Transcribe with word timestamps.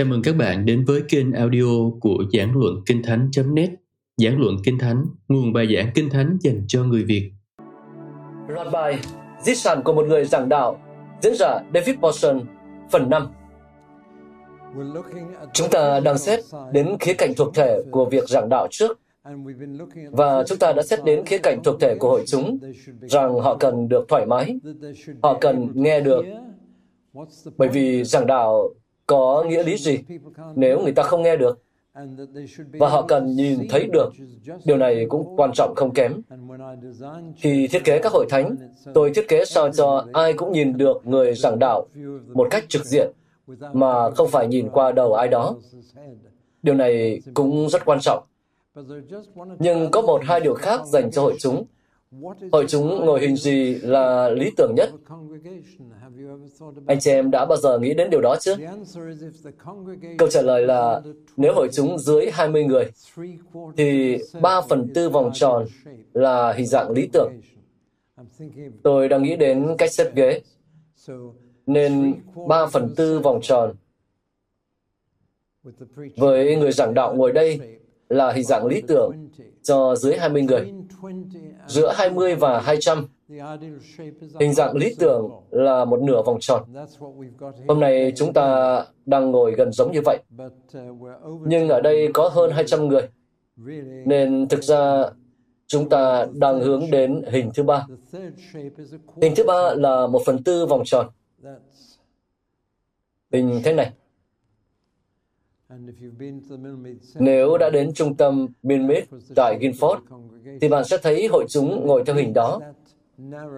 Chào 0.00 0.06
mừng 0.06 0.22
các 0.22 0.36
bạn 0.36 0.66
đến 0.66 0.84
với 0.84 1.02
kênh 1.08 1.32
audio 1.32 1.90
của 2.00 2.24
Giảng 2.32 2.52
Luận 2.56 2.74
Kinh 2.86 3.02
Thánh.net 3.02 3.70
Giảng 4.16 4.40
Luận 4.40 4.56
Kinh 4.64 4.78
Thánh, 4.78 5.04
nguồn 5.28 5.52
bài 5.52 5.76
giảng 5.76 5.90
Kinh 5.94 6.10
Thánh 6.10 6.38
dành 6.40 6.64
cho 6.68 6.84
người 6.84 7.04
Việt. 7.04 7.32
Loạt 8.48 8.66
bài 8.72 8.98
Di 9.42 9.54
sản 9.54 9.82
của 9.84 9.92
một 9.92 10.06
người 10.06 10.24
giảng 10.24 10.48
đạo 10.48 10.80
Diễn 11.22 11.34
giả 11.34 11.60
David 11.74 11.96
Paulson 12.02 12.40
Phần 12.92 13.10
5 13.10 13.26
Chúng 15.52 15.70
ta 15.70 16.00
đang 16.00 16.18
xét 16.18 16.40
đến 16.72 16.96
khía 17.00 17.14
cạnh 17.14 17.32
thuộc 17.36 17.54
thể 17.54 17.82
của 17.90 18.04
việc 18.04 18.28
giảng 18.28 18.48
đạo 18.48 18.66
trước. 18.70 19.00
Và 20.10 20.44
chúng 20.46 20.58
ta 20.58 20.72
đã 20.72 20.82
xét 20.82 21.04
đến 21.04 21.24
khía 21.26 21.38
cạnh 21.38 21.60
thuộc 21.64 21.80
thể 21.80 21.96
của 21.98 22.08
hội 22.08 22.24
chúng 22.26 22.58
rằng 23.00 23.34
họ 23.34 23.56
cần 23.56 23.88
được 23.88 24.04
thoải 24.08 24.26
mái, 24.26 24.60
họ 25.22 25.38
cần 25.40 25.68
nghe 25.74 26.00
được. 26.00 26.24
Bởi 27.56 27.68
vì 27.68 28.04
giảng 28.04 28.26
đạo 28.26 28.70
có 29.10 29.44
nghĩa 29.48 29.62
lý 29.62 29.76
gì 29.76 29.98
nếu 30.54 30.80
người 30.80 30.92
ta 30.92 31.02
không 31.02 31.22
nghe 31.22 31.36
được? 31.36 31.58
Và 32.72 32.88
họ 32.88 33.02
cần 33.02 33.36
nhìn 33.36 33.58
thấy 33.70 33.88
được. 33.92 34.12
Điều 34.64 34.76
này 34.76 35.06
cũng 35.08 35.36
quan 35.36 35.50
trọng 35.54 35.74
không 35.76 35.94
kém. 35.94 36.20
Khi 37.36 37.68
thiết 37.68 37.84
kế 37.84 37.98
các 37.98 38.12
hội 38.12 38.26
thánh, 38.30 38.56
tôi 38.94 39.10
thiết 39.14 39.28
kế 39.28 39.44
sao 39.44 39.72
cho 39.72 40.04
ai 40.12 40.32
cũng 40.32 40.52
nhìn 40.52 40.76
được 40.76 41.00
người 41.04 41.34
giảng 41.34 41.58
đạo 41.58 41.86
một 42.34 42.48
cách 42.50 42.64
trực 42.68 42.84
diện, 42.84 43.10
mà 43.72 44.10
không 44.10 44.28
phải 44.28 44.48
nhìn 44.48 44.68
qua 44.68 44.92
đầu 44.92 45.14
ai 45.14 45.28
đó. 45.28 45.54
Điều 46.62 46.74
này 46.74 47.20
cũng 47.34 47.68
rất 47.68 47.84
quan 47.84 47.98
trọng. 48.02 48.24
Nhưng 49.58 49.90
có 49.90 50.00
một 50.02 50.20
hai 50.24 50.40
điều 50.40 50.54
khác 50.54 50.80
dành 50.86 51.10
cho 51.10 51.22
hội 51.22 51.34
chúng. 51.38 51.64
Hội 52.52 52.64
chúng 52.68 53.04
ngồi 53.04 53.20
hình 53.20 53.36
gì 53.36 53.74
là 53.74 54.30
lý 54.30 54.50
tưởng 54.56 54.74
nhất? 54.76 54.90
Anh 56.86 57.00
chị 57.00 57.10
em 57.10 57.30
đã 57.30 57.46
bao 57.46 57.58
giờ 57.58 57.78
nghĩ 57.78 57.94
đến 57.94 58.10
điều 58.10 58.20
đó 58.20 58.36
chứ? 58.40 58.54
Câu 60.18 60.28
trả 60.28 60.42
lời 60.42 60.62
là 60.66 61.02
nếu 61.36 61.54
hội 61.54 61.68
chúng 61.72 61.98
dưới 61.98 62.30
20 62.32 62.64
người, 62.64 62.90
thì 63.76 64.18
3 64.40 64.60
phần 64.60 64.90
tư 64.94 65.08
vòng 65.08 65.30
tròn 65.34 65.66
là 66.12 66.52
hình 66.52 66.66
dạng 66.66 66.90
lý 66.90 67.08
tưởng. 67.12 67.32
Tôi 68.82 69.08
đang 69.08 69.22
nghĩ 69.22 69.36
đến 69.36 69.74
cách 69.78 69.92
xếp 69.92 70.14
ghế. 70.14 70.40
Nên 71.66 72.14
3 72.48 72.66
phần 72.66 72.94
tư 72.96 73.18
vòng 73.18 73.40
tròn 73.42 73.74
với 76.16 76.56
người 76.56 76.72
giảng 76.72 76.94
đạo 76.94 77.14
ngồi 77.14 77.32
đây 77.32 77.78
là 78.08 78.32
hình 78.32 78.44
dạng 78.44 78.66
lý 78.66 78.82
tưởng 78.88 79.29
cho 79.62 79.96
dưới 79.96 80.16
20 80.16 80.42
người. 80.42 80.72
Giữa 81.66 81.92
20 81.94 82.34
và 82.34 82.60
200, 82.60 83.06
hình 84.40 84.54
dạng 84.54 84.76
lý 84.76 84.94
tưởng 84.98 85.30
là 85.50 85.84
một 85.84 86.02
nửa 86.02 86.22
vòng 86.22 86.38
tròn. 86.40 86.62
Hôm 87.68 87.80
nay 87.80 88.12
chúng 88.16 88.32
ta 88.32 88.84
đang 89.06 89.30
ngồi 89.30 89.52
gần 89.52 89.72
giống 89.72 89.92
như 89.92 90.00
vậy. 90.04 90.18
Nhưng 91.46 91.68
ở 91.68 91.80
đây 91.80 92.10
có 92.14 92.28
hơn 92.28 92.50
200 92.50 92.88
người. 92.88 93.08
Nên 94.06 94.48
thực 94.48 94.64
ra 94.64 95.04
chúng 95.66 95.88
ta 95.88 96.26
đang 96.32 96.60
hướng 96.60 96.90
đến 96.90 97.22
hình 97.26 97.50
thứ 97.54 97.62
ba. 97.62 97.86
Hình 99.22 99.34
thứ 99.36 99.44
ba 99.44 99.74
là 99.74 100.06
một 100.06 100.22
phần 100.26 100.42
tư 100.44 100.66
vòng 100.66 100.82
tròn. 100.84 101.06
Hình 103.32 103.60
thế 103.64 103.72
này. 103.72 103.92
Nếu 107.14 107.58
đã 107.58 107.70
đến 107.70 107.92
trung 107.94 108.16
tâm 108.16 108.46
Minmit 108.62 109.04
tại 109.36 109.58
Guildford, 109.60 109.98
thì 110.60 110.68
bạn 110.68 110.84
sẽ 110.84 110.98
thấy 111.02 111.26
hội 111.26 111.44
chúng 111.48 111.86
ngồi 111.86 112.02
theo 112.06 112.16
hình 112.16 112.32
đó 112.32 112.60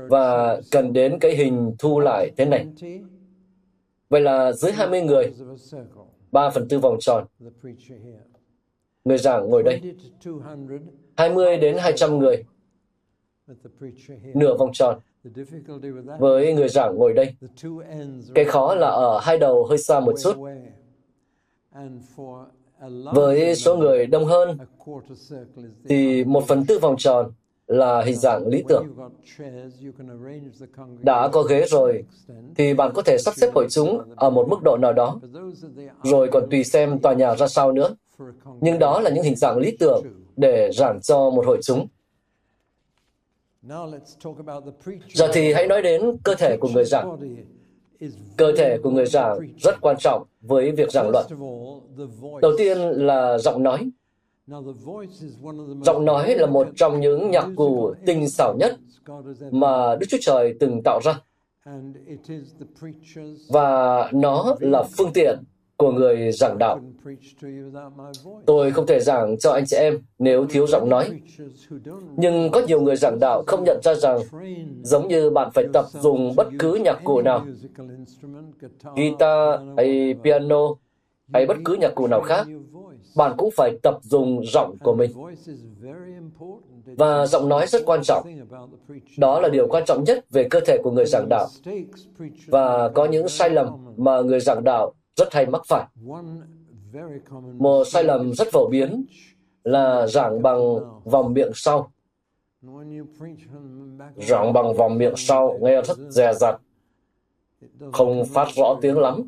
và 0.08 0.60
cần 0.70 0.92
đến 0.92 1.18
cái 1.18 1.36
hình 1.36 1.74
thu 1.78 2.00
lại 2.00 2.30
thế 2.36 2.44
này. 2.44 2.66
Vậy 4.08 4.20
là 4.20 4.52
dưới 4.52 4.72
20 4.72 5.02
người, 5.02 5.32
3 6.32 6.50
phần 6.50 6.68
tư 6.68 6.78
vòng 6.78 6.96
tròn. 7.00 7.24
Người 9.04 9.18
giảng 9.18 9.50
ngồi 9.50 9.62
đây. 9.62 9.80
20 11.16 11.56
đến 11.56 11.76
200 11.78 12.18
người, 12.18 12.44
nửa 14.34 14.56
vòng 14.56 14.70
tròn. 14.72 14.98
Với 16.18 16.54
người 16.54 16.68
giảng 16.68 16.96
ngồi 16.96 17.12
đây. 17.12 17.34
Cái 18.34 18.44
khó 18.44 18.74
là 18.74 18.88
ở 18.88 19.20
hai 19.22 19.38
đầu 19.38 19.64
hơi 19.64 19.78
xa 19.78 20.00
một 20.00 20.14
chút 20.22 20.36
với 23.14 23.54
số 23.54 23.76
người 23.76 24.06
đông 24.06 24.24
hơn 24.24 24.58
thì 25.88 26.24
một 26.24 26.44
phần 26.48 26.64
tư 26.68 26.78
vòng 26.78 26.96
tròn 26.98 27.32
là 27.66 28.02
hình 28.02 28.16
dạng 28.16 28.46
lý 28.46 28.64
tưởng. 28.68 28.86
Đã 31.02 31.28
có 31.28 31.42
ghế 31.42 31.66
rồi, 31.68 32.04
thì 32.56 32.74
bạn 32.74 32.90
có 32.94 33.02
thể 33.02 33.18
sắp 33.18 33.34
xếp 33.36 33.50
hội 33.54 33.66
chúng 33.70 34.14
ở 34.16 34.30
một 34.30 34.48
mức 34.48 34.62
độ 34.62 34.76
nào 34.76 34.92
đó, 34.92 35.20
rồi 36.02 36.28
còn 36.32 36.50
tùy 36.50 36.64
xem 36.64 36.98
tòa 36.98 37.12
nhà 37.12 37.34
ra 37.34 37.48
sao 37.48 37.72
nữa. 37.72 37.94
Nhưng 38.60 38.78
đó 38.78 39.00
là 39.00 39.10
những 39.10 39.24
hình 39.24 39.36
dạng 39.36 39.58
lý 39.58 39.76
tưởng 39.80 40.02
để 40.36 40.70
giảng 40.72 41.00
cho 41.00 41.30
một 41.30 41.46
hội 41.46 41.58
chúng. 41.62 41.88
Giờ 45.14 45.30
thì 45.32 45.52
hãy 45.52 45.66
nói 45.66 45.82
đến 45.82 46.16
cơ 46.24 46.34
thể 46.34 46.56
của 46.56 46.68
người 46.68 46.84
giảng. 46.84 47.18
Cơ 48.36 48.52
thể 48.56 48.78
của 48.82 48.90
người 48.90 49.06
giảng 49.06 49.38
rất 49.62 49.80
quan 49.80 49.96
trọng 49.98 50.26
với 50.40 50.70
việc 50.70 50.90
giảng 50.90 51.10
luận. 51.10 51.26
Đầu 52.42 52.52
tiên 52.58 52.78
là 52.78 53.38
giọng 53.38 53.62
nói. 53.62 53.90
Giọng 55.82 56.04
nói 56.04 56.34
là 56.34 56.46
một 56.46 56.68
trong 56.76 57.00
những 57.00 57.30
nhạc 57.30 57.46
cụ 57.56 57.94
tinh 58.06 58.28
xảo 58.28 58.54
nhất 58.58 58.76
mà 59.50 59.96
Đức 59.96 60.06
Chúa 60.10 60.18
Trời 60.20 60.54
từng 60.60 60.82
tạo 60.84 61.00
ra. 61.04 61.20
Và 63.48 64.08
nó 64.12 64.56
là 64.60 64.82
phương 64.82 65.12
tiện 65.14 65.38
của 65.82 65.92
người 65.92 66.32
giảng 66.32 66.58
đạo. 66.58 66.80
Tôi 68.46 68.70
không 68.70 68.86
thể 68.86 69.00
giảng 69.00 69.38
cho 69.38 69.50
anh 69.52 69.64
chị 69.66 69.76
em 69.76 69.98
nếu 70.18 70.46
thiếu 70.46 70.66
giọng 70.66 70.88
nói. 70.88 71.20
Nhưng 72.16 72.50
có 72.50 72.62
nhiều 72.66 72.80
người 72.80 72.96
giảng 72.96 73.18
đạo 73.20 73.42
không 73.46 73.64
nhận 73.64 73.80
ra 73.82 73.94
rằng 73.94 74.18
giống 74.82 75.08
như 75.08 75.30
bạn 75.30 75.50
phải 75.54 75.64
tập 75.72 75.84
dùng 76.00 76.34
bất 76.36 76.48
cứ 76.58 76.74
nhạc 76.84 77.00
cụ 77.04 77.22
nào, 77.22 77.46
guitar 78.96 79.60
hay 79.76 80.14
piano 80.24 80.68
hay 81.32 81.46
bất 81.46 81.56
cứ 81.64 81.76
nhạc 81.80 81.94
cụ 81.94 82.06
nào 82.06 82.20
khác, 82.20 82.46
bạn 83.16 83.34
cũng 83.36 83.50
phải 83.56 83.78
tập 83.82 83.98
dùng 84.02 84.44
giọng 84.46 84.76
của 84.84 84.94
mình. 84.94 85.10
Và 86.86 87.26
giọng 87.26 87.48
nói 87.48 87.66
rất 87.66 87.82
quan 87.86 88.00
trọng. 88.04 88.26
Đó 89.18 89.40
là 89.40 89.48
điều 89.48 89.66
quan 89.70 89.84
trọng 89.86 90.04
nhất 90.04 90.24
về 90.30 90.48
cơ 90.50 90.60
thể 90.60 90.78
của 90.82 90.90
người 90.90 91.06
giảng 91.06 91.26
đạo. 91.30 91.48
Và 92.46 92.88
có 92.88 93.04
những 93.04 93.28
sai 93.28 93.50
lầm 93.50 93.68
mà 93.96 94.20
người 94.20 94.40
giảng 94.40 94.64
đạo 94.64 94.92
rất 95.16 95.32
hay 95.32 95.46
mắc 95.46 95.62
phải. 95.66 95.86
Một 97.58 97.84
sai 97.84 98.04
lầm 98.04 98.32
rất 98.32 98.48
phổ 98.52 98.68
biến 98.68 99.04
là 99.64 100.06
giảng 100.06 100.42
bằng 100.42 100.60
vòng 101.04 101.32
miệng 101.32 101.50
sau. 101.54 101.92
Giảng 104.16 104.52
bằng 104.52 104.74
vòng 104.74 104.98
miệng 104.98 105.16
sau 105.16 105.58
nghe 105.60 105.82
rất 105.82 105.98
dè 106.08 106.32
dặt, 106.34 106.60
không 107.92 108.24
phát 108.24 108.48
rõ 108.54 108.78
tiếng 108.82 108.98
lắm. 108.98 109.22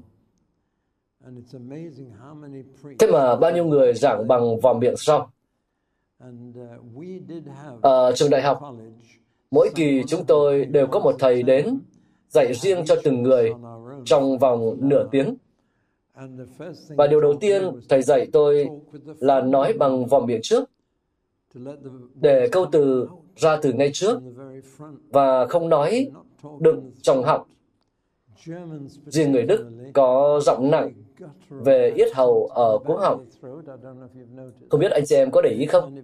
Thế 2.98 3.06
mà 3.12 3.36
bao 3.36 3.50
nhiêu 3.50 3.64
người 3.64 3.94
giảng 3.94 4.28
bằng 4.28 4.60
vòng 4.60 4.80
miệng 4.80 4.96
sau? 4.96 5.30
Ở 7.82 8.12
trường 8.16 8.30
đại 8.30 8.42
học, 8.42 8.60
mỗi 9.50 9.70
kỳ 9.74 10.02
chúng 10.06 10.24
tôi 10.24 10.64
đều 10.64 10.86
có 10.86 11.00
một 11.00 11.16
thầy 11.18 11.42
đến 11.42 11.80
dạy 12.28 12.54
riêng 12.54 12.84
cho 12.86 12.94
từng 13.04 13.22
người 13.22 13.52
trong 14.04 14.38
vòng 14.38 14.76
nửa 14.78 15.08
tiếng. 15.10 15.36
Và 16.88 17.06
điều 17.06 17.20
đầu 17.20 17.34
tiên 17.40 17.62
thầy 17.88 18.02
dạy 18.02 18.28
tôi 18.32 18.68
là 19.18 19.40
nói 19.40 19.72
bằng 19.72 20.06
vòng 20.06 20.26
miệng 20.26 20.40
trước, 20.42 20.70
để 22.14 22.48
câu 22.52 22.66
từ 22.72 23.08
ra 23.36 23.56
từ 23.62 23.72
ngay 23.72 23.90
trước 23.92 24.20
và 25.10 25.46
không 25.46 25.68
nói 25.68 26.10
đựng 26.60 26.90
trong 27.02 27.22
họng. 27.22 27.46
Riêng 29.06 29.32
người 29.32 29.42
Đức 29.42 29.70
có 29.92 30.40
giọng 30.42 30.70
nặng 30.70 30.92
về 31.48 31.92
yết 31.96 32.14
hầu 32.14 32.46
ở 32.46 32.78
cuống 32.78 32.98
họng. 33.00 33.26
Không 34.70 34.80
biết 34.80 34.92
anh 34.92 35.06
chị 35.06 35.16
em 35.16 35.30
có 35.30 35.42
để 35.42 35.50
ý 35.50 35.66
không? 35.66 36.02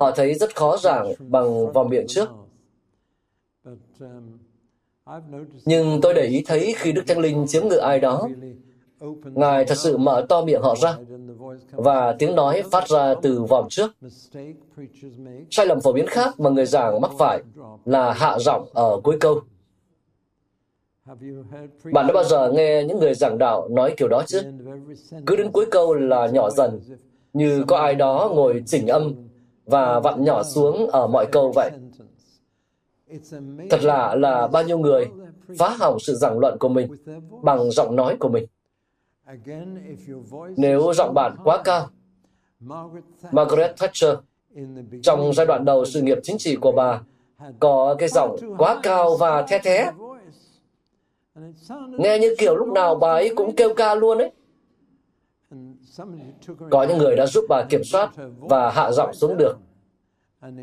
Họ 0.00 0.10
thấy 0.10 0.34
rất 0.34 0.56
khó 0.56 0.76
giảng 0.76 1.12
bằng 1.18 1.72
vòng 1.72 1.88
miệng 1.88 2.06
trước. 2.08 2.28
Nhưng 5.64 6.00
tôi 6.02 6.14
để 6.14 6.22
ý 6.22 6.42
thấy 6.46 6.74
khi 6.76 6.92
Đức 6.92 7.02
Thánh 7.06 7.18
Linh 7.18 7.46
chiếm 7.48 7.68
ngự 7.68 7.76
ai 7.76 8.00
đó, 8.00 8.28
Ngài 9.24 9.64
thật 9.64 9.74
sự 9.74 9.96
mở 9.96 10.26
to 10.28 10.44
miệng 10.44 10.62
họ 10.62 10.74
ra 10.76 10.96
và 11.70 12.16
tiếng 12.18 12.34
nói 12.34 12.62
phát 12.70 12.88
ra 12.88 13.14
từ 13.22 13.42
vòng 13.42 13.66
trước. 13.70 13.92
Sai 15.50 15.66
lầm 15.66 15.80
phổ 15.80 15.92
biến 15.92 16.06
khác 16.06 16.40
mà 16.40 16.50
người 16.50 16.66
giảng 16.66 17.00
mắc 17.00 17.10
phải 17.18 17.42
là 17.84 18.12
hạ 18.12 18.38
giọng 18.38 18.68
ở 18.72 19.00
cuối 19.04 19.16
câu. 19.20 19.40
Bạn 21.92 22.06
đã 22.06 22.12
bao 22.14 22.24
giờ 22.24 22.52
nghe 22.54 22.84
những 22.84 22.98
người 22.98 23.14
giảng 23.14 23.38
đạo 23.38 23.68
nói 23.68 23.94
kiểu 23.96 24.08
đó 24.08 24.22
chứ? 24.26 24.42
Cứ 25.26 25.36
đến 25.36 25.52
cuối 25.52 25.66
câu 25.70 25.94
là 25.94 26.26
nhỏ 26.26 26.50
dần, 26.50 26.80
như 27.32 27.64
có 27.68 27.76
ai 27.76 27.94
đó 27.94 28.30
ngồi 28.34 28.62
chỉnh 28.66 28.86
âm 28.86 29.14
và 29.66 30.00
vặn 30.00 30.24
nhỏ 30.24 30.42
xuống 30.42 30.90
ở 30.90 31.06
mọi 31.06 31.26
câu 31.26 31.52
vậy. 31.52 31.70
Thật 33.70 33.82
lạ 33.82 34.14
là 34.14 34.46
bao 34.46 34.62
nhiêu 34.62 34.78
người 34.78 35.06
phá 35.58 35.76
hỏng 35.78 36.00
sự 36.00 36.14
giảng 36.14 36.38
luận 36.38 36.58
của 36.58 36.68
mình 36.68 36.88
bằng 37.42 37.70
giọng 37.70 37.96
nói 37.96 38.16
của 38.20 38.28
mình. 38.28 38.46
Nếu 40.56 40.92
giọng 40.94 41.14
bạn 41.14 41.36
quá 41.44 41.62
cao, 41.64 41.88
Margaret 43.32 43.76
Thatcher 43.76 44.14
trong 45.02 45.32
giai 45.34 45.46
đoạn 45.46 45.64
đầu 45.64 45.84
sự 45.84 46.02
nghiệp 46.02 46.18
chính 46.22 46.38
trị 46.38 46.56
của 46.56 46.72
bà 46.72 47.00
có 47.60 47.96
cái 47.98 48.08
giọng 48.08 48.36
quá 48.58 48.80
cao 48.82 49.16
và 49.16 49.42
the 49.42 49.58
thế. 49.58 49.90
Nghe 51.98 52.18
như 52.18 52.34
kiểu 52.38 52.56
lúc 52.56 52.68
nào 52.68 52.94
bà 52.94 53.08
ấy 53.12 53.32
cũng 53.36 53.56
kêu 53.56 53.74
ca 53.74 53.94
luôn 53.94 54.18
ấy. 54.18 54.32
Có 56.70 56.82
những 56.88 56.98
người 56.98 57.16
đã 57.16 57.26
giúp 57.26 57.44
bà 57.48 57.64
kiểm 57.70 57.84
soát 57.84 58.12
và 58.38 58.70
hạ 58.70 58.92
giọng 58.92 59.14
xuống 59.14 59.36
được. 59.36 59.56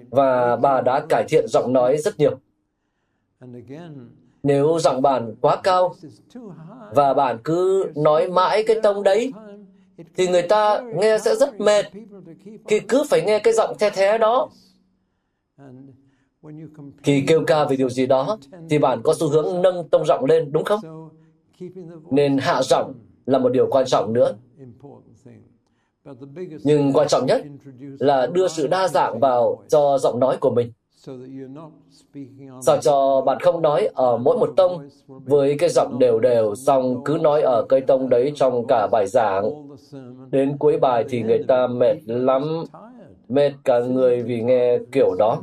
Và 0.09 0.55
bà 0.55 0.81
đã 0.81 1.05
cải 1.09 1.25
thiện 1.29 1.47
giọng 1.47 1.73
nói 1.73 1.97
rất 1.97 2.19
nhiều. 2.19 2.39
Nếu 4.43 4.79
giọng 4.79 5.01
bạn 5.01 5.35
quá 5.41 5.55
cao 5.63 5.95
và 6.95 7.13
bạn 7.13 7.37
cứ 7.43 7.91
nói 7.95 8.29
mãi 8.29 8.63
cái 8.67 8.79
tông 8.83 9.03
đấy, 9.03 9.31
thì 10.15 10.27
người 10.27 10.41
ta 10.41 10.81
nghe 10.95 11.17
sẽ 11.17 11.35
rất 11.35 11.59
mệt 11.59 11.85
khi 12.67 12.79
cứ 12.79 13.03
phải 13.09 13.21
nghe 13.21 13.39
cái 13.39 13.53
giọng 13.53 13.77
the 13.79 13.89
thế 13.89 14.17
đó. 14.17 14.49
Khi 17.03 17.23
kêu 17.27 17.43
ca 17.47 17.65
về 17.65 17.75
điều 17.75 17.89
gì 17.89 18.05
đó, 18.05 18.37
thì 18.69 18.79
bạn 18.79 19.01
có 19.03 19.13
xu 19.19 19.29
hướng 19.29 19.61
nâng 19.61 19.89
tông 19.89 20.05
giọng 20.05 20.25
lên, 20.25 20.51
đúng 20.51 20.63
không? 20.63 21.09
Nên 22.11 22.37
hạ 22.37 22.61
giọng 22.63 22.93
là 23.25 23.37
một 23.37 23.49
điều 23.49 23.67
quan 23.71 23.85
trọng 23.85 24.13
nữa. 24.13 24.33
Nhưng 26.63 26.93
quan 26.93 27.07
trọng 27.07 27.25
nhất 27.25 27.41
là 27.99 28.27
đưa 28.27 28.47
sự 28.47 28.67
đa 28.67 28.87
dạng 28.87 29.19
vào 29.19 29.63
cho 29.69 29.97
giọng 29.97 30.19
nói 30.19 30.37
của 30.37 30.49
mình. 30.49 30.71
Sao 32.61 32.77
cho 32.81 33.21
bạn 33.21 33.39
không 33.39 33.61
nói 33.61 33.89
ở 33.93 34.17
mỗi 34.17 34.37
một 34.37 34.53
tông 34.57 34.89
với 35.07 35.55
cái 35.59 35.69
giọng 35.69 35.99
đều 35.99 36.19
đều, 36.19 36.55
xong 36.55 37.03
cứ 37.05 37.17
nói 37.21 37.41
ở 37.41 37.65
cây 37.69 37.81
tông 37.81 38.09
đấy 38.09 38.31
trong 38.35 38.65
cả 38.67 38.87
bài 38.91 39.07
giảng. 39.07 39.67
Đến 40.31 40.57
cuối 40.57 40.79
bài 40.79 41.05
thì 41.09 41.21
người 41.21 41.43
ta 41.47 41.67
mệt 41.67 41.95
lắm, 42.05 42.63
mệt 43.29 43.51
cả 43.63 43.79
người 43.79 44.23
vì 44.23 44.41
nghe 44.41 44.77
kiểu 44.91 45.15
đó. 45.19 45.41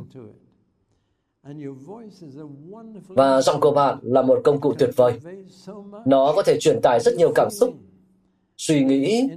Và 3.07 3.41
giọng 3.41 3.59
của 3.59 3.71
bạn 3.71 3.97
là 4.01 4.21
một 4.21 4.41
công 4.43 4.61
cụ 4.61 4.73
tuyệt 4.79 4.89
vời. 4.95 5.13
Nó 6.05 6.33
có 6.35 6.43
thể 6.43 6.57
truyền 6.59 6.81
tải 6.81 6.99
rất 6.99 7.15
nhiều 7.15 7.31
cảm 7.35 7.49
xúc, 7.49 7.73
suy 8.57 8.83
nghĩ 8.83 9.29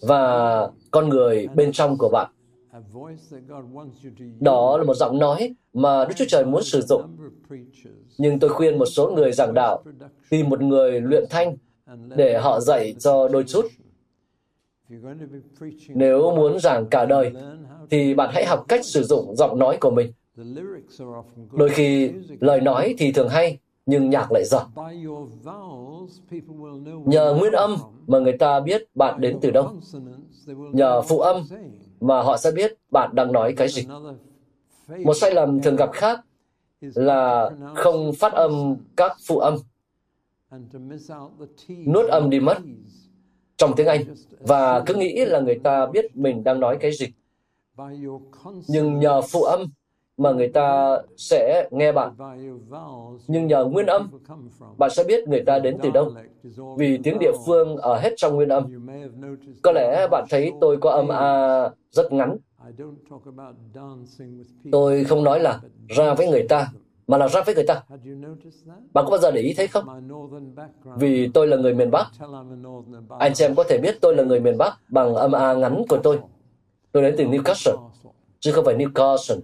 và 0.00 0.70
con 0.90 1.08
người 1.08 1.48
bên 1.54 1.72
trong 1.72 1.96
của 1.98 2.08
bạn. 2.12 2.30
Đó 4.40 4.76
là 4.78 4.84
một 4.84 4.94
giọng 4.94 5.18
nói 5.18 5.54
mà 5.72 6.04
Đức 6.04 6.14
Chúa 6.16 6.24
Trời 6.28 6.44
muốn 6.44 6.62
sử 6.62 6.80
dụng. 6.80 7.02
Nhưng 8.18 8.38
tôi 8.38 8.50
khuyên 8.50 8.78
một 8.78 8.86
số 8.86 9.10
người 9.10 9.32
giảng 9.32 9.54
đạo 9.54 9.82
tìm 10.30 10.48
một 10.48 10.60
người 10.62 11.00
luyện 11.00 11.24
thanh 11.30 11.56
để 12.16 12.38
họ 12.38 12.60
dạy 12.60 12.94
cho 12.98 13.28
đôi 13.28 13.44
chút. 13.44 13.66
Nếu 15.88 16.36
muốn 16.36 16.58
giảng 16.60 16.86
cả 16.86 17.04
đời, 17.04 17.32
thì 17.90 18.14
bạn 18.14 18.30
hãy 18.32 18.44
học 18.46 18.64
cách 18.68 18.84
sử 18.84 19.02
dụng 19.02 19.36
giọng 19.36 19.58
nói 19.58 19.78
của 19.80 19.90
mình. 19.90 20.12
Đôi 21.52 21.68
khi 21.68 22.10
lời 22.40 22.60
nói 22.60 22.94
thì 22.98 23.12
thường 23.12 23.28
hay, 23.28 23.58
nhưng 23.86 24.10
nhạc 24.10 24.32
lại 24.32 24.44
dở. 24.44 24.60
Nhờ 27.04 27.34
nguyên 27.38 27.52
âm 27.52 27.76
mà 28.06 28.18
người 28.18 28.38
ta 28.38 28.60
biết 28.60 28.82
bạn 28.94 29.20
đến 29.20 29.38
từ 29.40 29.50
đâu. 29.50 29.72
Nhờ 30.72 31.02
phụ 31.02 31.20
âm 31.20 31.42
mà 32.06 32.22
họ 32.22 32.36
sẽ 32.36 32.50
biết 32.50 32.76
bạn 32.90 33.10
đang 33.14 33.32
nói 33.32 33.54
cái 33.56 33.68
gì. 33.68 33.86
Một 35.04 35.14
sai 35.14 35.34
lầm 35.34 35.62
thường 35.62 35.76
gặp 35.76 35.90
khác 35.92 36.20
là 36.80 37.50
không 37.74 38.12
phát 38.12 38.32
âm 38.32 38.76
các 38.96 39.16
phụ 39.26 39.38
âm, 39.38 39.54
nuốt 41.86 42.10
âm 42.10 42.30
đi 42.30 42.40
mất 42.40 42.58
trong 43.56 43.72
tiếng 43.76 43.86
Anh 43.86 44.04
và 44.40 44.82
cứ 44.86 44.94
nghĩ 44.94 45.24
là 45.24 45.40
người 45.40 45.60
ta 45.64 45.86
biết 45.86 46.16
mình 46.16 46.44
đang 46.44 46.60
nói 46.60 46.76
cái 46.80 46.92
gì. 46.92 47.06
Nhưng 48.68 48.98
nhờ 48.98 49.20
phụ 49.22 49.42
âm 49.42 49.66
mà 50.16 50.32
người 50.32 50.48
ta 50.48 50.98
sẽ 51.16 51.68
nghe 51.70 51.92
bạn. 51.92 52.12
Nhưng 53.26 53.46
nhờ 53.46 53.64
nguyên 53.64 53.86
âm, 53.86 54.10
bạn 54.78 54.90
sẽ 54.90 55.04
biết 55.04 55.28
người 55.28 55.42
ta 55.46 55.58
đến 55.58 55.78
từ 55.82 55.90
đâu. 55.90 56.12
Vì 56.78 56.98
tiếng 57.02 57.18
địa 57.18 57.32
phương 57.46 57.76
ở 57.76 57.98
hết 57.98 58.12
trong 58.16 58.36
nguyên 58.36 58.48
âm. 58.48 58.88
Có 59.62 59.72
lẽ 59.72 60.08
bạn 60.10 60.24
thấy 60.30 60.52
tôi 60.60 60.76
có 60.76 60.90
âm 60.90 61.08
A 61.08 61.60
rất 61.90 62.12
ngắn. 62.12 62.36
Tôi 64.72 65.04
không 65.04 65.24
nói 65.24 65.40
là 65.40 65.60
ra 65.88 66.14
với 66.14 66.28
người 66.28 66.46
ta, 66.48 66.68
mà 67.06 67.18
là 67.18 67.28
ra 67.28 67.42
với 67.46 67.54
người 67.54 67.66
ta. 67.66 67.82
Bạn 68.92 69.04
có 69.04 69.10
bao 69.10 69.18
giờ 69.18 69.30
để 69.30 69.40
ý 69.40 69.54
thấy 69.56 69.66
không? 69.66 69.84
Vì 70.98 71.30
tôi 71.34 71.46
là 71.46 71.56
người 71.56 71.74
miền 71.74 71.90
Bắc. 71.90 72.06
Anh 73.18 73.34
chị 73.34 73.44
em 73.44 73.54
có 73.54 73.64
thể 73.68 73.78
biết 73.78 73.98
tôi 74.00 74.16
là 74.16 74.22
người 74.22 74.40
miền 74.40 74.58
Bắc 74.58 74.78
bằng 74.88 75.14
âm 75.14 75.32
A 75.32 75.54
ngắn 75.54 75.82
của 75.88 75.98
tôi. 76.02 76.18
Tôi 76.92 77.02
đến 77.02 77.14
từ 77.18 77.24
Newcastle, 77.24 77.88
chứ 78.40 78.52
không 78.52 78.64
phải 78.64 78.76
Newcastle. 78.76 79.40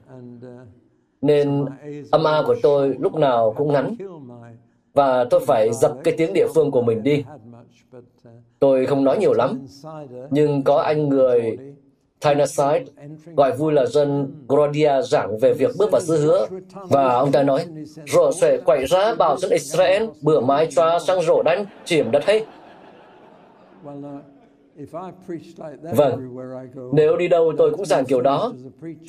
Nên 1.21 1.67
âm 2.11 2.27
A 2.27 2.43
của 2.47 2.57
tôi 2.63 2.95
lúc 2.99 3.15
nào 3.15 3.55
cũng 3.57 3.73
ngắn. 3.73 3.97
Và 4.95 5.25
tôi 5.25 5.41
phải 5.47 5.73
dập 5.73 5.93
cái 6.05 6.15
tiếng 6.17 6.33
địa 6.33 6.47
phương 6.55 6.71
của 6.71 6.83
mình 6.83 7.03
đi. 7.03 7.25
Tôi 8.59 8.87
không 8.87 9.05
nói 9.05 9.19
nhiều 9.19 9.33
lắm, 9.33 9.67
nhưng 10.31 10.63
có 10.63 10.77
anh 10.77 11.09
người 11.09 11.59
Tynaside 12.21 12.85
gọi 13.37 13.57
vui 13.57 13.73
là 13.73 13.87
dân 13.87 14.35
Grodia 14.49 15.03
giảng 15.03 15.39
về 15.39 15.55
việc 15.55 15.71
bước 15.79 15.91
vào 15.91 16.01
xứ 16.01 16.17
hứa. 16.17 16.47
Và 16.75 17.15
ông 17.15 17.33
ta 17.33 17.43
nói, 17.43 17.67
rồi 18.07 18.33
sẽ 18.33 18.61
quậy 18.65 18.87
ra 18.87 19.15
bảo 19.15 19.37
dân 19.37 19.51
Israel 19.51 20.05
bữa 20.23 20.41
mai 20.41 20.69
cho 20.77 20.99
sang 20.99 21.23
rổ 21.23 21.43
đánh 21.43 21.65
chiếm 21.85 22.11
đất 22.11 22.25
hay. 22.25 22.47
Vâng, 25.97 26.35
nếu 26.93 27.17
đi 27.17 27.29
đâu 27.29 27.53
tôi 27.59 27.71
cũng 27.71 27.87
giảng 27.87 28.05
kiểu 28.05 28.21
đó, 28.21 28.53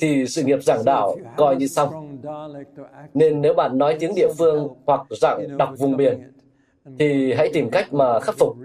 thì 0.00 0.26
sự 0.26 0.42
nghiệp 0.42 0.62
giảng 0.62 0.84
đạo 0.84 1.16
coi 1.36 1.56
như 1.56 1.66
xong. 1.66 2.18
Nên 3.14 3.42
nếu 3.42 3.54
bạn 3.54 3.78
nói 3.78 3.96
tiếng 4.00 4.14
địa 4.14 4.28
phương 4.38 4.68
hoặc 4.86 5.06
giảng 5.20 5.58
đọc 5.58 5.74
vùng 5.78 5.96
biển, 5.96 6.32
thì 6.98 7.32
hãy 7.32 7.50
tìm 7.52 7.70
cách 7.70 7.92
mà 7.92 8.20
khắc 8.20 8.34
phục. 8.38 8.56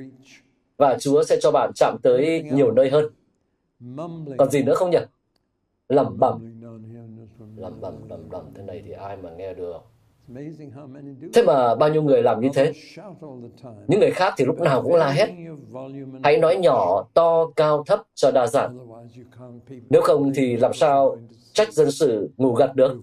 Và 0.78 0.98
Chúa 1.00 1.24
sẽ 1.24 1.38
cho 1.42 1.52
bạn 1.52 1.72
chạm 1.76 1.98
tới 2.04 2.44
nhiều 2.52 2.72
nơi 2.72 2.90
hơn. 2.90 3.06
Còn 4.38 4.50
gì 4.50 4.64
nữa 4.64 4.76
không 4.76 4.92
nhỉ? 4.92 5.00
Lẩm 5.90 6.20
bẩm. 6.20 6.62
Lẩm 7.58 7.82
bẩm, 7.82 7.94
lẩm 8.10 8.30
bẩm 8.30 8.46
thế 8.56 8.64
này 8.64 8.84
thì 8.86 8.92
ai 8.92 9.18
mà 9.18 9.30
nghe 9.38 9.54
được. 9.54 9.80
Thế 11.34 11.44
mà 11.44 11.76
bao 11.76 11.90
nhiêu 11.90 12.04
người 12.04 12.24
làm 12.24 12.40
như 12.40 12.50
thế? 12.54 12.74
Những 13.88 14.00
người 14.00 14.12
khác 14.12 14.34
thì 14.38 14.46
lúc 14.46 14.60
nào 14.60 14.82
cũng 14.82 14.96
la 14.96 15.10
hét. 15.10 15.30
Hãy 16.24 16.38
nói 16.38 16.58
nhỏ, 16.58 17.04
to, 17.14 17.46
cao, 17.56 17.84
thấp 17.84 18.02
cho 18.16 18.32
đa 18.32 18.48
dạng. 18.48 18.78
Nếu 19.90 20.02
không 20.02 20.32
thì 20.36 20.58
làm 20.58 20.74
sao 20.74 21.18
trách 21.54 21.74
dân 21.74 21.92
sự 21.92 22.30
ngủ 22.38 22.54
gật 22.54 22.76
được? 22.76 22.98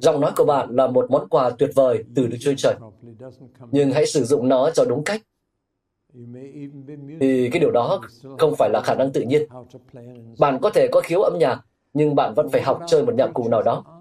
Giọng 0.00 0.20
nói 0.20 0.32
của 0.36 0.44
bạn 0.44 0.76
là 0.76 0.86
một 0.86 1.10
món 1.10 1.28
quà 1.28 1.50
tuyệt 1.50 1.70
vời 1.74 2.04
từ 2.14 2.26
Đức 2.26 2.36
Chúa 2.40 2.54
Trời. 2.56 2.74
Nhưng 3.70 3.90
hãy 3.90 4.06
sử 4.06 4.24
dụng 4.24 4.48
nó 4.48 4.70
cho 4.70 4.84
đúng 4.84 5.04
cách. 5.04 5.22
Thì 7.20 7.48
cái 7.52 7.60
điều 7.60 7.70
đó 7.70 8.00
không 8.38 8.54
phải 8.56 8.70
là 8.70 8.80
khả 8.80 8.94
năng 8.94 9.12
tự 9.12 9.20
nhiên. 9.20 9.42
Bạn 10.38 10.58
có 10.62 10.70
thể 10.70 10.88
có 10.92 11.00
khiếu 11.00 11.20
âm 11.20 11.38
nhạc, 11.38 11.60
nhưng 11.94 12.14
bạn 12.14 12.34
vẫn 12.34 12.48
phải 12.48 12.62
học 12.62 12.80
chơi 12.86 13.06
một 13.06 13.14
nhạc 13.14 13.30
cụ 13.34 13.48
nào 13.48 13.62
đó. 13.62 13.95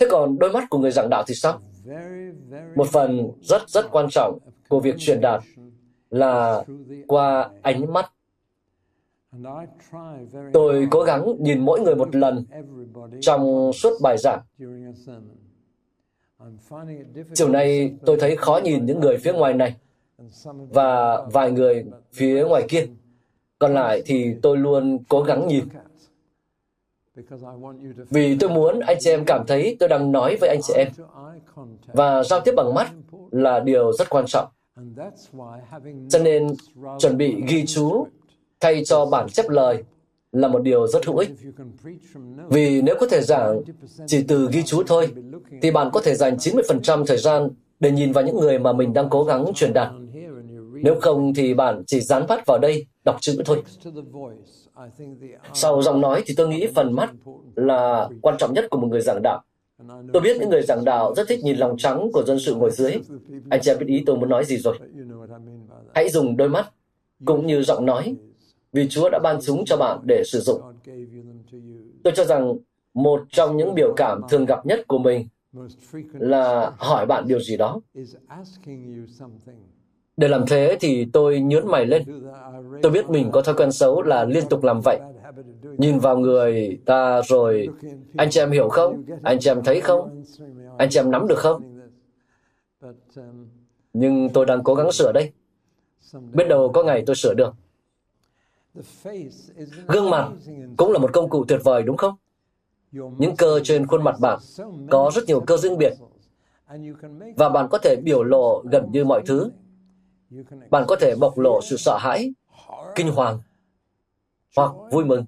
Thế 0.00 0.06
còn 0.10 0.38
đôi 0.38 0.52
mắt 0.52 0.70
của 0.70 0.78
người 0.78 0.90
giảng 0.90 1.10
đạo 1.10 1.24
thì 1.26 1.34
sao? 1.34 1.60
Một 2.76 2.88
phần 2.88 3.30
rất 3.42 3.68
rất 3.68 3.90
quan 3.90 4.06
trọng 4.10 4.38
của 4.68 4.80
việc 4.80 4.94
truyền 4.98 5.20
đạt 5.20 5.42
là 6.10 6.64
qua 7.08 7.50
ánh 7.62 7.92
mắt. 7.92 8.12
Tôi 10.52 10.88
cố 10.90 11.02
gắng 11.02 11.36
nhìn 11.40 11.64
mỗi 11.64 11.80
người 11.80 11.94
một 11.94 12.16
lần 12.16 12.44
trong 13.20 13.72
suốt 13.72 13.92
bài 14.02 14.16
giảng. 14.18 14.40
Chiều 17.34 17.48
nay 17.48 17.94
tôi 18.06 18.16
thấy 18.20 18.36
khó 18.36 18.60
nhìn 18.64 18.86
những 18.86 19.00
người 19.00 19.18
phía 19.18 19.32
ngoài 19.32 19.54
này 19.54 19.76
và 20.70 21.22
vài 21.32 21.50
người 21.50 21.84
phía 22.12 22.44
ngoài 22.44 22.64
kia. 22.68 22.86
Còn 23.58 23.74
lại 23.74 24.02
thì 24.06 24.34
tôi 24.42 24.56
luôn 24.56 24.98
cố 25.08 25.22
gắng 25.22 25.48
nhìn. 25.48 25.64
Vì 28.10 28.36
tôi 28.40 28.50
muốn 28.50 28.80
anh 28.80 28.96
chị 29.00 29.10
em 29.10 29.24
cảm 29.24 29.46
thấy 29.46 29.76
tôi 29.80 29.88
đang 29.88 30.12
nói 30.12 30.36
với 30.40 30.48
anh 30.48 30.60
chị 30.62 30.74
em. 30.76 30.88
Và 31.86 32.22
giao 32.24 32.40
tiếp 32.40 32.52
bằng 32.56 32.74
mắt 32.74 32.92
là 33.30 33.60
điều 33.60 33.92
rất 33.92 34.10
quan 34.10 34.24
trọng. 34.26 34.48
Cho 36.08 36.18
nên 36.18 36.54
chuẩn 36.98 37.16
bị 37.16 37.42
ghi 37.48 37.66
chú 37.66 38.06
thay 38.60 38.84
cho 38.84 39.06
bản 39.06 39.28
chép 39.28 39.48
lời 39.48 39.82
là 40.32 40.48
một 40.48 40.62
điều 40.62 40.86
rất 40.86 41.06
hữu 41.06 41.16
ích. 41.16 41.30
Vì 42.48 42.82
nếu 42.82 42.96
có 43.00 43.06
thể 43.06 43.20
giảng 43.22 43.60
chỉ 44.06 44.24
từ 44.28 44.48
ghi 44.52 44.62
chú 44.62 44.82
thôi, 44.86 45.08
thì 45.62 45.70
bạn 45.70 45.90
có 45.92 46.00
thể 46.04 46.14
dành 46.14 46.36
90% 46.36 47.04
thời 47.06 47.18
gian 47.18 47.48
để 47.80 47.90
nhìn 47.90 48.12
vào 48.12 48.24
những 48.24 48.36
người 48.40 48.58
mà 48.58 48.72
mình 48.72 48.92
đang 48.92 49.08
cố 49.10 49.24
gắng 49.24 49.44
truyền 49.54 49.72
đạt. 49.72 49.88
Nếu 50.82 51.00
không 51.00 51.34
thì 51.34 51.54
bạn 51.54 51.82
chỉ 51.86 52.00
dán 52.00 52.26
mắt 52.28 52.46
vào 52.46 52.58
đây, 52.58 52.86
đọc 53.04 53.16
chữ 53.20 53.36
thôi. 53.44 53.62
Sau 55.54 55.82
giọng 55.82 56.00
nói 56.00 56.22
thì 56.26 56.34
tôi 56.36 56.48
nghĩ 56.48 56.66
phần 56.74 56.92
mắt 56.92 57.10
là 57.56 58.08
quan 58.22 58.36
trọng 58.38 58.54
nhất 58.54 58.64
của 58.70 58.78
một 58.78 58.88
người 58.90 59.00
giảng 59.00 59.22
đạo. 59.22 59.42
Tôi 60.12 60.22
biết 60.22 60.36
những 60.40 60.48
người 60.48 60.62
giảng 60.62 60.84
đạo 60.84 61.14
rất 61.14 61.28
thích 61.28 61.40
nhìn 61.42 61.56
lòng 61.56 61.76
trắng 61.78 62.10
của 62.12 62.22
dân 62.26 62.38
sự 62.40 62.54
ngồi 62.54 62.70
dưới. 62.70 62.92
Anh 63.50 63.60
chị 63.62 63.70
em 63.70 63.78
biết 63.78 63.86
ý 63.88 64.02
tôi 64.06 64.16
muốn 64.16 64.28
nói 64.28 64.44
gì 64.44 64.56
rồi. 64.56 64.78
hãy 65.94 66.08
dùng 66.08 66.36
đôi 66.36 66.48
mắt 66.48 66.70
cũng 67.24 67.46
như 67.46 67.62
giọng 67.62 67.86
nói 67.86 68.16
vì 68.72 68.88
Chúa 68.88 69.10
đã 69.10 69.18
ban 69.18 69.38
chúng 69.42 69.64
cho 69.64 69.76
bạn 69.76 69.98
để 70.04 70.22
sử 70.26 70.40
dụng. 70.40 70.60
Tôi 72.04 72.12
cho 72.16 72.24
rằng 72.24 72.56
một 72.94 73.22
trong 73.28 73.56
những 73.56 73.74
biểu 73.74 73.94
cảm 73.96 74.20
thường 74.30 74.44
gặp 74.44 74.66
nhất 74.66 74.80
của 74.88 74.98
mình 74.98 75.28
là 76.12 76.72
hỏi 76.78 77.06
bạn 77.06 77.24
điều 77.28 77.40
gì 77.40 77.56
đó. 77.56 77.80
Để 80.20 80.28
làm 80.28 80.46
thế 80.46 80.76
thì 80.80 81.06
tôi 81.12 81.40
nhớn 81.40 81.66
mày 81.66 81.86
lên. 81.86 82.04
Tôi 82.82 82.92
biết 82.92 83.10
mình 83.10 83.30
có 83.32 83.42
thói 83.42 83.54
quen 83.54 83.72
xấu 83.72 84.02
là 84.02 84.24
liên 84.24 84.48
tục 84.48 84.64
làm 84.64 84.80
vậy. 84.84 85.00
Nhìn 85.78 85.98
vào 85.98 86.18
người 86.18 86.78
ta 86.86 87.22
rồi, 87.22 87.68
anh 88.16 88.30
chị 88.30 88.40
em 88.40 88.50
hiểu 88.50 88.68
không? 88.68 89.02
Anh 89.22 89.38
chị 89.40 89.50
em 89.50 89.62
thấy 89.64 89.80
không? 89.80 90.24
Anh 90.78 90.88
chị 90.90 91.00
em 91.00 91.10
nắm 91.10 91.28
được 91.28 91.38
không? 91.38 91.62
Nhưng 93.92 94.28
tôi 94.28 94.46
đang 94.46 94.62
cố 94.62 94.74
gắng 94.74 94.92
sửa 94.92 95.12
đây. 95.12 95.32
Biết 96.32 96.48
đâu 96.48 96.70
có 96.74 96.82
ngày 96.82 97.02
tôi 97.06 97.16
sửa 97.16 97.34
được. 97.34 97.54
Gương 99.88 100.10
mặt 100.10 100.28
cũng 100.76 100.92
là 100.92 100.98
một 100.98 101.12
công 101.12 101.28
cụ 101.28 101.44
tuyệt 101.48 101.60
vời 101.64 101.82
đúng 101.82 101.96
không? 101.96 102.14
Những 102.92 103.36
cơ 103.36 103.60
trên 103.64 103.86
khuôn 103.86 104.04
mặt 104.04 104.16
bạn 104.20 104.38
có 104.90 105.10
rất 105.14 105.24
nhiều 105.26 105.40
cơ 105.40 105.56
riêng 105.56 105.78
biệt 105.78 105.92
và 107.36 107.48
bạn 107.48 107.68
có 107.70 107.78
thể 107.78 107.96
biểu 108.04 108.22
lộ 108.22 108.62
gần 108.72 108.88
như 108.92 109.04
mọi 109.04 109.22
thứ. 109.26 109.50
Bạn 110.70 110.84
có 110.88 110.96
thể 110.96 111.14
bộc 111.20 111.38
lộ 111.38 111.60
sự 111.62 111.76
sợ 111.76 111.98
hãi, 112.00 112.32
kinh 112.94 113.10
hoàng 113.10 113.38
hoặc 114.56 114.72
vui 114.90 115.04
mừng. 115.04 115.24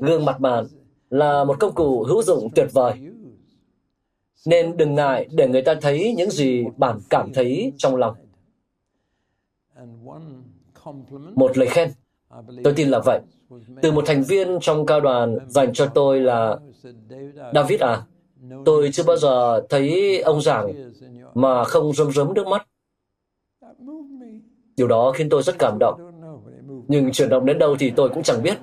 Gương 0.00 0.24
mặt 0.24 0.40
bạn 0.40 0.66
là 1.10 1.44
một 1.44 1.56
công 1.60 1.74
cụ 1.74 2.04
hữu 2.04 2.22
dụng 2.22 2.48
tuyệt 2.54 2.68
vời. 2.72 2.92
Nên 4.46 4.76
đừng 4.76 4.94
ngại 4.94 5.28
để 5.32 5.48
người 5.48 5.62
ta 5.62 5.74
thấy 5.80 6.14
những 6.16 6.30
gì 6.30 6.64
bạn 6.76 7.00
cảm 7.10 7.32
thấy 7.34 7.72
trong 7.76 7.96
lòng. 7.96 8.16
Một 11.34 11.58
lời 11.58 11.68
khen, 11.68 11.92
tôi 12.64 12.72
tin 12.76 12.88
là 12.88 13.00
vậy, 13.04 13.20
từ 13.82 13.92
một 13.92 14.04
thành 14.06 14.22
viên 14.22 14.58
trong 14.60 14.86
cao 14.86 15.00
đoàn 15.00 15.38
dành 15.48 15.72
cho 15.72 15.86
tôi 15.86 16.20
là 16.20 16.58
David 17.54 17.80
à, 17.80 18.02
tôi 18.64 18.90
chưa 18.92 19.02
bao 19.02 19.16
giờ 19.16 19.62
thấy 19.68 20.20
ông 20.20 20.42
giảng 20.42 20.92
mà 21.34 21.64
không 21.64 21.92
rơm 21.92 22.12
rớm 22.12 22.34
nước 22.34 22.46
mắt. 22.46 22.66
Điều 24.76 24.88
đó 24.88 25.12
khiến 25.14 25.28
tôi 25.28 25.42
rất 25.42 25.58
cảm 25.58 25.76
động. 25.80 26.00
Nhưng 26.88 27.12
chuyển 27.12 27.28
động 27.28 27.46
đến 27.46 27.58
đâu 27.58 27.76
thì 27.78 27.90
tôi 27.96 28.08
cũng 28.08 28.22
chẳng 28.22 28.42
biết. 28.42 28.58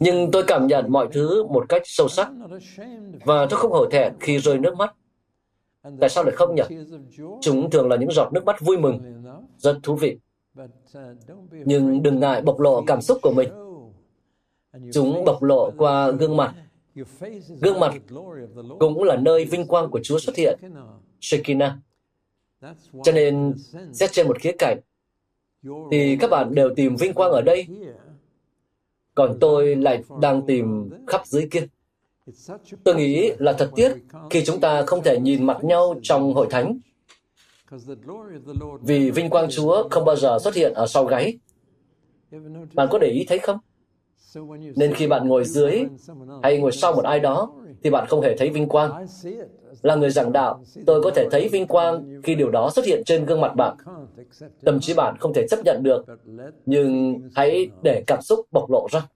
Nhưng 0.00 0.30
tôi 0.30 0.42
cảm 0.46 0.66
nhận 0.66 0.92
mọi 0.92 1.08
thứ 1.12 1.44
một 1.44 1.64
cách 1.68 1.82
sâu 1.84 2.08
sắc 2.08 2.28
và 3.24 3.46
tôi 3.50 3.58
không 3.58 3.72
hổ 3.72 3.86
thẹn 3.86 4.12
khi 4.20 4.38
rơi 4.38 4.58
nước 4.58 4.76
mắt. 4.76 4.94
Tại 6.00 6.08
sao 6.08 6.24
lại 6.24 6.34
không 6.36 6.54
nhỉ? 6.54 6.62
Chúng 7.40 7.70
thường 7.70 7.88
là 7.88 7.96
những 7.96 8.10
giọt 8.10 8.32
nước 8.32 8.44
mắt 8.44 8.60
vui 8.60 8.78
mừng, 8.78 9.22
rất 9.58 9.78
thú 9.82 9.96
vị. 9.96 10.18
Nhưng 11.50 12.02
đừng 12.02 12.20
ngại 12.20 12.42
bộc 12.42 12.60
lộ 12.60 12.84
cảm 12.86 13.00
xúc 13.00 13.18
của 13.22 13.32
mình. 13.36 13.48
Chúng 14.92 15.24
bộc 15.24 15.42
lộ 15.42 15.70
qua 15.78 16.10
gương 16.10 16.36
mặt. 16.36 16.54
Gương 17.60 17.80
mặt 17.80 17.94
cũng 18.80 19.02
là 19.02 19.16
nơi 19.16 19.44
vinh 19.44 19.66
quang 19.66 19.90
của 19.90 20.00
Chúa 20.02 20.18
xuất 20.18 20.36
hiện. 20.36 20.58
Shekinah. 21.20 21.78
Cho 23.04 23.12
nên, 23.12 23.54
xét 23.92 24.12
trên 24.12 24.28
một 24.28 24.38
khía 24.40 24.52
cạnh, 24.58 24.80
thì 25.90 26.16
các 26.20 26.30
bạn 26.30 26.54
đều 26.54 26.74
tìm 26.74 26.96
vinh 26.96 27.12
quang 27.14 27.30
ở 27.30 27.42
đây, 27.42 27.66
còn 29.14 29.36
tôi 29.40 29.76
lại 29.76 30.02
đang 30.20 30.46
tìm 30.46 30.90
khắp 31.06 31.26
dưới 31.26 31.48
kia. 31.50 31.66
Tôi 32.84 32.94
nghĩ 32.94 33.30
là 33.38 33.52
thật 33.52 33.70
tiếc 33.74 33.94
khi 34.30 34.44
chúng 34.44 34.60
ta 34.60 34.84
không 34.86 35.02
thể 35.02 35.18
nhìn 35.20 35.46
mặt 35.46 35.64
nhau 35.64 35.94
trong 36.02 36.34
hội 36.34 36.46
thánh, 36.50 36.78
vì 38.82 39.10
vinh 39.10 39.30
quang 39.30 39.50
Chúa 39.50 39.88
không 39.90 40.04
bao 40.04 40.16
giờ 40.16 40.38
xuất 40.38 40.54
hiện 40.54 40.74
ở 40.74 40.86
sau 40.86 41.04
gáy. 41.04 41.38
Bạn 42.74 42.88
có 42.90 42.98
để 42.98 43.08
ý 43.08 43.24
thấy 43.28 43.38
không? 43.38 43.58
Nên 44.76 44.94
khi 44.94 45.06
bạn 45.06 45.28
ngồi 45.28 45.44
dưới 45.44 45.84
hay 46.42 46.58
ngồi 46.58 46.72
sau 46.72 46.92
một 46.92 47.04
ai 47.04 47.20
đó, 47.20 47.52
thì 47.82 47.90
bạn 47.90 48.06
không 48.08 48.20
hề 48.20 48.36
thấy 48.36 48.50
vinh 48.50 48.68
quang. 48.68 49.06
Là 49.84 49.94
người 49.94 50.10
giảng 50.10 50.32
đạo, 50.32 50.60
tôi 50.86 51.02
có 51.02 51.10
thể 51.10 51.28
thấy 51.30 51.48
vinh 51.48 51.66
quang 51.66 52.20
khi 52.22 52.34
điều 52.34 52.50
đó 52.50 52.70
xuất 52.70 52.86
hiện 52.86 53.02
trên 53.06 53.26
gương 53.26 53.40
mặt 53.40 53.56
bạn. 53.56 53.76
Tâm 54.64 54.80
trí 54.80 54.94
bạn 54.94 55.16
không 55.20 55.32
thể 55.34 55.46
chấp 55.50 55.58
nhận 55.64 55.82
được, 55.82 56.04
nhưng 56.66 57.20
hãy 57.34 57.70
để 57.82 58.04
cảm 58.06 58.22
xúc 58.22 58.40
bộc 58.52 58.70
lộ 58.70 58.86
ra. 58.92 59.06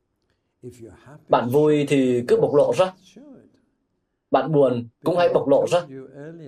Bạn 1.29 1.49
vui 1.49 1.87
thì 1.89 2.23
cứ 2.29 2.37
bộc 2.41 2.55
lộ 2.55 2.73
ra. 2.77 2.93
Bạn 4.31 4.53
buồn 4.53 4.89
cũng 5.05 5.17
hãy 5.17 5.29
bộc 5.35 5.49
lộ 5.49 5.67
ra. 5.67 5.83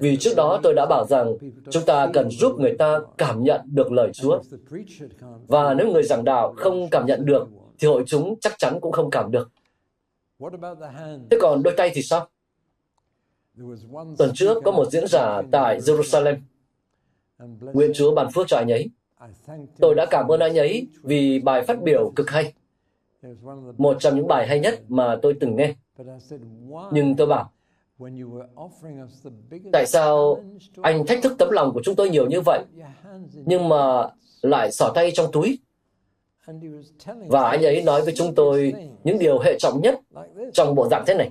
Vì 0.01 0.17
trước 0.17 0.33
đó 0.37 0.61
tôi 0.63 0.75
đã 0.75 0.87
bảo 0.87 1.07
rằng 1.09 1.35
chúng 1.71 1.85
ta 1.87 2.11
cần 2.13 2.31
giúp 2.31 2.61
người 2.61 2.77
ta 2.79 2.99
cảm 3.19 3.43
nhận 3.43 3.61
được 3.65 3.93
lời 3.93 4.11
Chúa. 4.13 4.39
Và 5.47 5.75
nếu 5.75 5.93
người 5.93 6.03
giảng 6.03 6.25
đạo 6.25 6.55
không 6.57 6.89
cảm 6.91 7.07
nhận 7.07 7.25
được, 7.25 7.49
thì 7.79 7.89
hội 7.89 8.03
chúng 8.07 8.41
chắc 8.41 8.59
chắn 8.59 8.81
cũng 8.81 8.93
không 8.93 9.11
cảm 9.11 9.31
được. 9.31 9.51
Thế 11.31 11.39
còn 11.41 11.63
đôi 11.63 11.75
tay 11.77 11.91
thì 11.95 12.03
sao? 12.03 12.29
Tuần 14.19 14.31
trước 14.35 14.63
có 14.65 14.71
một 14.71 14.91
diễn 14.91 15.07
giả 15.07 15.43
tại 15.53 15.81
Jerusalem. 15.81 16.37
Nguyện 17.61 17.91
Chúa 17.95 18.15
ban 18.15 18.31
phước 18.31 18.47
cho 18.49 18.57
anh 18.57 18.73
ấy. 18.73 18.91
Tôi 19.79 19.95
đã 19.95 20.07
cảm 20.11 20.29
ơn 20.29 20.41
anh 20.41 20.59
ấy 20.59 20.87
vì 21.03 21.41
bài 21.41 21.63
phát 21.63 21.83
biểu 21.83 22.13
cực 22.17 22.31
hay. 22.31 22.53
Một 23.79 23.97
trong 24.01 24.17
những 24.17 24.27
bài 24.27 24.47
hay 24.47 24.61
nhất 24.61 24.81
mà 24.89 25.19
tôi 25.23 25.35
từng 25.41 25.57
nghe. 25.57 25.75
Nhưng 26.93 27.17
tôi 27.17 27.27
bảo, 27.27 27.53
tại 29.73 29.87
sao 29.87 30.43
anh 30.83 31.07
thách 31.07 31.23
thức 31.23 31.33
tấm 31.39 31.51
lòng 31.51 31.73
của 31.75 31.81
chúng 31.85 31.97
tôi 31.97 32.11
nhiều 32.11 32.27
như 32.27 32.41
vậy, 32.41 32.65
nhưng 33.33 33.69
mà 33.69 34.09
lại 34.43 34.73
xỏ 34.73 34.93
tay 34.95 35.11
trong 35.15 35.33
túi? 35.33 35.59
Và 37.27 37.43
anh 37.43 37.63
ấy 37.63 37.83
nói 37.83 38.03
với 38.03 38.15
chúng 38.17 38.35
tôi 38.35 38.75
những 39.05 39.19
điều 39.19 39.39
hệ 39.39 39.59
trọng 39.59 39.81
nhất 39.81 40.01
trong 40.53 40.75
bộ 40.75 40.89
dạng 40.89 41.05
thế 41.07 41.15
này. 41.15 41.31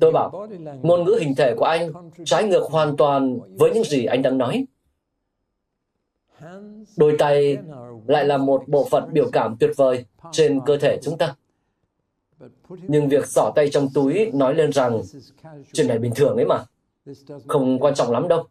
Tôi 0.00 0.12
bảo, 0.12 0.48
ngôn 0.82 1.04
ngữ 1.04 1.18
hình 1.20 1.34
thể 1.34 1.54
của 1.56 1.64
anh 1.64 1.92
trái 2.24 2.44
ngược 2.44 2.62
hoàn 2.70 2.96
toàn 2.96 3.38
với 3.58 3.70
những 3.74 3.84
gì 3.84 4.04
anh 4.04 4.22
đang 4.22 4.38
nói. 4.38 4.66
Đôi 6.96 7.16
tay 7.18 7.58
lại 8.06 8.24
là 8.24 8.36
một 8.36 8.64
bộ 8.66 8.88
phận 8.90 9.12
biểu 9.12 9.30
cảm 9.32 9.56
tuyệt 9.60 9.70
vời 9.76 10.04
trên 10.32 10.60
cơ 10.66 10.76
thể 10.76 10.98
chúng 11.02 11.18
ta. 11.18 11.34
Nhưng 12.68 13.08
việc 13.08 13.26
xỏ 13.26 13.52
tay 13.54 13.70
trong 13.70 13.88
túi 13.94 14.30
nói 14.32 14.54
lên 14.54 14.72
rằng 14.72 15.02
chuyện 15.72 15.88
này 15.88 15.98
bình 15.98 16.12
thường 16.16 16.36
ấy 16.36 16.44
mà, 16.44 16.64
không 17.46 17.78
quan 17.78 17.94
trọng 17.94 18.10
lắm 18.10 18.28
đâu. 18.28 18.44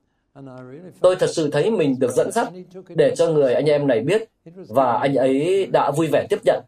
Tôi 1.01 1.15
thật 1.15 1.29
sự 1.29 1.49
thấy 1.51 1.71
mình 1.71 1.99
được 1.99 2.11
dẫn 2.11 2.31
dắt 2.31 2.49
để 2.95 3.15
cho 3.15 3.31
người 3.31 3.53
anh 3.53 3.65
em 3.65 3.87
này 3.87 3.99
biết 3.99 4.29
và 4.67 4.97
anh 4.97 5.15
ấy 5.15 5.65
đã 5.65 5.91
vui 5.91 6.07
vẻ 6.07 6.27
tiếp 6.29 6.39
nhận. 6.45 6.63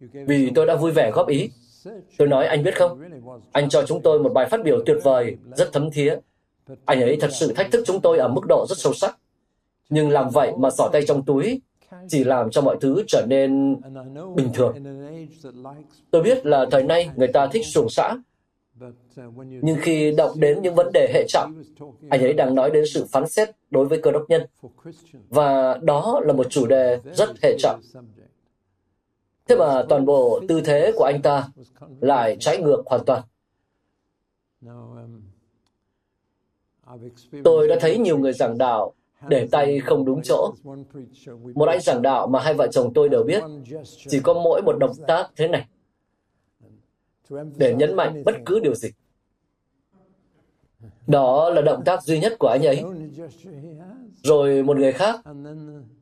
Vì 0.00 0.50
tôi 0.54 0.66
đã 0.66 0.76
vui 0.76 0.92
vẻ 0.92 1.10
góp 1.14 1.28
ý. 1.28 1.50
Tôi 2.18 2.28
nói 2.28 2.46
anh 2.46 2.62
biết 2.62 2.76
không, 2.76 3.02
anh 3.52 3.68
cho 3.68 3.82
chúng 3.86 4.02
tôi 4.02 4.18
một 4.18 4.32
bài 4.32 4.46
phát 4.50 4.64
biểu 4.64 4.82
tuyệt 4.86 4.96
vời, 5.02 5.36
rất 5.56 5.72
thấm 5.72 5.90
thía. 5.90 6.16
Anh 6.84 7.00
ấy 7.00 7.16
thật 7.20 7.30
sự 7.32 7.52
thách 7.52 7.70
thức 7.72 7.84
chúng 7.86 8.00
tôi 8.00 8.18
ở 8.18 8.28
mức 8.28 8.42
độ 8.48 8.66
rất 8.68 8.78
sâu 8.78 8.92
sắc. 8.94 9.18
Nhưng 9.88 10.10
làm 10.10 10.30
vậy 10.30 10.52
mà 10.58 10.70
xỏ 10.70 10.88
tay 10.92 11.02
trong 11.06 11.24
túi 11.24 11.60
chỉ 12.08 12.24
làm 12.24 12.50
cho 12.50 12.62
mọi 12.62 12.76
thứ 12.80 13.02
trở 13.06 13.26
nên 13.28 13.76
bình 14.34 14.48
thường. 14.54 14.76
Tôi 16.10 16.22
biết 16.22 16.46
là 16.46 16.66
thời 16.70 16.82
nay 16.82 17.10
người 17.16 17.28
ta 17.28 17.46
thích 17.46 17.66
sủng 17.66 17.88
xã, 17.90 18.16
nhưng 19.62 19.76
khi 19.80 20.14
động 20.16 20.40
đến 20.40 20.62
những 20.62 20.74
vấn 20.74 20.92
đề 20.92 21.10
hệ 21.14 21.24
trọng, 21.28 21.62
anh 22.10 22.20
ấy 22.20 22.32
đang 22.32 22.54
nói 22.54 22.70
đến 22.70 22.84
sự 22.94 23.06
phán 23.12 23.28
xét 23.28 23.48
đối 23.70 23.86
với 23.86 23.98
cơ 24.02 24.10
đốc 24.10 24.22
nhân. 24.28 24.42
Và 25.28 25.78
đó 25.82 26.20
là 26.24 26.32
một 26.32 26.46
chủ 26.50 26.66
đề 26.66 26.98
rất 27.12 27.28
hệ 27.42 27.56
trọng. 27.58 27.80
Thế 29.48 29.56
mà 29.56 29.82
toàn 29.88 30.04
bộ 30.04 30.40
tư 30.48 30.60
thế 30.60 30.92
của 30.96 31.04
anh 31.04 31.22
ta 31.22 31.48
lại 32.00 32.36
trái 32.40 32.58
ngược 32.58 32.82
hoàn 32.86 33.04
toàn. 33.04 33.22
Tôi 37.44 37.68
đã 37.68 37.76
thấy 37.80 37.98
nhiều 37.98 38.18
người 38.18 38.32
giảng 38.32 38.58
đạo 38.58 38.92
để 39.28 39.48
tay 39.50 39.80
không 39.80 40.04
đúng 40.04 40.22
chỗ. 40.22 40.54
Một 41.54 41.68
anh 41.68 41.80
giảng 41.80 42.02
đạo 42.02 42.26
mà 42.26 42.40
hai 42.40 42.54
vợ 42.54 42.66
chồng 42.66 42.92
tôi 42.94 43.08
đều 43.08 43.22
biết, 43.22 43.42
chỉ 43.96 44.20
có 44.20 44.34
mỗi 44.34 44.62
một 44.62 44.76
động 44.80 44.94
tác 45.06 45.30
thế 45.36 45.48
này 45.48 45.66
để 47.56 47.74
nhấn 47.74 47.96
mạnh 47.96 48.22
bất 48.24 48.34
cứ 48.46 48.60
điều 48.60 48.74
gì. 48.74 48.88
Đó 51.06 51.50
là 51.50 51.62
động 51.62 51.82
tác 51.84 52.02
duy 52.02 52.20
nhất 52.20 52.32
của 52.38 52.48
anh 52.48 52.66
ấy. 52.66 52.84
Rồi 54.22 54.62
một 54.62 54.76
người 54.76 54.92
khác, 54.92 55.20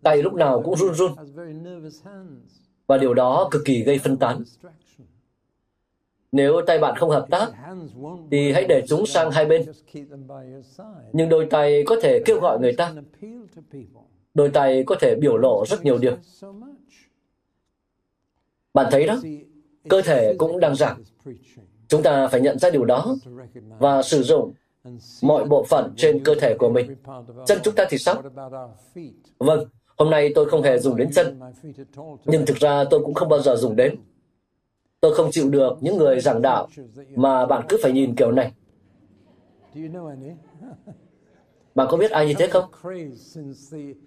tay 0.02 0.22
lúc 0.22 0.34
nào 0.34 0.62
cũng 0.62 0.76
run 0.76 0.94
run. 0.94 1.12
Và 2.86 2.98
điều 2.98 3.14
đó 3.14 3.48
cực 3.50 3.62
kỳ 3.64 3.82
gây 3.82 3.98
phân 3.98 4.16
tán. 4.16 4.42
Nếu 6.32 6.60
tay 6.66 6.78
bạn 6.78 6.96
không 6.96 7.10
hợp 7.10 7.26
tác, 7.30 7.52
thì 8.30 8.52
hãy 8.52 8.64
để 8.68 8.82
chúng 8.88 9.06
sang 9.06 9.30
hai 9.30 9.46
bên. 9.46 9.62
Nhưng 11.12 11.28
đôi 11.28 11.46
tay 11.50 11.82
có 11.86 11.96
thể 12.02 12.22
kêu 12.24 12.40
gọi 12.40 12.58
người 12.60 12.72
ta. 12.72 12.94
Đôi 14.34 14.50
tay 14.50 14.84
có 14.86 14.96
thể 15.00 15.14
biểu 15.20 15.36
lộ 15.36 15.64
rất 15.66 15.84
nhiều 15.84 15.98
điều. 15.98 16.16
Bạn 18.74 18.86
thấy 18.90 19.06
đó, 19.06 19.16
cơ 19.88 20.02
thể 20.02 20.34
cũng 20.38 20.60
đang 20.60 20.74
giảng. 20.74 21.02
Chúng 21.88 22.02
ta 22.02 22.28
phải 22.28 22.40
nhận 22.40 22.58
ra 22.58 22.70
điều 22.70 22.84
đó 22.84 23.16
và 23.78 24.02
sử 24.02 24.22
dụng 24.22 24.52
mọi 25.22 25.44
bộ 25.44 25.64
phận 25.64 25.94
trên 25.96 26.24
cơ 26.24 26.34
thể 26.40 26.54
của 26.58 26.70
mình. 26.70 26.96
Chân 27.46 27.58
chúng 27.64 27.74
ta 27.74 27.84
thì 27.90 27.98
sao? 27.98 28.22
Vâng, 29.38 29.68
hôm 29.98 30.10
nay 30.10 30.32
tôi 30.34 30.48
không 30.48 30.62
hề 30.62 30.78
dùng 30.78 30.96
đến 30.96 31.12
chân, 31.12 31.40
nhưng 32.24 32.46
thực 32.46 32.56
ra 32.56 32.84
tôi 32.90 33.00
cũng 33.04 33.14
không 33.14 33.28
bao 33.28 33.40
giờ 33.40 33.56
dùng 33.56 33.76
đến. 33.76 33.96
Tôi 35.00 35.14
không 35.14 35.30
chịu 35.30 35.50
được 35.50 35.76
những 35.80 35.96
người 35.96 36.20
giảng 36.20 36.42
đạo 36.42 36.68
mà 37.14 37.46
bạn 37.46 37.62
cứ 37.68 37.78
phải 37.82 37.92
nhìn 37.92 38.14
kiểu 38.14 38.32
này. 38.32 38.52
Bạn 41.74 41.86
có 41.90 41.96
biết 41.96 42.10
ai 42.10 42.26
như 42.26 42.34
thế 42.38 42.46
không? 42.46 42.64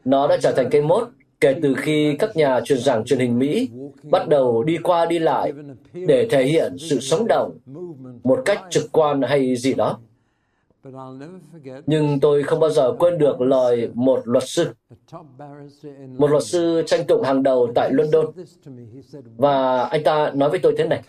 Nó 0.06 0.28
đã 0.28 0.38
trở 0.42 0.52
thành 0.52 0.70
cái 0.72 0.82
mốt 0.82 1.10
kể 1.42 1.56
từ 1.62 1.76
khi 1.78 2.16
các 2.20 2.36
nhà 2.36 2.62
truyền 2.64 2.80
giảng 2.80 3.06
truyền 3.06 3.20
hình 3.20 3.40
Mỹ 3.40 3.70
bắt 4.04 4.28
đầu 4.28 4.64
đi 4.64 4.78
qua 4.84 5.06
đi 5.06 5.20
lại 5.20 5.54
để 5.94 6.28
thể 6.32 6.46
hiện 6.46 6.78
sự 6.78 7.00
sống 7.00 7.28
động 7.28 7.58
một 8.24 8.42
cách 8.46 8.62
trực 8.70 8.92
quan 8.92 9.22
hay 9.22 9.56
gì 9.56 9.74
đó. 9.74 10.00
Nhưng 11.86 12.20
tôi 12.20 12.44
không 12.44 12.60
bao 12.60 12.70
giờ 12.70 12.94
quên 13.00 13.18
được 13.18 13.42
lời 13.42 13.90
một 13.94 14.22
luật 14.24 14.44
sư, 14.48 14.68
một 16.18 16.28
luật 16.28 16.44
sư 16.44 16.84
tranh 16.86 17.06
tụng 17.08 17.24
hàng 17.24 17.44
đầu 17.44 17.72
tại 17.76 17.92
London. 17.94 18.26
Và 19.38 19.84
anh 19.84 20.04
ta 20.04 20.32
nói 20.36 20.50
với 20.50 20.60
tôi 20.60 20.76
thế 20.78 20.88
này, 20.88 21.04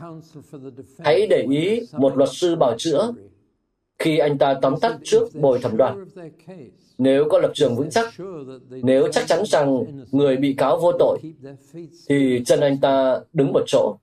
hãy 0.99 1.26
để 1.26 1.47
ý 1.50 1.80
một 1.92 2.16
luật 2.16 2.28
sư 2.33 2.56
bảo 2.56 2.75
chữa 2.78 3.12
khi 3.99 4.18
anh 4.18 4.38
ta 4.38 4.54
tóm 4.62 4.75
tắt 4.80 4.97
trước 5.04 5.28
bồi 5.35 5.59
thẩm 5.59 5.76
đoàn. 5.76 6.04
Nếu 6.99 7.28
có 7.30 7.38
lập 7.38 7.50
trường 7.54 7.76
vững 7.76 7.90
chắc, 7.90 8.14
nếu 8.71 9.09
chắc 9.12 9.26
chắn 9.26 9.42
rằng 9.47 9.85
người 10.11 10.37
bị 10.37 10.54
cáo 10.59 10.78
vô 10.78 10.92
tội, 10.99 11.18
thì 12.09 12.42
chân 12.47 12.61
anh 12.61 12.80
ta 12.80 13.21
đứng 13.33 13.52
một 13.52 13.62
chỗ. 13.66 13.97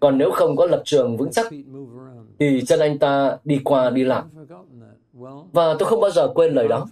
Còn 0.00 0.18
nếu 0.18 0.30
không 0.30 0.56
có 0.56 0.66
lập 0.66 0.82
trường 0.84 1.16
vững 1.16 1.30
chắc, 1.30 1.46
thì 2.38 2.62
chân 2.66 2.80
anh 2.80 2.98
ta 2.98 3.36
đi 3.44 3.60
qua 3.64 3.90
đi 3.90 4.04
lại. 4.04 4.22
Và 5.52 5.74
tôi 5.78 5.88
không 5.88 6.00
bao 6.00 6.10
giờ 6.10 6.28
quên 6.34 6.52
lời 6.52 6.68
đó. 6.68 6.86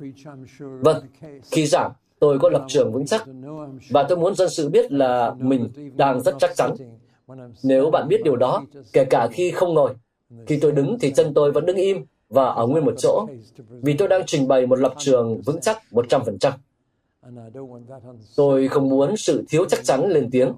Vâng, 0.60 1.04
khi 1.50 1.66
giảng, 1.66 1.92
tôi 2.18 2.38
có 2.38 2.48
lập 2.48 2.64
trường 2.68 2.92
vững 2.92 3.06
chắc, 3.06 3.24
và 3.90 4.02
tôi 4.02 4.18
muốn 4.18 4.34
dân 4.34 4.48
sự 4.50 4.68
biết 4.68 4.92
là 4.92 5.34
mình 5.38 5.68
đang 5.96 6.20
rất 6.20 6.34
chắc 6.38 6.50
chắn. 6.56 6.74
Nếu 7.62 7.90
bạn 7.90 8.08
biết 8.08 8.20
điều 8.24 8.36
đó, 8.36 8.64
kể 8.92 9.04
cả 9.04 9.28
khi 9.32 9.50
không 9.50 9.74
ngồi, 9.74 9.94
khi 10.46 10.58
tôi 10.60 10.72
đứng 10.72 10.98
thì 11.00 11.12
chân 11.12 11.34
tôi 11.34 11.52
vẫn 11.52 11.66
đứng 11.66 11.76
im 11.76 12.04
và 12.28 12.44
ở 12.44 12.66
nguyên 12.66 12.84
một 12.84 12.94
chỗ, 12.98 13.26
vì 13.82 13.94
tôi 13.96 14.08
đang 14.08 14.26
trình 14.26 14.48
bày 14.48 14.66
một 14.66 14.78
lập 14.78 14.94
trường 14.98 15.40
vững 15.40 15.60
chắc 15.60 15.82
100%. 15.90 16.52
Tôi 18.36 18.68
không 18.68 18.88
muốn 18.88 19.16
sự 19.16 19.44
thiếu 19.48 19.64
chắc 19.68 19.84
chắn 19.84 20.08
lên 20.08 20.28
tiếng. 20.30 20.52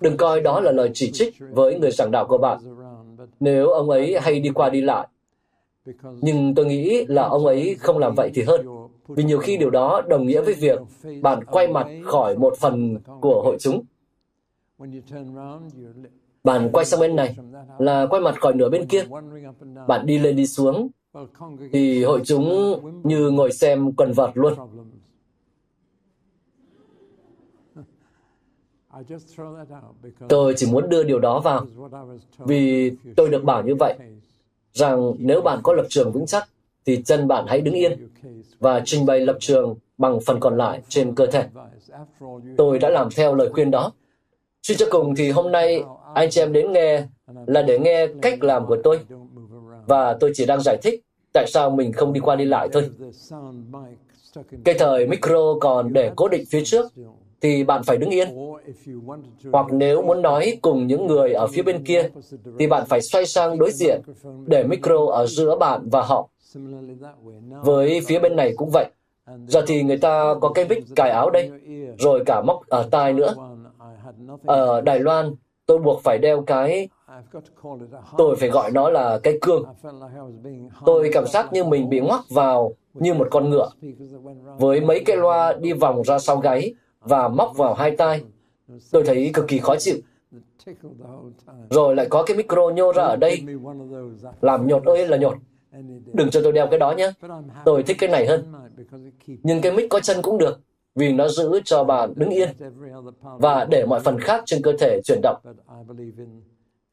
Đừng 0.00 0.16
coi 0.16 0.40
đó 0.40 0.60
là 0.60 0.72
lời 0.72 0.90
chỉ 0.94 1.10
trích 1.12 1.34
với 1.50 1.78
người 1.78 1.90
giảng 1.90 2.10
đạo 2.10 2.26
của 2.28 2.38
bạn, 2.38 2.58
nếu 3.40 3.68
ông 3.68 3.90
ấy 3.90 4.18
hay 4.20 4.40
đi 4.40 4.50
qua 4.50 4.70
đi 4.70 4.80
lại. 4.80 5.08
Nhưng 6.20 6.54
tôi 6.54 6.66
nghĩ 6.66 7.04
là 7.08 7.22
ông 7.22 7.46
ấy 7.46 7.76
không 7.80 7.98
làm 7.98 8.14
vậy 8.16 8.30
thì 8.34 8.42
hơn, 8.42 8.66
vì 9.08 9.24
nhiều 9.24 9.38
khi 9.38 9.56
điều 9.56 9.70
đó 9.70 10.02
đồng 10.08 10.26
nghĩa 10.26 10.42
với 10.42 10.54
việc 10.54 10.78
bạn 11.22 11.44
quay 11.44 11.68
mặt 11.68 11.86
khỏi 12.04 12.38
một 12.38 12.56
phần 12.58 12.98
của 13.20 13.42
hội 13.42 13.56
chúng. 13.60 13.82
Bạn 16.44 16.70
quay 16.72 16.84
sang 16.84 17.00
bên 17.00 17.16
này 17.16 17.36
là 17.78 18.06
quay 18.06 18.22
mặt 18.22 18.40
khỏi 18.40 18.54
nửa 18.54 18.68
bên 18.68 18.86
kia. 18.86 19.04
Bạn 19.88 20.06
đi 20.06 20.18
lên 20.18 20.36
đi 20.36 20.46
xuống, 20.46 20.88
thì 21.72 22.04
hội 22.04 22.20
chúng 22.24 22.78
như 23.04 23.30
ngồi 23.30 23.52
xem 23.52 23.92
quần 23.92 24.12
vợt 24.12 24.30
luôn. 24.34 24.54
Tôi 30.28 30.54
chỉ 30.56 30.72
muốn 30.72 30.88
đưa 30.88 31.02
điều 31.02 31.18
đó 31.18 31.40
vào, 31.40 31.66
vì 32.38 32.92
tôi 33.16 33.28
được 33.28 33.44
bảo 33.44 33.62
như 33.62 33.74
vậy, 33.74 33.94
rằng 34.72 35.12
nếu 35.18 35.40
bạn 35.40 35.58
có 35.62 35.72
lập 35.72 35.86
trường 35.88 36.12
vững 36.12 36.26
chắc, 36.26 36.48
thì 36.86 37.02
chân 37.02 37.28
bạn 37.28 37.44
hãy 37.48 37.60
đứng 37.60 37.74
yên 37.74 38.08
và 38.58 38.82
trình 38.84 39.06
bày 39.06 39.20
lập 39.20 39.36
trường 39.40 39.74
bằng 39.98 40.20
phần 40.26 40.40
còn 40.40 40.56
lại 40.56 40.80
trên 40.88 41.14
cơ 41.14 41.26
thể. 41.26 41.44
Tôi 42.56 42.78
đã 42.78 42.90
làm 42.90 43.08
theo 43.16 43.34
lời 43.34 43.48
khuyên 43.52 43.70
đó. 43.70 43.92
Suy 44.62 44.74
cho 44.78 44.86
cùng 44.90 45.14
thì 45.14 45.30
hôm 45.30 45.52
nay 45.52 45.82
anh 46.14 46.30
chị 46.30 46.40
em 46.40 46.52
đến 46.52 46.72
nghe 46.72 47.06
là 47.46 47.62
để 47.62 47.78
nghe 47.78 48.06
cách 48.22 48.44
làm 48.44 48.66
của 48.66 48.76
tôi. 48.84 49.00
Và 49.86 50.16
tôi 50.20 50.30
chỉ 50.34 50.46
đang 50.46 50.60
giải 50.60 50.76
thích 50.82 51.00
tại 51.32 51.46
sao 51.48 51.70
mình 51.70 51.92
không 51.92 52.12
đi 52.12 52.20
qua 52.20 52.36
đi 52.36 52.44
lại 52.44 52.68
thôi. 52.72 52.90
Cái 54.64 54.74
thời 54.78 55.06
micro 55.06 55.54
còn 55.60 55.92
để 55.92 56.10
cố 56.16 56.28
định 56.28 56.44
phía 56.50 56.64
trước, 56.64 56.92
thì 57.44 57.64
bạn 57.64 57.82
phải 57.82 57.96
đứng 57.96 58.10
yên. 58.10 58.28
Hoặc 59.52 59.66
nếu 59.72 60.02
muốn 60.02 60.22
nói 60.22 60.58
cùng 60.62 60.86
những 60.86 61.06
người 61.06 61.32
ở 61.32 61.46
phía 61.46 61.62
bên 61.62 61.84
kia, 61.84 62.08
thì 62.58 62.66
bạn 62.66 62.86
phải 62.86 63.00
xoay 63.00 63.26
sang 63.26 63.58
đối 63.58 63.70
diện 63.70 64.00
để 64.46 64.64
micro 64.64 65.06
ở 65.06 65.26
giữa 65.26 65.56
bạn 65.56 65.88
và 65.92 66.02
họ. 66.02 66.28
Với 67.62 68.00
phía 68.06 68.18
bên 68.18 68.36
này 68.36 68.52
cũng 68.56 68.70
vậy. 68.70 68.86
Giờ 69.46 69.62
thì 69.66 69.82
người 69.82 69.98
ta 69.98 70.34
có 70.40 70.48
cái 70.48 70.68
mic 70.68 70.84
cài 70.96 71.10
áo 71.10 71.30
đây, 71.30 71.50
rồi 71.98 72.22
cả 72.26 72.42
móc 72.42 72.68
ở 72.68 72.88
tai 72.90 73.12
nữa. 73.12 73.34
Ở 74.44 74.80
Đài 74.80 74.98
Loan, 74.98 75.34
tôi 75.66 75.78
buộc 75.78 76.02
phải 76.02 76.18
đeo 76.18 76.42
cái 76.42 76.88
tôi 78.16 78.36
phải 78.36 78.48
gọi 78.48 78.70
nó 78.70 78.90
là 78.90 79.18
cái 79.22 79.38
cương 79.40 79.64
tôi 80.86 81.10
cảm 81.12 81.26
giác 81.26 81.52
như 81.52 81.64
mình 81.64 81.88
bị 81.88 82.00
ngoắc 82.00 82.20
vào 82.30 82.72
như 82.94 83.14
một 83.14 83.28
con 83.30 83.50
ngựa 83.50 83.70
với 84.58 84.80
mấy 84.80 85.02
cái 85.06 85.16
loa 85.16 85.52
đi 85.52 85.72
vòng 85.72 86.02
ra 86.04 86.18
sau 86.18 86.36
gáy 86.36 86.74
và 87.04 87.28
móc 87.28 87.56
vào 87.56 87.74
hai 87.74 87.90
tai. 87.90 88.22
Tôi 88.90 89.04
thấy 89.04 89.30
cực 89.34 89.48
kỳ 89.48 89.58
khó 89.58 89.76
chịu. 89.76 89.96
Rồi 91.70 91.96
lại 91.96 92.06
có 92.10 92.22
cái 92.22 92.36
micro 92.36 92.70
nhô 92.70 92.92
ra 92.92 93.02
ở 93.02 93.16
đây. 93.16 93.42
Làm 94.40 94.66
nhột 94.66 94.84
ơi 94.84 95.08
là 95.08 95.16
nhột. 95.16 95.38
Đừng 96.12 96.30
cho 96.30 96.40
tôi 96.42 96.52
đeo 96.52 96.66
cái 96.66 96.78
đó 96.78 96.92
nhé. 96.92 97.10
Tôi 97.64 97.82
thích 97.82 97.96
cái 98.00 98.10
này 98.10 98.26
hơn. 98.26 98.52
Nhưng 99.42 99.60
cái 99.60 99.72
mic 99.72 99.90
có 99.90 100.00
chân 100.00 100.22
cũng 100.22 100.38
được, 100.38 100.60
vì 100.94 101.12
nó 101.12 101.28
giữ 101.28 101.60
cho 101.64 101.84
bạn 101.84 102.12
đứng 102.16 102.30
yên. 102.30 102.48
Và 103.22 103.64
để 103.64 103.86
mọi 103.86 104.00
phần 104.00 104.20
khác 104.20 104.42
trên 104.46 104.62
cơ 104.62 104.72
thể 104.78 105.00
chuyển 105.04 105.20
động. 105.22 105.42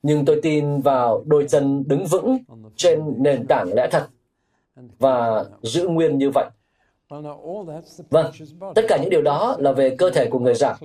Nhưng 0.03 0.25
tôi 0.25 0.39
tin 0.43 0.81
vào 0.81 1.23
đôi 1.25 1.45
chân 1.47 1.83
đứng 1.87 2.05
vững 2.05 2.37
trên 2.75 2.99
nền 3.17 3.47
tảng 3.47 3.73
lẽ 3.73 3.87
thật 3.91 4.07
và 4.99 5.45
giữ 5.61 5.87
nguyên 5.87 6.17
như 6.17 6.29
vậy. 6.29 6.45
Vâng, 8.09 8.31
tất 8.75 8.85
cả 8.87 8.97
những 9.01 9.09
điều 9.09 9.21
đó 9.21 9.55
là 9.59 9.71
về 9.71 9.95
cơ 9.97 10.09
thể 10.09 10.27
của 10.29 10.39
người 10.39 10.55
giảng. 10.55 10.77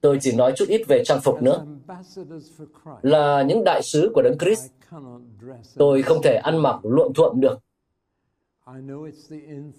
Tôi 0.00 0.18
chỉ 0.20 0.36
nói 0.36 0.52
chút 0.56 0.68
ít 0.68 0.82
về 0.88 1.02
trang 1.04 1.20
phục 1.20 1.42
nữa. 1.42 1.66
Là 3.02 3.42
những 3.42 3.64
đại 3.64 3.82
sứ 3.82 4.10
của 4.14 4.22
Đấng 4.22 4.38
Christ, 4.38 4.66
tôi 5.76 6.02
không 6.02 6.22
thể 6.22 6.34
ăn 6.34 6.62
mặc 6.62 6.76
luộm 6.82 7.12
thuộm 7.12 7.40
được. 7.40 7.58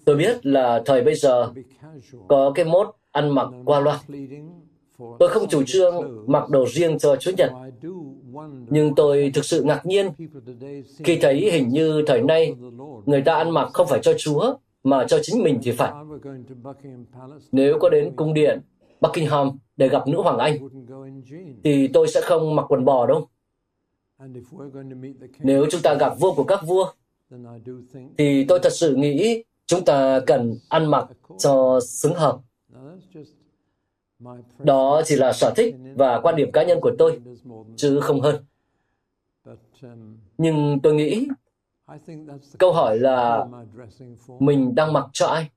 Tôi 0.04 0.16
biết 0.16 0.46
là 0.46 0.82
thời 0.84 1.02
bây 1.02 1.14
giờ 1.14 1.52
có 2.28 2.52
cái 2.54 2.64
mốt 2.64 2.94
ăn 3.12 3.34
mặc 3.34 3.48
qua 3.64 3.80
loa. 3.80 4.00
Tôi 5.18 5.28
không 5.28 5.48
chủ 5.48 5.62
trương 5.66 6.24
mặc 6.26 6.48
đồ 6.48 6.66
riêng 6.68 6.98
cho 6.98 7.16
Chúa 7.16 7.32
Nhật. 7.36 7.50
Nhưng 8.68 8.94
tôi 8.94 9.30
thực 9.34 9.44
sự 9.44 9.62
ngạc 9.62 9.86
nhiên 9.86 10.10
khi 11.04 11.18
thấy 11.22 11.50
hình 11.52 11.68
như 11.68 12.04
thời 12.06 12.22
nay 12.22 12.54
người 13.06 13.22
ta 13.22 13.34
ăn 13.34 13.50
mặc 13.50 13.70
không 13.72 13.86
phải 13.86 14.00
cho 14.02 14.12
Chúa 14.18 14.54
mà 14.86 15.06
cho 15.08 15.18
chính 15.22 15.42
mình 15.42 15.58
thì 15.62 15.72
phải. 15.72 15.92
Nếu 17.52 17.78
có 17.80 17.88
đến 17.88 18.12
cung 18.16 18.34
điện 18.34 18.60
Buckingham 19.00 19.50
để 19.76 19.88
gặp 19.88 20.08
nữ 20.08 20.20
hoàng 20.20 20.38
Anh, 20.38 20.58
thì 21.64 21.88
tôi 21.88 22.08
sẽ 22.08 22.20
không 22.20 22.56
mặc 22.56 22.66
quần 22.68 22.84
bò 22.84 23.06
đâu. 23.06 23.28
Nếu 25.38 25.66
chúng 25.70 25.82
ta 25.82 25.94
gặp 25.94 26.14
vua 26.20 26.34
của 26.34 26.44
các 26.44 26.60
vua, 26.66 26.92
thì 28.18 28.44
tôi 28.44 28.58
thật 28.62 28.72
sự 28.72 28.96
nghĩ 28.96 29.44
chúng 29.66 29.84
ta 29.84 30.20
cần 30.26 30.58
ăn 30.68 30.90
mặc 30.90 31.08
cho 31.38 31.80
xứng 31.80 32.14
hợp. 32.14 32.38
Đó 34.58 35.02
chỉ 35.04 35.16
là 35.16 35.32
sở 35.32 35.52
thích 35.56 35.74
và 35.94 36.20
quan 36.20 36.36
điểm 36.36 36.52
cá 36.52 36.64
nhân 36.64 36.78
của 36.80 36.92
tôi, 36.98 37.20
chứ 37.76 38.00
không 38.00 38.20
hơn. 38.20 38.44
Nhưng 40.38 40.78
tôi 40.82 40.94
nghĩ 40.94 41.28
câu 42.58 42.72
hỏi 42.72 42.98
là 42.98 43.46
mình 44.38 44.74
đang 44.74 44.92
mặc 44.92 45.04
cho 45.12 45.26
ai? 45.26 45.50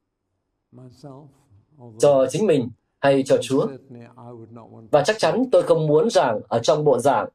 Cho 1.99 2.25
chính 2.29 2.47
mình 2.47 2.69
hay 2.99 3.23
cho 3.23 3.37
Chúa? 3.41 3.67
Và 4.91 5.03
chắc 5.03 5.15
chắn 5.19 5.43
tôi 5.51 5.63
không 5.63 5.87
muốn 5.87 6.09
giảng 6.09 6.41
ở 6.47 6.59
trong 6.59 6.83
bộ 6.83 6.99
giảng 6.99 7.29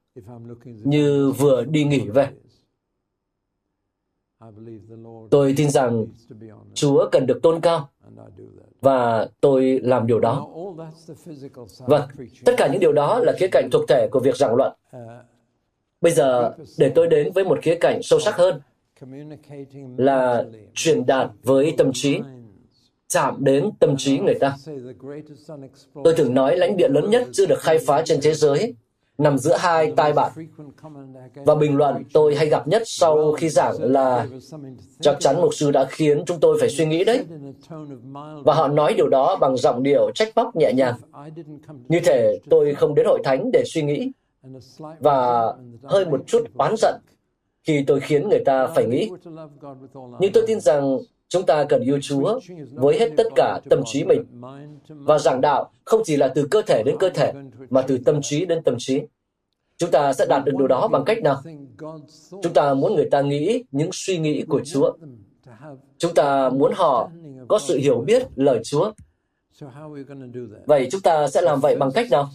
như 0.64 1.32
vừa 1.38 1.64
đi 1.64 1.84
nghỉ 1.84 2.08
về. 2.08 2.30
Tôi 5.30 5.54
tin 5.56 5.70
rằng 5.70 6.06
Chúa 6.74 7.08
cần 7.12 7.26
được 7.26 7.40
tôn 7.42 7.60
cao 7.60 7.88
và 8.80 9.28
tôi 9.40 9.80
làm 9.82 10.06
điều 10.06 10.20
đó. 10.20 10.48
Vâng, 11.78 12.08
tất 12.44 12.54
cả 12.56 12.68
những 12.72 12.80
điều 12.80 12.92
đó 12.92 13.18
là 13.18 13.32
khía 13.38 13.48
cạnh 13.52 13.68
thuộc 13.72 13.84
thể 13.88 14.08
của 14.12 14.20
việc 14.20 14.36
giảng 14.36 14.54
luận. 14.54 14.72
Bây 16.00 16.12
giờ, 16.12 16.56
để 16.78 16.92
tôi 16.94 17.06
đến 17.06 17.32
với 17.32 17.44
một 17.44 17.58
khía 17.62 17.78
cạnh 17.80 18.02
sâu 18.02 18.20
sắc 18.20 18.36
hơn, 18.36 18.60
là 19.96 20.44
truyền 20.74 21.06
đạt 21.06 21.30
với 21.42 21.74
tâm 21.78 21.90
trí, 21.94 22.20
chạm 23.08 23.36
đến 23.44 23.70
tâm 23.80 23.96
trí 23.98 24.18
người 24.18 24.34
ta. 24.34 24.56
Tôi 26.04 26.14
thường 26.16 26.34
nói 26.34 26.56
lãnh 26.56 26.76
địa 26.76 26.88
lớn 26.88 27.10
nhất 27.10 27.28
chưa 27.32 27.46
được 27.46 27.58
khai 27.60 27.78
phá 27.86 28.02
trên 28.04 28.20
thế 28.22 28.34
giới 28.34 28.74
nằm 29.18 29.38
giữa 29.38 29.56
hai 29.56 29.92
tai 29.96 30.12
bạn. 30.12 30.32
Và 31.34 31.54
bình 31.54 31.76
luận 31.76 32.04
tôi 32.12 32.34
hay 32.34 32.46
gặp 32.46 32.68
nhất 32.68 32.82
sau 32.86 33.32
khi 33.32 33.48
giảng 33.48 33.74
là 33.80 34.26
chắc 35.00 35.16
chắn 35.20 35.40
mục 35.40 35.54
sư 35.54 35.70
đã 35.70 35.84
khiến 35.84 36.24
chúng 36.26 36.40
tôi 36.40 36.56
phải 36.60 36.68
suy 36.68 36.86
nghĩ 36.86 37.04
đấy. 37.04 37.24
Và 38.44 38.54
họ 38.54 38.68
nói 38.68 38.94
điều 38.94 39.08
đó 39.08 39.36
bằng 39.40 39.56
giọng 39.56 39.82
điệu 39.82 40.10
trách 40.14 40.28
móc 40.36 40.56
nhẹ 40.56 40.72
nhàng. 40.72 40.94
Như 41.88 42.00
thể 42.04 42.38
tôi 42.50 42.74
không 42.74 42.94
đến 42.94 43.06
hội 43.06 43.20
thánh 43.24 43.50
để 43.52 43.62
suy 43.66 43.82
nghĩ 43.82 44.12
và 45.00 45.52
hơi 45.82 46.06
một 46.06 46.20
chút 46.26 46.42
oán 46.54 46.74
giận 46.78 46.94
khi 47.64 47.84
tôi 47.86 48.00
khiến 48.00 48.28
người 48.28 48.42
ta 48.44 48.66
phải 48.66 48.86
nghĩ. 48.86 49.10
Nhưng 50.20 50.32
tôi 50.32 50.44
tin 50.46 50.60
rằng 50.60 50.98
chúng 51.28 51.46
ta 51.46 51.64
cần 51.64 51.82
yêu 51.82 51.98
Chúa 52.02 52.40
với 52.72 52.98
hết 52.98 53.10
tất 53.16 53.26
cả 53.36 53.60
tâm 53.70 53.80
trí 53.86 54.04
mình. 54.04 54.24
Và 54.88 55.18
giảng 55.18 55.40
đạo 55.40 55.70
không 55.84 56.02
chỉ 56.04 56.16
là 56.16 56.28
từ 56.28 56.48
cơ 56.50 56.62
thể 56.62 56.82
đến 56.86 56.96
cơ 56.98 57.10
thể, 57.10 57.32
mà 57.70 57.82
từ 57.82 57.98
tâm 58.04 58.22
trí 58.22 58.44
đến 58.44 58.62
tâm 58.62 58.74
trí. 58.78 59.00
Chúng 59.76 59.90
ta 59.90 60.12
sẽ 60.12 60.26
đạt 60.28 60.44
được 60.44 60.52
điều 60.58 60.68
đó 60.68 60.88
bằng 60.88 61.04
cách 61.04 61.22
nào? 61.22 61.42
Chúng 62.42 62.52
ta 62.54 62.74
muốn 62.74 62.94
người 62.94 63.08
ta 63.10 63.20
nghĩ 63.20 63.64
những 63.70 63.90
suy 63.92 64.18
nghĩ 64.18 64.44
của 64.48 64.60
Chúa. 64.64 64.92
Chúng 65.98 66.14
ta 66.14 66.50
muốn 66.50 66.72
họ 66.74 67.10
có 67.48 67.58
sự 67.58 67.78
hiểu 67.78 68.00
biết 68.06 68.22
lời 68.36 68.60
Chúa. 68.64 68.92
Vậy 70.66 70.88
chúng 70.90 71.00
ta 71.00 71.28
sẽ 71.28 71.40
làm 71.40 71.60
vậy 71.60 71.76
bằng 71.76 71.90
cách 71.94 72.06
nào? 72.10 72.28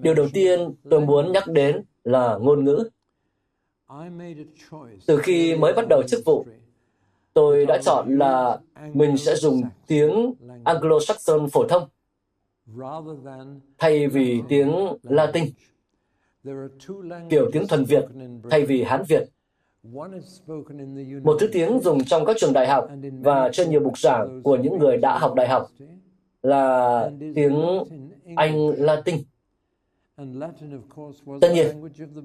Điều 0.00 0.14
đầu 0.14 0.26
tiên 0.32 0.74
tôi 0.90 1.00
muốn 1.00 1.32
nhắc 1.32 1.48
đến 1.48 1.82
là 2.04 2.38
ngôn 2.40 2.64
ngữ. 2.64 2.88
Từ 5.06 5.18
khi 5.22 5.56
mới 5.56 5.72
bắt 5.72 5.86
đầu 5.88 6.02
chức 6.02 6.24
vụ, 6.24 6.46
tôi 7.34 7.66
đã 7.66 7.78
chọn 7.84 8.18
là 8.18 8.58
mình 8.92 9.16
sẽ 9.16 9.36
dùng 9.36 9.62
tiếng 9.86 10.34
Anglo-Saxon 10.64 11.48
phổ 11.48 11.64
thông 11.68 11.88
thay 13.78 14.08
vì 14.08 14.42
tiếng 14.48 14.88
Latin, 15.02 15.44
kiểu 17.30 17.50
tiếng 17.52 17.66
thuần 17.66 17.84
Việt 17.84 18.04
thay 18.50 18.64
vì 18.64 18.82
Hán 18.82 19.02
Việt. 19.08 19.28
Một 21.22 21.36
thứ 21.40 21.48
tiếng 21.52 21.80
dùng 21.80 22.04
trong 22.04 22.24
các 22.24 22.36
trường 22.40 22.52
đại 22.52 22.68
học 22.68 22.88
và 23.20 23.50
trên 23.52 23.70
nhiều 23.70 23.80
bục 23.80 23.98
giảng 23.98 24.42
của 24.42 24.56
những 24.56 24.78
người 24.78 24.96
đã 24.96 25.18
học 25.18 25.34
đại 25.34 25.48
học 25.48 25.68
là 26.42 27.10
tiếng 27.34 27.84
Anh 28.36 28.68
Latin. 28.68 29.16
Tất 31.40 31.52
nhiên, 31.54 31.66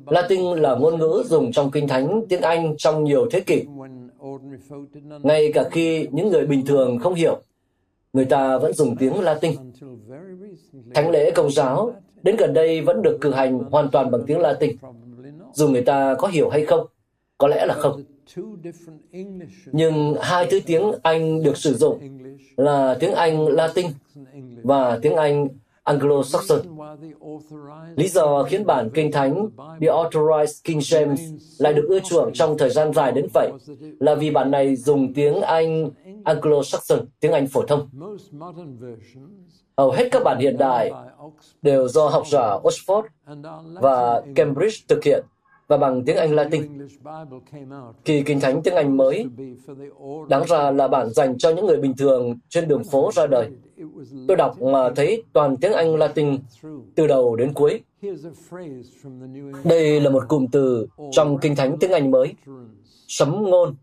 Latin 0.05 0.41
là 0.41 0.75
ngôn 0.75 0.99
ngữ 0.99 1.23
dùng 1.25 1.51
trong 1.51 1.71
Kinh 1.71 1.87
Thánh 1.87 2.21
tiếng 2.29 2.41
Anh 2.41 2.75
trong 2.77 3.03
nhiều 3.03 3.27
thế 3.31 3.39
kỷ. 3.39 3.63
Ngay 5.23 5.51
cả 5.53 5.69
khi 5.71 6.07
những 6.11 6.29
người 6.29 6.45
bình 6.45 6.65
thường 6.65 6.99
không 6.99 7.13
hiểu, 7.13 7.41
người 8.13 8.25
ta 8.25 8.57
vẫn 8.57 8.73
dùng 8.73 8.95
tiếng 8.95 9.19
Latin. 9.19 9.53
Thánh 10.93 11.09
lễ 11.09 11.31
công 11.31 11.51
giáo 11.51 11.93
đến 12.23 12.35
gần 12.35 12.53
đây 12.53 12.81
vẫn 12.81 13.01
được 13.01 13.17
cử 13.21 13.31
hành 13.31 13.59
hoàn 13.59 13.89
toàn 13.89 14.11
bằng 14.11 14.21
tiếng 14.27 14.39
Latin. 14.39 14.75
Dù 15.53 15.67
người 15.67 15.83
ta 15.83 16.15
có 16.19 16.27
hiểu 16.27 16.49
hay 16.49 16.65
không, 16.65 16.87
có 17.37 17.47
lẽ 17.47 17.65
là 17.65 17.73
không. 17.73 18.03
Nhưng 19.71 20.15
hai 20.21 20.47
thứ 20.51 20.59
tiếng 20.65 20.91
Anh 21.03 21.43
được 21.43 21.57
sử 21.57 21.73
dụng 21.73 21.99
là 22.57 22.97
tiếng 22.99 23.13
Anh 23.13 23.47
Latin 23.47 23.87
và 24.63 24.99
tiếng 25.01 25.15
Anh 25.15 25.47
Anglo-Saxon. 25.89 26.59
Lý 27.95 28.07
do 28.07 28.43
khiến 28.43 28.65
bản 28.65 28.89
Kinh 28.93 29.11
Thánh 29.11 29.49
The 29.81 29.87
Authorized 29.87 30.61
King 30.63 30.79
James 30.79 31.37
lại 31.57 31.73
được 31.73 31.85
ưa 31.89 31.99
chuộng 31.99 32.33
trong 32.33 32.57
thời 32.57 32.69
gian 32.69 32.93
dài 32.93 33.11
đến 33.11 33.27
vậy 33.33 33.51
là 33.99 34.15
vì 34.15 34.31
bản 34.31 34.51
này 34.51 34.75
dùng 34.75 35.13
tiếng 35.13 35.41
Anh 35.41 35.89
Anglo-Saxon, 36.25 37.05
tiếng 37.19 37.31
Anh 37.31 37.47
phổ 37.47 37.61
thông. 37.61 37.89
Hầu 39.77 39.91
hết 39.91 40.09
các 40.11 40.23
bản 40.23 40.39
hiện 40.39 40.57
đại 40.57 40.91
đều 41.61 41.87
do 41.87 42.07
học 42.07 42.23
giả 42.27 42.57
Oxford 42.63 43.03
và 43.81 44.21
Cambridge 44.35 44.77
thực 44.87 45.03
hiện 45.03 45.23
và 45.69 45.77
bằng 45.77 46.03
tiếng 46.05 46.17
Anh 46.17 46.33
Latin. 46.35 46.87
Kỳ 48.05 48.23
Kinh 48.23 48.39
Thánh 48.39 48.61
tiếng 48.63 48.75
Anh 48.75 48.97
mới, 48.97 49.25
đáng 50.29 50.43
ra 50.47 50.71
là 50.71 50.87
bản 50.87 51.09
dành 51.09 51.37
cho 51.37 51.49
những 51.49 51.65
người 51.65 51.77
bình 51.77 51.93
thường 51.97 52.39
trên 52.49 52.67
đường 52.67 52.83
phố 52.83 53.11
ra 53.13 53.27
đời. 53.27 53.49
Tôi 54.27 54.37
đọc 54.37 54.61
mà 54.61 54.89
thấy 54.95 55.23
toàn 55.33 55.57
tiếng 55.57 55.73
Anh 55.73 55.95
Latin 55.95 56.37
từ 56.95 57.07
đầu 57.07 57.35
đến 57.35 57.53
cuối. 57.53 57.83
Đây 59.63 60.01
là 60.01 60.09
một 60.09 60.23
cụm 60.27 60.45
từ 60.51 60.87
trong 61.11 61.37
Kinh 61.37 61.55
Thánh 61.55 61.77
tiếng 61.79 61.91
Anh 61.91 62.11
mới. 62.11 62.33
Sấm 63.07 63.43
ngôn. 63.43 63.75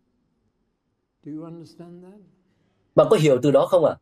Bạn 2.94 3.06
có 3.10 3.16
hiểu 3.16 3.38
từ 3.42 3.50
đó 3.50 3.66
không 3.66 3.84
ạ? 3.84 3.96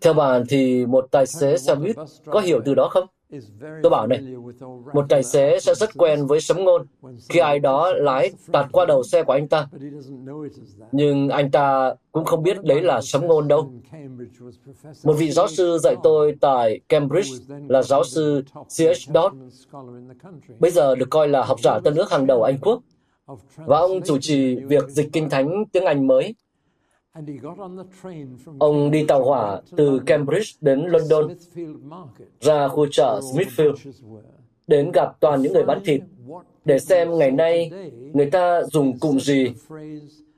Theo 0.00 0.14
bạn 0.14 0.44
thì 0.48 0.86
một 0.86 1.08
tài 1.10 1.26
xế 1.26 1.58
xe 1.58 1.74
buýt 1.74 1.96
có 2.26 2.40
hiểu 2.40 2.60
từ 2.64 2.74
đó 2.74 2.88
không? 2.88 3.06
Tôi 3.82 3.90
bảo 3.90 4.06
này, 4.06 4.22
một 4.94 5.04
tài 5.08 5.22
xế 5.22 5.60
sẽ 5.60 5.74
rất 5.74 5.90
quen 5.96 6.26
với 6.26 6.40
sấm 6.40 6.64
ngôn 6.64 6.86
khi 7.28 7.38
ai 7.38 7.58
đó 7.58 7.92
lái 7.92 8.30
tạt 8.52 8.66
qua 8.72 8.84
đầu 8.84 9.02
xe 9.02 9.22
của 9.22 9.32
anh 9.32 9.48
ta. 9.48 9.68
Nhưng 10.92 11.28
anh 11.28 11.50
ta 11.50 11.94
cũng 12.12 12.24
không 12.24 12.42
biết 12.42 12.64
đấy 12.64 12.82
là 12.82 13.00
sấm 13.00 13.26
ngôn 13.26 13.48
đâu. 13.48 13.70
Một 15.04 15.12
vị 15.12 15.30
giáo 15.30 15.48
sư 15.48 15.78
dạy 15.82 15.96
tôi 16.02 16.34
tại 16.40 16.80
Cambridge 16.88 17.44
là 17.68 17.82
giáo 17.82 18.04
sư 18.04 18.44
C.H. 18.52 19.12
Dodd. 19.14 19.36
Bây 20.58 20.70
giờ 20.70 20.94
được 20.94 21.10
coi 21.10 21.28
là 21.28 21.44
học 21.44 21.60
giả 21.60 21.78
tân 21.84 21.94
ước 21.94 22.10
hàng 22.10 22.26
đầu 22.26 22.42
Anh 22.42 22.58
Quốc. 22.58 22.82
Và 23.56 23.78
ông 23.78 24.02
chủ 24.02 24.18
trì 24.20 24.54
việc 24.54 24.88
dịch 24.88 25.08
kinh 25.12 25.30
thánh 25.30 25.64
tiếng 25.72 25.84
Anh 25.84 26.06
mới 26.06 26.34
Ông 28.58 28.90
đi 28.90 29.04
tàu 29.08 29.24
hỏa 29.24 29.60
từ 29.76 30.00
Cambridge 30.06 30.50
đến 30.60 30.80
London, 30.80 31.28
ra 32.40 32.68
khu 32.68 32.86
chợ 32.90 33.20
Smithfield, 33.22 33.74
đến 34.66 34.90
gặp 34.94 35.20
toàn 35.20 35.42
những 35.42 35.52
người 35.52 35.64
bán 35.64 35.80
thịt, 35.84 36.02
để 36.64 36.78
xem 36.78 37.18
ngày 37.18 37.30
nay 37.30 37.70
người 38.12 38.30
ta 38.30 38.62
dùng 38.62 38.98
cụm 38.98 39.18
gì 39.18 39.52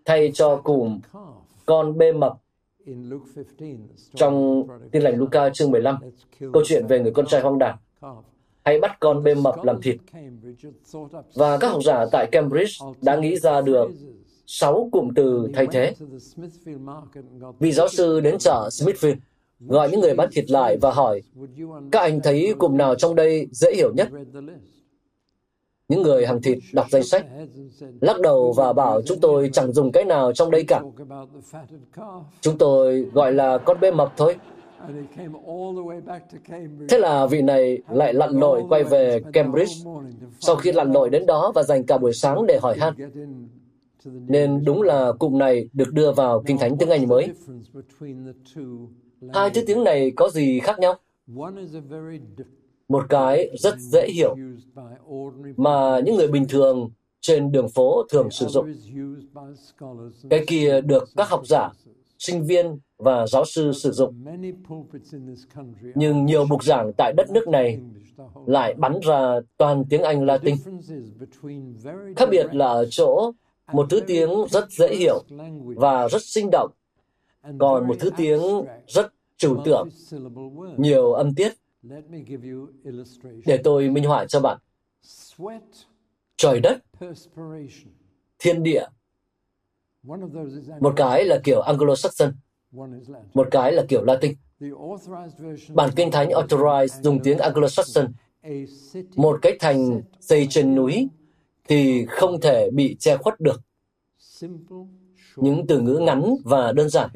thay 0.04 0.30
cho 0.34 0.56
cụm 0.56 1.00
con 1.66 1.98
bê 1.98 2.12
mập. 2.12 2.32
Trong 4.14 4.66
tin 4.92 5.02
lành 5.02 5.16
Luca 5.16 5.50
chương 5.50 5.70
15, 5.70 5.96
câu 6.52 6.62
chuyện 6.66 6.86
về 6.86 7.00
người 7.00 7.12
con 7.12 7.26
trai 7.26 7.40
hoang 7.40 7.58
đàn. 7.58 7.76
Hãy 8.64 8.80
bắt 8.80 8.96
con 9.00 9.22
bê 9.22 9.34
mập 9.34 9.64
làm 9.64 9.80
thịt. 9.82 9.96
Và 11.34 11.58
các 11.58 11.68
học 11.68 11.82
giả 11.84 12.04
tại 12.12 12.28
Cambridge 12.32 12.74
đã 13.02 13.16
nghĩ 13.16 13.36
ra 13.36 13.60
được 13.60 13.90
sáu 14.46 14.88
cụm 14.92 15.08
từ 15.16 15.48
thay 15.54 15.66
thế. 15.72 15.94
Vị 17.58 17.72
giáo 17.72 17.88
sư 17.88 18.20
đến 18.20 18.38
chợ 18.38 18.68
Smithfield, 18.72 19.16
gọi 19.60 19.90
những 19.90 20.00
người 20.00 20.14
bán 20.14 20.28
thịt 20.32 20.50
lại 20.50 20.76
và 20.80 20.90
hỏi, 20.90 21.22
các 21.92 22.00
anh 22.00 22.20
thấy 22.20 22.54
cụm 22.58 22.76
nào 22.76 22.94
trong 22.94 23.14
đây 23.14 23.48
dễ 23.52 23.74
hiểu 23.74 23.92
nhất? 23.94 24.08
Những 25.88 26.02
người 26.02 26.26
hàng 26.26 26.42
thịt 26.42 26.58
đọc 26.72 26.86
danh 26.90 27.02
sách, 27.02 27.26
lắc 28.00 28.20
đầu 28.20 28.52
và 28.52 28.72
bảo 28.72 29.02
chúng 29.02 29.20
tôi 29.20 29.50
chẳng 29.52 29.72
dùng 29.72 29.92
cái 29.92 30.04
nào 30.04 30.32
trong 30.32 30.50
đây 30.50 30.64
cả. 30.68 30.82
Chúng 32.40 32.58
tôi 32.58 33.00
gọi 33.00 33.32
là 33.32 33.58
con 33.58 33.80
bê 33.80 33.90
mập 33.90 34.12
thôi. 34.16 34.36
Thế 36.88 36.98
là 36.98 37.26
vị 37.26 37.42
này 37.42 37.78
lại 37.88 38.14
lặn 38.14 38.30
lội 38.30 38.62
quay 38.68 38.84
về 38.84 39.20
Cambridge 39.32 39.74
sau 40.40 40.56
khi 40.56 40.72
lặn 40.72 40.92
lội 40.92 41.10
đến 41.10 41.26
đó 41.26 41.52
và 41.54 41.62
dành 41.62 41.84
cả 41.84 41.98
buổi 41.98 42.12
sáng 42.12 42.46
để 42.46 42.58
hỏi 42.62 42.76
han. 42.78 42.94
Nên 44.04 44.64
đúng 44.64 44.82
là 44.82 45.12
cụm 45.18 45.38
này 45.38 45.68
được 45.72 45.92
đưa 45.92 46.12
vào 46.12 46.42
Kinh 46.46 46.58
Thánh 46.58 46.78
tiếng 46.78 46.90
Anh 46.90 47.08
mới. 47.08 47.28
Hai 49.34 49.50
thứ 49.50 49.62
tiếng 49.66 49.84
này 49.84 50.12
có 50.16 50.30
gì 50.30 50.60
khác 50.60 50.78
nhau? 50.78 50.94
Một 52.88 53.04
cái 53.08 53.56
rất 53.58 53.78
dễ 53.78 54.08
hiểu 54.14 54.36
mà 55.56 56.00
những 56.04 56.16
người 56.16 56.28
bình 56.28 56.46
thường 56.48 56.90
trên 57.20 57.52
đường 57.52 57.68
phố 57.68 58.02
thường 58.10 58.30
sử 58.30 58.46
dụng. 58.46 58.66
Cái 60.30 60.44
kia 60.46 60.80
được 60.80 61.04
các 61.16 61.28
học 61.28 61.46
giả, 61.46 61.70
sinh 62.18 62.44
viên 62.44 62.78
và 62.98 63.26
giáo 63.26 63.44
sư 63.44 63.72
sử 63.72 63.90
dụng. 63.90 64.24
Nhưng 65.94 66.26
nhiều 66.26 66.44
mục 66.44 66.64
giảng 66.64 66.92
tại 66.96 67.12
đất 67.16 67.30
nước 67.30 67.48
này 67.48 67.80
lại 68.46 68.74
bắn 68.74 69.00
ra 69.02 69.40
toàn 69.56 69.84
tiếng 69.90 70.02
Anh 70.02 70.24
Latin. 70.24 70.54
Khác 72.16 72.28
biệt 72.30 72.46
là 72.52 72.66
ở 72.66 72.86
chỗ 72.90 73.32
một 73.72 73.86
thứ 73.90 74.00
tiếng 74.06 74.30
rất 74.50 74.70
dễ 74.70 74.96
hiểu 74.96 75.24
và 75.76 76.08
rất 76.08 76.22
sinh 76.22 76.48
động, 76.52 76.70
còn 77.58 77.88
một 77.88 77.96
thứ 78.00 78.10
tiếng 78.16 78.40
rất 78.86 79.12
trừu 79.36 79.62
tượng, 79.64 79.88
nhiều 80.76 81.12
âm 81.12 81.34
tiết. 81.34 81.52
Để 83.46 83.58
tôi 83.64 83.90
minh 83.90 84.04
họa 84.04 84.26
cho 84.26 84.40
bạn. 84.40 84.58
Trời 86.36 86.60
đất, 86.60 86.78
thiên 88.38 88.62
địa, 88.62 88.86
một 90.80 90.92
cái 90.96 91.24
là 91.24 91.40
kiểu 91.44 91.62
Anglo-Saxon, 91.62 92.32
một 93.34 93.48
cái 93.50 93.72
là 93.72 93.84
kiểu 93.88 94.04
Latin. 94.04 94.34
Bản 95.74 95.90
kinh 95.96 96.10
thánh 96.10 96.28
Authorized 96.28 97.02
dùng 97.02 97.20
tiếng 97.22 97.38
Anglo-Saxon. 97.38 98.08
Một 99.16 99.38
cái 99.42 99.56
thành 99.60 100.02
xây 100.20 100.46
trên 100.50 100.74
núi 100.74 101.08
thì 101.68 102.06
không 102.08 102.40
thể 102.40 102.70
bị 102.72 102.96
che 102.98 103.16
khuất 103.16 103.40
được. 103.40 103.60
Những 105.36 105.66
từ 105.66 105.80
ngữ 105.80 105.98
ngắn 106.02 106.34
và 106.44 106.72
đơn 106.72 106.88
giản, 106.88 107.10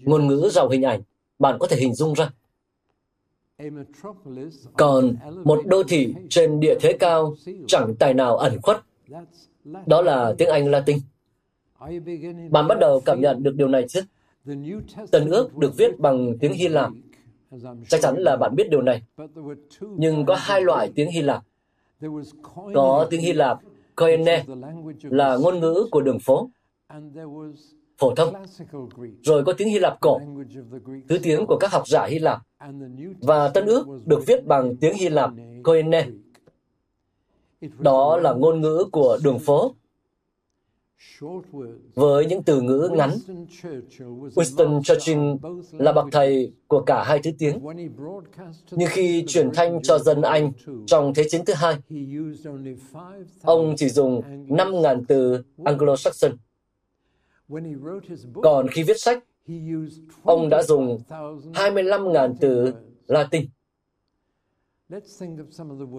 ngôn 0.00 0.26
ngữ 0.26 0.48
giàu 0.52 0.68
hình 0.68 0.82
ảnh, 0.82 1.02
bạn 1.38 1.56
có 1.58 1.66
thể 1.66 1.76
hình 1.76 1.94
dung 1.94 2.14
ra. 2.14 2.30
Còn 4.76 5.16
một 5.44 5.62
đô 5.66 5.82
thị 5.82 6.14
trên 6.30 6.60
địa 6.60 6.74
thế 6.80 6.92
cao 6.92 7.34
chẳng 7.66 7.94
tài 7.98 8.14
nào 8.14 8.36
ẩn 8.36 8.60
khuất. 8.62 8.80
Đó 9.86 10.02
là 10.02 10.34
tiếng 10.38 10.48
Anh 10.48 10.70
Latin. 10.70 10.98
Bạn 12.50 12.68
bắt 12.68 12.78
đầu 12.80 13.00
cảm 13.04 13.20
nhận 13.20 13.42
được 13.42 13.54
điều 13.56 13.68
này 13.68 13.86
chứ? 13.88 14.00
Tân 15.10 15.30
ước 15.30 15.56
được 15.56 15.76
viết 15.76 15.98
bằng 15.98 16.38
tiếng 16.40 16.52
Hy 16.52 16.68
Lạp. 16.68 16.90
Chắc 17.88 18.00
chắn 18.00 18.14
là 18.18 18.36
bạn 18.36 18.56
biết 18.56 18.70
điều 18.70 18.82
này. 18.82 19.02
Nhưng 19.80 20.24
có 20.26 20.34
hai 20.34 20.60
loại 20.60 20.92
tiếng 20.94 21.10
Hy 21.10 21.22
Lạp. 21.22 21.44
Có 22.74 23.06
tiếng 23.10 23.20
Hy 23.20 23.32
Lạp 23.32 23.58
Koine 23.96 24.44
là 25.02 25.36
ngôn 25.36 25.60
ngữ 25.60 25.86
của 25.90 26.00
đường 26.00 26.18
phố, 26.18 26.50
phổ 27.98 28.14
thông. 28.14 28.34
Rồi 29.22 29.44
có 29.44 29.52
tiếng 29.52 29.68
Hy 29.68 29.78
Lạp 29.78 30.00
cổ, 30.00 30.20
thứ 31.08 31.18
tiếng 31.22 31.46
của 31.46 31.56
các 31.60 31.72
học 31.72 31.88
giả 31.88 32.06
Hy 32.06 32.18
Lạp. 32.18 32.38
Và 33.20 33.48
Tân 33.48 33.66
ước 33.66 33.86
được 34.06 34.26
viết 34.26 34.46
bằng 34.46 34.76
tiếng 34.76 34.94
Hy 34.94 35.08
Lạp 35.08 35.30
Koine. 35.64 36.06
Đó 37.78 38.16
là 38.16 38.32
ngôn 38.32 38.60
ngữ 38.60 38.84
của 38.92 39.18
đường 39.24 39.38
phố 39.38 39.74
với 41.94 42.26
những 42.26 42.42
từ 42.42 42.60
ngữ 42.60 42.90
ngắn. 42.92 43.10
Winston 44.34 44.82
Churchill 44.82 45.20
là 45.72 45.92
bậc 45.92 46.06
thầy 46.12 46.52
của 46.66 46.80
cả 46.80 47.04
hai 47.04 47.20
thứ 47.22 47.30
tiếng. 47.38 47.60
Nhưng 48.70 48.88
khi 48.90 49.24
truyền 49.26 49.50
thanh 49.54 49.82
cho 49.82 49.98
dân 49.98 50.22
Anh 50.22 50.52
trong 50.86 51.14
Thế 51.14 51.28
chiến 51.28 51.44
thứ 51.44 51.52
hai, 51.54 51.76
ông 53.42 53.74
chỉ 53.76 53.88
dùng 53.88 54.22
5.000 54.48 55.04
từ 55.08 55.42
Anglo-Saxon. 55.58 56.36
Còn 58.42 58.68
khi 58.68 58.82
viết 58.82 59.00
sách, 59.00 59.24
ông 60.22 60.48
đã 60.48 60.62
dùng 60.62 60.98
25.000 61.08 62.34
từ 62.40 62.72
Latin. 63.06 63.48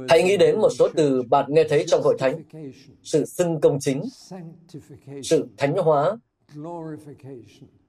Hãy 0.10 0.24
nghĩ 0.24 0.38
đến 0.38 0.60
một 0.60 0.70
số 0.70 0.88
từ 0.96 1.22
bạn 1.30 1.46
nghe 1.54 1.64
thấy 1.70 1.84
trong 1.88 2.02
hội 2.04 2.16
thánh. 2.20 2.44
Sự 3.04 3.26
xưng 3.26 3.62
công 3.62 3.80
chính, 3.80 4.02
sự 5.24 5.48
thánh 5.58 5.76
hóa, 5.76 6.18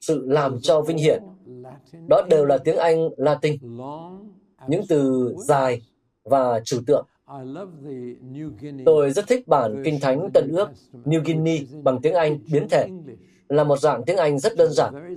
sự 0.00 0.26
làm 0.26 0.60
cho 0.60 0.80
vinh 0.80 0.98
hiển. 0.98 1.22
Đó 2.08 2.22
đều 2.30 2.44
là 2.44 2.58
tiếng 2.58 2.76
Anh 2.76 3.08
Latin. 3.16 3.56
Những 4.68 4.82
từ 4.88 5.34
dài 5.38 5.82
và 6.24 6.60
trừu 6.64 6.80
tượng. 6.86 7.06
Tôi 8.84 9.10
rất 9.10 9.28
thích 9.28 9.48
bản 9.48 9.82
Kinh 9.84 10.00
Thánh 10.00 10.30
Tân 10.34 10.48
ước 10.52 10.68
New 11.04 11.22
Guinea 11.24 11.58
bằng 11.82 12.00
tiếng 12.02 12.14
Anh 12.14 12.38
biến 12.52 12.66
thể 12.70 12.88
là 13.48 13.64
một 13.64 13.78
dạng 13.78 14.04
tiếng 14.04 14.16
Anh 14.16 14.38
rất 14.38 14.56
đơn 14.56 14.72
giản, 14.72 15.16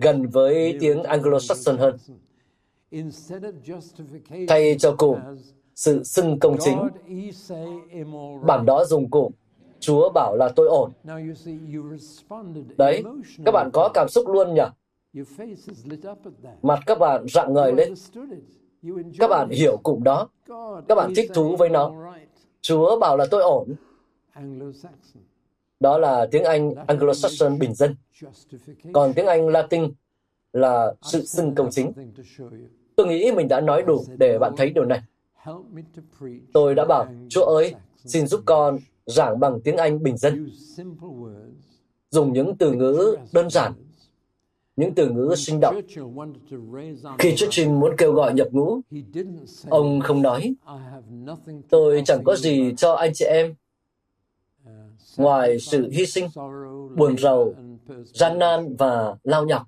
gần 0.00 0.26
với 0.26 0.76
tiếng 0.80 1.02
Anglo-Saxon 1.02 1.76
hơn. 1.78 1.96
Thay 4.48 4.76
cho 4.78 4.94
cụm 4.98 5.18
sự 5.74 6.02
xưng 6.04 6.38
công 6.38 6.56
chính, 6.60 6.88
bản 8.46 8.66
đó 8.66 8.84
dùng 8.84 9.10
cụm 9.10 9.32
Chúa 9.80 10.10
bảo 10.14 10.36
là 10.36 10.48
tôi 10.56 10.68
ổn. 10.68 10.92
Đấy, 12.78 13.02
các 13.44 13.52
bạn 13.52 13.70
có 13.72 13.90
cảm 13.94 14.08
xúc 14.08 14.28
luôn 14.28 14.54
nhỉ? 14.54 14.62
Mặt 16.62 16.78
các 16.86 16.98
bạn 16.98 17.26
rạng 17.28 17.54
ngời 17.54 17.72
lên. 17.72 17.94
Các 19.18 19.28
bạn 19.28 19.48
hiểu 19.50 19.76
cụm 19.76 20.02
đó. 20.02 20.28
Các 20.88 20.94
bạn 20.94 21.12
thích 21.16 21.30
thú 21.34 21.56
với 21.56 21.68
nó. 21.68 21.92
Chúa 22.60 22.98
bảo 22.98 23.16
là 23.16 23.26
tôi 23.30 23.42
ổn. 23.42 23.74
Đó 25.80 25.98
là 25.98 26.26
tiếng 26.30 26.44
Anh 26.44 26.70
Anglo-Saxon 26.70 27.58
bình 27.58 27.74
dân. 27.74 27.96
Còn 28.92 29.12
tiếng 29.14 29.26
Anh 29.26 29.48
Latin 29.48 29.92
là 30.52 30.94
sự 31.02 31.26
xưng 31.26 31.54
công 31.54 31.70
chính. 31.70 31.92
Tôi 32.96 33.06
nghĩ 33.06 33.32
mình 33.32 33.48
đã 33.48 33.60
nói 33.60 33.82
đủ 33.82 34.04
để 34.18 34.38
bạn 34.38 34.52
thấy 34.56 34.70
điều 34.70 34.84
này. 34.84 35.00
Tôi 36.52 36.74
đã 36.74 36.84
bảo, 36.84 37.06
Chúa 37.28 37.44
ơi, 37.44 37.74
xin 38.04 38.26
giúp 38.26 38.40
con 38.44 38.78
giảng 39.06 39.40
bằng 39.40 39.60
tiếng 39.60 39.76
Anh 39.76 40.02
bình 40.02 40.16
dân. 40.16 40.50
Dùng 42.10 42.32
những 42.32 42.56
từ 42.56 42.72
ngữ 42.72 43.16
đơn 43.32 43.50
giản, 43.50 43.72
những 44.76 44.94
từ 44.94 45.10
ngữ 45.10 45.34
sinh 45.36 45.60
động. 45.60 45.80
Khi 47.18 47.36
Churchill 47.36 47.70
muốn 47.70 47.96
kêu 47.98 48.12
gọi 48.12 48.34
nhập 48.34 48.48
ngũ, 48.50 48.80
ông 49.68 50.00
không 50.00 50.22
nói, 50.22 50.54
tôi 51.70 52.02
chẳng 52.04 52.24
có 52.24 52.36
gì 52.36 52.74
cho 52.76 52.92
anh 52.94 53.10
chị 53.14 53.24
em 53.24 53.54
ngoài 55.16 55.58
sự 55.58 55.88
hy 55.92 56.06
sinh, 56.06 56.28
buồn 56.96 57.18
rầu, 57.18 57.54
gian 58.04 58.38
nan 58.38 58.76
và 58.76 59.16
lao 59.24 59.44
nhọc. 59.44 59.62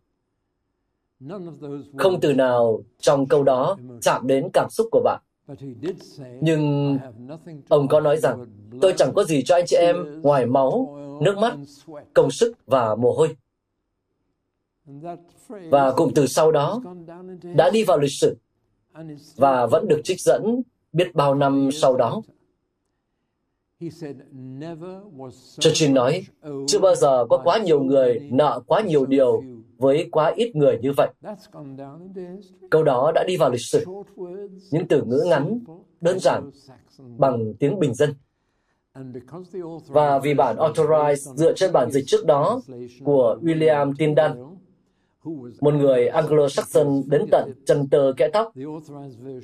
Không 1.96 2.20
từ 2.20 2.32
nào 2.32 2.80
trong 2.98 3.26
câu 3.26 3.42
đó 3.42 3.76
chạm 4.00 4.26
đến 4.26 4.48
cảm 4.52 4.70
xúc 4.70 4.88
của 4.90 5.00
bạn. 5.04 5.20
Nhưng 6.40 6.98
ông 7.68 7.88
có 7.88 8.00
nói 8.00 8.16
rằng, 8.16 8.46
tôi 8.80 8.94
chẳng 8.96 9.12
có 9.14 9.24
gì 9.24 9.42
cho 9.42 9.54
anh 9.54 9.64
chị 9.66 9.76
em 9.76 10.22
ngoài 10.22 10.46
máu, 10.46 10.98
nước 11.22 11.38
mắt, 11.38 11.56
công 12.14 12.30
sức 12.30 12.52
và 12.66 12.94
mồ 12.94 13.12
hôi. 13.12 13.36
Và 15.48 15.92
cụm 15.92 16.12
từ 16.14 16.26
sau 16.26 16.52
đó 16.52 16.82
đã 17.54 17.70
đi 17.70 17.84
vào 17.84 17.98
lịch 17.98 18.12
sử 18.12 18.36
và 19.36 19.66
vẫn 19.66 19.88
được 19.88 20.00
trích 20.04 20.20
dẫn 20.20 20.62
biết 20.92 21.14
bao 21.14 21.34
năm 21.34 21.70
sau 21.72 21.96
đó. 21.96 22.22
Churchill 25.58 25.92
nói, 25.92 26.26
chưa 26.66 26.78
bao 26.78 26.94
giờ 26.94 27.26
có 27.30 27.40
quá 27.44 27.58
nhiều 27.58 27.80
người 27.80 28.20
nợ 28.30 28.60
quá 28.66 28.80
nhiều 28.80 29.06
điều 29.06 29.42
với 29.80 30.08
quá 30.12 30.32
ít 30.36 30.56
người 30.56 30.78
như 30.82 30.92
vậy. 30.96 31.08
Câu 32.70 32.82
đó 32.82 33.12
đã 33.14 33.24
đi 33.28 33.36
vào 33.36 33.50
lịch 33.50 33.60
sử. 33.60 33.84
Những 34.70 34.88
từ 34.88 35.04
ngữ 35.04 35.24
ngắn, 35.26 35.60
đơn 36.00 36.18
giản, 36.18 36.50
bằng 36.98 37.54
tiếng 37.60 37.78
bình 37.78 37.94
dân. 37.94 38.14
Và 39.86 40.18
vì 40.18 40.34
bản 40.34 40.56
Authorized 40.56 41.36
dựa 41.36 41.52
trên 41.56 41.72
bản 41.72 41.90
dịch 41.90 42.04
trước 42.06 42.26
đó 42.26 42.60
của 43.04 43.38
William 43.42 43.94
Tyndall, 43.98 44.38
một 45.60 45.74
người 45.74 46.08
Anglo-Saxon 46.08 47.02
đến 47.06 47.26
tận 47.30 47.52
chân 47.66 47.88
tơ 47.88 48.12
kẽ 48.16 48.28
tóc, 48.32 48.52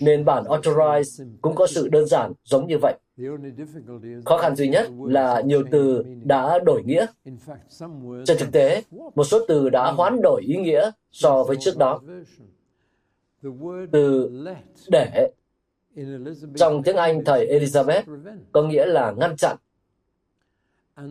nên 0.01 0.25
bản 0.25 0.45
Authorized 0.45 1.27
cũng 1.41 1.55
có 1.55 1.67
sự 1.67 1.89
đơn 1.89 2.07
giản 2.07 2.33
giống 2.45 2.67
như 2.67 2.79
vậy. 2.83 2.95
Khó 4.25 4.39
khăn 4.39 4.57
duy 4.57 4.69
nhất 4.69 4.89
là 5.05 5.41
nhiều 5.41 5.65
từ 5.71 6.05
đã 6.25 6.59
đổi 6.59 6.83
nghĩa. 6.83 7.07
Trên 8.25 8.39
thực 8.39 8.53
tế, 8.53 8.83
một 9.15 9.25
số 9.25 9.39
từ 9.49 9.71
đã 9.71 9.93
hoán 9.93 10.23
đổi 10.23 10.43
ý 10.43 10.57
nghĩa 10.57 10.91
so 11.13 11.45
với 11.45 11.57
trước 11.61 11.77
đó. 11.77 12.01
Từ 13.93 14.31
để 14.89 15.31
trong 16.57 16.83
tiếng 16.83 16.97
Anh 16.97 17.25
thời 17.25 17.47
Elizabeth 17.47 18.03
có 18.53 18.63
nghĩa 18.63 18.87
là 18.87 19.15
ngăn 19.17 19.37
chặn. 19.37 19.57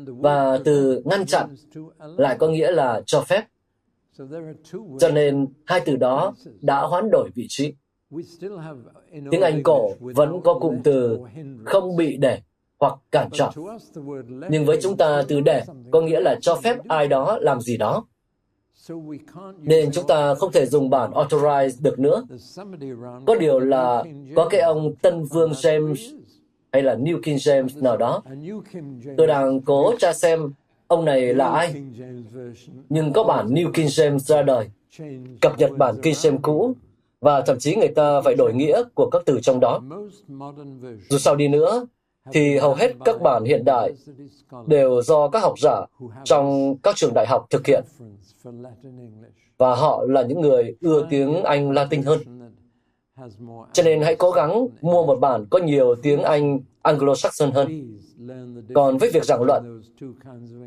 Và 0.05 0.59
từ 0.65 1.01
ngăn 1.05 1.25
chặn 1.25 1.55
lại 1.99 2.35
có 2.39 2.47
nghĩa 2.47 2.71
là 2.71 3.01
cho 3.05 3.21
phép. 3.21 3.43
Cho 4.99 5.09
nên 5.09 5.47
hai 5.65 5.81
từ 5.85 5.95
đó 5.95 6.33
đã 6.61 6.81
hoán 6.81 7.09
đổi 7.11 7.29
vị 7.35 7.45
trí. 7.49 7.73
Tiếng 9.31 9.41
Anh 9.41 9.63
cổ 9.63 9.89
vẫn 9.99 10.41
có 10.43 10.53
cụm 10.53 10.81
từ 10.83 11.19
không 11.65 11.95
bị 11.95 12.17
để 12.17 12.41
hoặc 12.79 12.93
cản 13.11 13.29
trở. 13.33 13.49
Nhưng 14.49 14.65
với 14.65 14.79
chúng 14.81 14.97
ta 14.97 15.23
từ 15.27 15.41
để 15.41 15.63
có 15.91 16.01
nghĩa 16.01 16.19
là 16.19 16.35
cho 16.41 16.55
phép 16.55 16.77
ai 16.87 17.07
đó 17.07 17.37
làm 17.41 17.61
gì 17.61 17.77
đó. 17.77 18.05
Nên 19.59 19.91
chúng 19.91 20.07
ta 20.07 20.35
không 20.35 20.51
thể 20.51 20.65
dùng 20.65 20.89
bản 20.89 21.11
authorize 21.11 21.69
được 21.81 21.99
nữa. 21.99 22.23
Có 23.27 23.35
điều 23.35 23.59
là 23.59 24.03
có 24.35 24.47
cái 24.49 24.61
ông 24.61 24.95
Tân 24.95 25.23
Vương 25.23 25.51
James 25.51 26.17
hay 26.71 26.83
là 26.83 26.95
New 26.95 27.21
King 27.21 27.35
James 27.35 27.81
nào 27.81 27.97
đó. 27.97 28.23
Tôi 29.17 29.27
đang 29.27 29.61
cố 29.61 29.95
tra 29.99 30.13
xem 30.13 30.53
ông 30.95 31.05
này 31.05 31.33
là 31.33 31.49
ai. 31.49 31.73
Nhưng 32.89 33.13
có 33.13 33.23
bản 33.23 33.53
New 33.53 33.71
King 33.71 33.85
James 33.85 34.17
ra 34.17 34.41
đời, 34.41 34.69
cập 35.41 35.59
nhật 35.59 35.71
bản 35.77 35.95
King 36.01 36.13
James 36.13 36.39
cũ 36.41 36.73
và 37.21 37.41
thậm 37.41 37.59
chí 37.59 37.75
người 37.75 37.87
ta 37.87 38.21
phải 38.21 38.35
đổi 38.37 38.53
nghĩa 38.53 38.83
của 38.93 39.09
các 39.09 39.21
từ 39.25 39.39
trong 39.41 39.59
đó. 39.59 39.81
Dù 41.09 41.17
sao 41.17 41.35
đi 41.35 41.47
nữa, 41.47 41.85
thì 42.33 42.57
hầu 42.57 42.73
hết 42.73 42.93
các 43.05 43.21
bản 43.21 43.43
hiện 43.43 43.65
đại 43.65 43.93
đều 44.67 45.01
do 45.01 45.27
các 45.27 45.43
học 45.43 45.59
giả 45.59 45.85
trong 46.23 46.75
các 46.83 46.95
trường 46.95 47.13
đại 47.13 47.25
học 47.27 47.45
thực 47.49 47.67
hiện. 47.67 47.83
Và 49.57 49.75
họ 49.75 50.05
là 50.07 50.21
những 50.21 50.41
người 50.41 50.75
ưa 50.81 51.07
tiếng 51.09 51.43
Anh 51.43 51.71
Latin 51.71 52.03
hơn. 52.03 52.19
Cho 53.73 53.83
nên 53.83 54.01
hãy 54.01 54.15
cố 54.15 54.31
gắng 54.31 54.67
mua 54.81 55.05
một 55.05 55.19
bản 55.19 55.45
có 55.49 55.59
nhiều 55.59 55.95
tiếng 55.95 56.23
Anh 56.23 56.59
Anglo-Saxon 56.83 57.51
hơn. 57.51 57.97
Còn 58.75 58.97
với 58.97 59.09
việc 59.13 59.25
giảng 59.25 59.43
luận, 59.43 59.81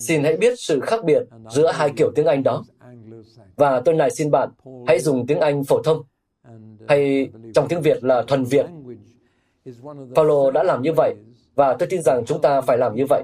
xin 0.00 0.24
hãy 0.24 0.36
biết 0.36 0.54
sự 0.58 0.80
khác 0.80 1.04
biệt 1.04 1.22
giữa 1.50 1.72
hai 1.72 1.90
kiểu 1.96 2.12
tiếng 2.14 2.26
Anh 2.26 2.42
đó. 2.42 2.64
Và 3.56 3.80
tôi 3.80 3.94
này 3.94 4.10
xin 4.10 4.30
bạn, 4.30 4.50
hãy 4.86 5.00
dùng 5.00 5.26
tiếng 5.26 5.40
Anh 5.40 5.64
phổ 5.64 5.82
thông 5.82 6.02
hay 6.88 7.28
trong 7.54 7.68
tiếng 7.68 7.82
Việt 7.82 8.04
là 8.04 8.22
thuần 8.22 8.44
Việt. 8.44 8.66
Paulo 10.14 10.50
đã 10.50 10.62
làm 10.62 10.82
như 10.82 10.92
vậy 10.92 11.14
và 11.54 11.76
tôi 11.78 11.88
tin 11.90 12.02
rằng 12.02 12.24
chúng 12.26 12.40
ta 12.40 12.60
phải 12.60 12.78
làm 12.78 12.94
như 12.94 13.04
vậy. 13.08 13.22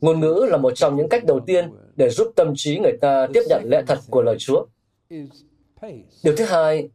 Ngôn 0.00 0.20
ngữ 0.20 0.46
là 0.50 0.56
một 0.56 0.70
trong 0.70 0.96
những 0.96 1.08
cách 1.08 1.24
đầu 1.24 1.40
tiên 1.40 1.72
để 1.96 2.10
giúp 2.10 2.32
tâm 2.36 2.52
trí 2.56 2.78
người 2.78 2.98
ta 3.00 3.26
tiếp 3.34 3.42
nhận 3.48 3.62
lẽ 3.64 3.82
thật 3.86 3.98
của 4.10 4.22
lời 4.22 4.36
Chúa. 4.38 4.66
Điều 6.24 6.36
thứ 6.36 6.44
hai 6.44 6.88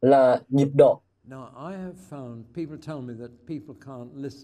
là 0.00 0.40
nhịp 0.48 0.68
độ. 0.74 1.00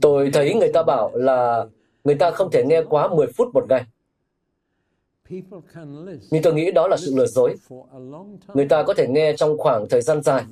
Tôi 0.01 0.31
thấy 0.33 0.55
người 0.55 0.71
ta 0.75 0.83
bảo 0.83 1.11
là 1.15 1.67
người 2.05 2.15
ta 2.15 2.31
không 2.31 2.51
thể 2.51 2.65
nghe 2.67 2.83
quá 2.83 3.09
10 3.09 3.27
phút 3.27 3.49
một 3.55 3.65
ngày. 3.69 3.85
Nhưng 6.31 6.43
tôi 6.43 6.55
nghĩ 6.55 6.71
đó 6.71 6.89
là 6.89 6.97
sự 6.97 7.15
lừa 7.17 7.27
dối. 7.27 7.55
Người 8.55 8.69
ta 8.69 8.83
có 8.83 8.95
thể 8.95 9.07
nghe 9.09 9.37
trong 9.37 9.59
khoảng 9.59 9.89
thời 9.91 10.03
gian 10.03 10.23
dài, 10.23 10.45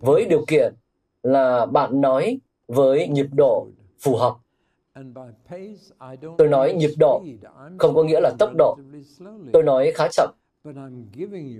với 0.00 0.26
điều 0.26 0.44
kiện 0.46 0.74
là 1.22 1.66
bạn 1.66 2.00
nói 2.00 2.38
với 2.68 3.08
nhịp 3.08 3.26
độ 3.32 3.66
phù 4.00 4.16
hợp. 4.16 4.34
Tôi 6.38 6.48
nói 6.48 6.72
nhịp 6.72 6.90
độ, 6.98 7.22
không 7.78 7.94
có 7.94 8.04
nghĩa 8.04 8.20
là 8.20 8.32
tốc 8.38 8.50
độ. 8.58 8.78
Tôi 9.52 9.62
nói 9.62 9.92
khá 9.94 10.08
chậm. 10.12 10.30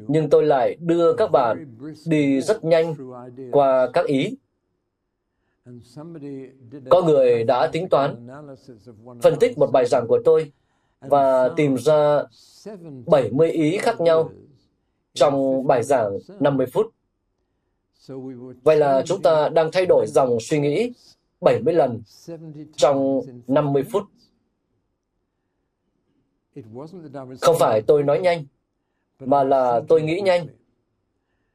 Nhưng 0.08 0.30
tôi 0.30 0.44
lại 0.46 0.76
đưa 0.80 1.14
các 1.14 1.30
bạn 1.30 1.76
đi 2.06 2.40
rất 2.40 2.64
nhanh 2.64 2.94
qua 3.52 3.90
các 3.92 4.06
ý. 4.06 4.36
Có 6.90 7.02
người 7.02 7.44
đã 7.44 7.66
tính 7.66 7.88
toán, 7.88 8.26
phân 9.22 9.34
tích 9.40 9.58
một 9.58 9.70
bài 9.72 9.86
giảng 9.86 10.06
của 10.08 10.20
tôi 10.24 10.52
và 11.00 11.48
tìm 11.56 11.76
ra 11.76 12.22
70 13.06 13.50
ý 13.50 13.78
khác 13.78 14.00
nhau 14.00 14.30
trong 15.14 15.66
bài 15.66 15.82
giảng 15.82 16.18
50 16.40 16.66
phút. 16.66 16.86
Vậy 18.62 18.76
là 18.76 19.02
chúng 19.06 19.22
ta 19.22 19.48
đang 19.48 19.70
thay 19.72 19.86
đổi 19.86 20.06
dòng 20.08 20.40
suy 20.40 20.58
nghĩ 20.58 20.92
70 21.40 21.74
lần 21.74 22.02
trong 22.76 23.20
50 23.46 23.84
phút. 23.92 24.02
Không 27.40 27.56
phải 27.58 27.82
tôi 27.82 28.02
nói 28.02 28.20
nhanh, 28.20 28.44
mà 29.24 29.44
là 29.44 29.80
tôi 29.88 30.02
nghĩ 30.02 30.20
nhanh. 30.20 30.46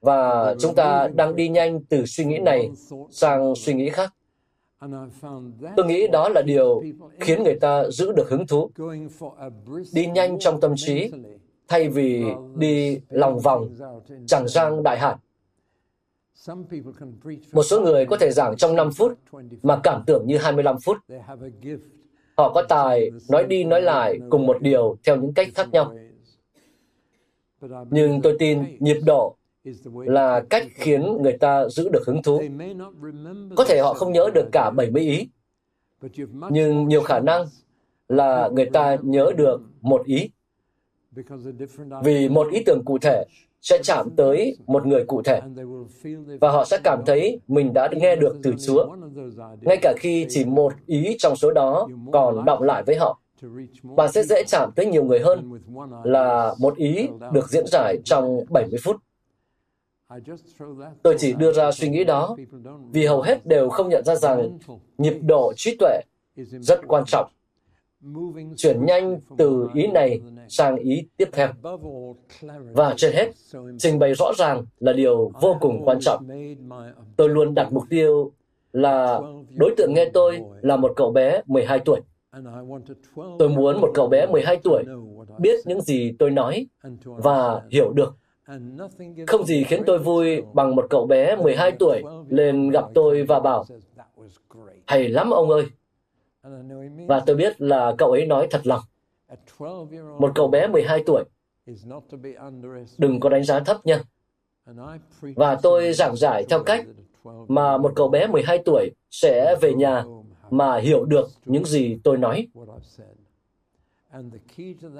Và 0.01 0.55
chúng 0.59 0.75
ta 0.75 1.07
đang 1.13 1.35
đi 1.35 1.49
nhanh 1.49 1.83
từ 1.89 2.05
suy 2.05 2.25
nghĩ 2.25 2.37
này 2.37 2.71
sang 3.11 3.55
suy 3.55 3.73
nghĩ 3.73 3.89
khác. 3.89 4.13
Tôi 5.75 5.85
nghĩ 5.85 6.07
đó 6.07 6.29
là 6.29 6.41
điều 6.41 6.83
khiến 7.19 7.43
người 7.43 7.55
ta 7.61 7.83
giữ 7.89 8.11
được 8.11 8.29
hứng 8.29 8.47
thú. 8.47 8.71
Đi 9.93 10.05
nhanh 10.05 10.39
trong 10.39 10.59
tâm 10.61 10.73
trí 10.75 11.11
thay 11.67 11.89
vì 11.89 12.23
đi 12.55 12.99
lòng 13.09 13.39
vòng, 13.39 13.69
chẳng 14.27 14.47
rang 14.47 14.83
đại 14.83 14.99
hạn. 14.99 15.17
Một 17.53 17.63
số 17.63 17.81
người 17.81 18.05
có 18.05 18.17
thể 18.17 18.31
giảng 18.31 18.57
trong 18.57 18.75
5 18.75 18.91
phút 18.91 19.13
mà 19.63 19.79
cảm 19.83 20.03
tưởng 20.07 20.27
như 20.27 20.37
25 20.37 20.75
phút. 20.85 20.97
Họ 22.37 22.51
có 22.53 22.63
tài 22.69 23.11
nói 23.29 23.45
đi 23.45 23.63
nói 23.63 23.81
lại 23.81 24.19
cùng 24.29 24.45
một 24.45 24.61
điều 24.61 24.97
theo 25.03 25.15
những 25.15 25.33
cách 25.33 25.47
khác 25.55 25.69
nhau. 25.71 25.93
Nhưng 27.89 28.21
tôi 28.21 28.35
tin 28.39 28.63
nhịp 28.79 28.97
độ 29.05 29.35
là 29.93 30.43
cách 30.49 30.67
khiến 30.75 31.17
người 31.21 31.37
ta 31.37 31.69
giữ 31.69 31.89
được 31.89 32.03
hứng 32.07 32.23
thú. 32.23 32.41
Có 33.55 33.65
thể 33.65 33.79
họ 33.79 33.93
không 33.93 34.11
nhớ 34.11 34.29
được 34.33 34.49
cả 34.51 34.69
70 34.69 35.03
ý, 35.03 35.29
nhưng 36.51 36.87
nhiều 36.87 37.01
khả 37.01 37.19
năng 37.19 37.45
là 38.07 38.49
người 38.53 38.65
ta 38.65 38.97
nhớ 39.01 39.31
được 39.37 39.61
một 39.81 40.05
ý. 40.05 40.29
Vì 42.03 42.29
một 42.29 42.47
ý 42.51 42.63
tưởng 42.65 42.85
cụ 42.85 42.97
thể 42.97 43.25
sẽ 43.61 43.79
chạm 43.83 44.09
tới 44.17 44.57
một 44.67 44.85
người 44.85 45.03
cụ 45.07 45.21
thể 45.21 45.41
và 46.41 46.51
họ 46.51 46.65
sẽ 46.65 46.79
cảm 46.83 47.03
thấy 47.05 47.39
mình 47.47 47.73
đã 47.73 47.89
nghe 47.91 48.15
được 48.15 48.35
từ 48.43 48.53
Chúa, 48.67 48.95
ngay 49.61 49.77
cả 49.81 49.93
khi 49.97 50.25
chỉ 50.29 50.45
một 50.45 50.73
ý 50.85 51.15
trong 51.19 51.35
số 51.35 51.51
đó 51.51 51.87
còn 52.11 52.45
động 52.45 52.63
lại 52.63 52.83
với 52.85 52.95
họ. 52.95 53.19
Bạn 53.83 54.11
sẽ 54.11 54.23
dễ 54.23 54.43
chạm 54.47 54.71
tới 54.75 54.85
nhiều 54.85 55.03
người 55.03 55.19
hơn 55.19 55.59
là 56.03 56.55
một 56.59 56.77
ý 56.77 57.07
được 57.33 57.49
diễn 57.49 57.65
giải 57.67 57.97
trong 58.03 58.39
70 58.49 58.79
phút. 58.83 58.95
Tôi 61.03 61.15
chỉ 61.19 61.33
đưa 61.33 61.51
ra 61.51 61.71
suy 61.71 61.89
nghĩ 61.89 62.03
đó 62.03 62.35
vì 62.91 63.05
hầu 63.05 63.21
hết 63.21 63.45
đều 63.45 63.69
không 63.69 63.89
nhận 63.89 64.05
ra 64.05 64.15
rằng 64.15 64.59
nhịp 64.97 65.19
độ 65.21 65.53
trí 65.55 65.75
tuệ 65.79 66.01
rất 66.61 66.79
quan 66.87 67.03
trọng. 67.07 67.31
Chuyển 68.57 68.85
nhanh 68.85 69.19
từ 69.37 69.69
ý 69.73 69.87
này 69.87 70.21
sang 70.47 70.75
ý 70.75 71.07
tiếp 71.17 71.29
theo. 71.31 71.47
Và 72.73 72.93
trên 72.97 73.13
hết, 73.13 73.31
trình 73.77 73.99
bày 73.99 74.13
rõ 74.13 74.31
ràng 74.37 74.65
là 74.79 74.93
điều 74.93 75.31
vô 75.41 75.57
cùng 75.61 75.81
quan 75.85 75.97
trọng. 76.01 76.27
Tôi 77.17 77.29
luôn 77.29 77.53
đặt 77.53 77.73
mục 77.73 77.83
tiêu 77.89 78.31
là 78.73 79.19
đối 79.55 79.73
tượng 79.77 79.93
nghe 79.93 80.05
tôi 80.13 80.41
là 80.61 80.75
một 80.75 80.93
cậu 80.95 81.11
bé 81.11 81.41
12 81.45 81.79
tuổi. 81.79 82.01
Tôi 83.39 83.49
muốn 83.49 83.81
một 83.81 83.91
cậu 83.93 84.07
bé 84.07 84.25
12 84.25 84.59
tuổi 84.63 84.83
biết 85.39 85.59
những 85.65 85.81
gì 85.81 86.13
tôi 86.19 86.31
nói 86.31 86.67
và 87.03 87.61
hiểu 87.71 87.93
được 87.93 88.15
không 89.27 89.45
gì 89.45 89.63
khiến 89.63 89.83
tôi 89.85 89.99
vui 89.99 90.41
bằng 90.53 90.75
một 90.75 90.85
cậu 90.89 91.05
bé 91.05 91.35
12 91.35 91.71
tuổi 91.71 92.03
lên 92.29 92.69
gặp 92.69 92.85
tôi 92.93 93.23
và 93.23 93.39
bảo, 93.39 93.65
hay 94.87 95.07
lắm 95.07 95.29
ông 95.31 95.49
ơi. 95.49 95.65
Và 97.07 97.19
tôi 97.19 97.35
biết 97.35 97.61
là 97.61 97.95
cậu 97.97 98.11
ấy 98.11 98.25
nói 98.25 98.47
thật 98.51 98.61
lòng. 98.63 98.81
Một 100.19 100.31
cậu 100.35 100.47
bé 100.47 100.67
12 100.67 101.03
tuổi, 101.05 101.23
đừng 102.97 103.19
có 103.19 103.29
đánh 103.29 103.43
giá 103.43 103.59
thấp 103.59 103.77
nha. 103.85 104.01
Và 105.35 105.55
tôi 105.61 105.93
giảng 105.93 106.15
giải 106.15 106.45
theo 106.49 106.63
cách 106.63 106.85
mà 107.47 107.77
một 107.77 107.91
cậu 107.95 108.07
bé 108.07 108.27
12 108.27 108.57
tuổi 108.65 108.91
sẽ 109.11 109.55
về 109.61 109.73
nhà 109.73 110.03
mà 110.53 110.77
hiểu 110.77 111.05
được 111.05 111.29
những 111.45 111.65
gì 111.65 111.97
tôi 112.03 112.17
nói. 112.17 112.47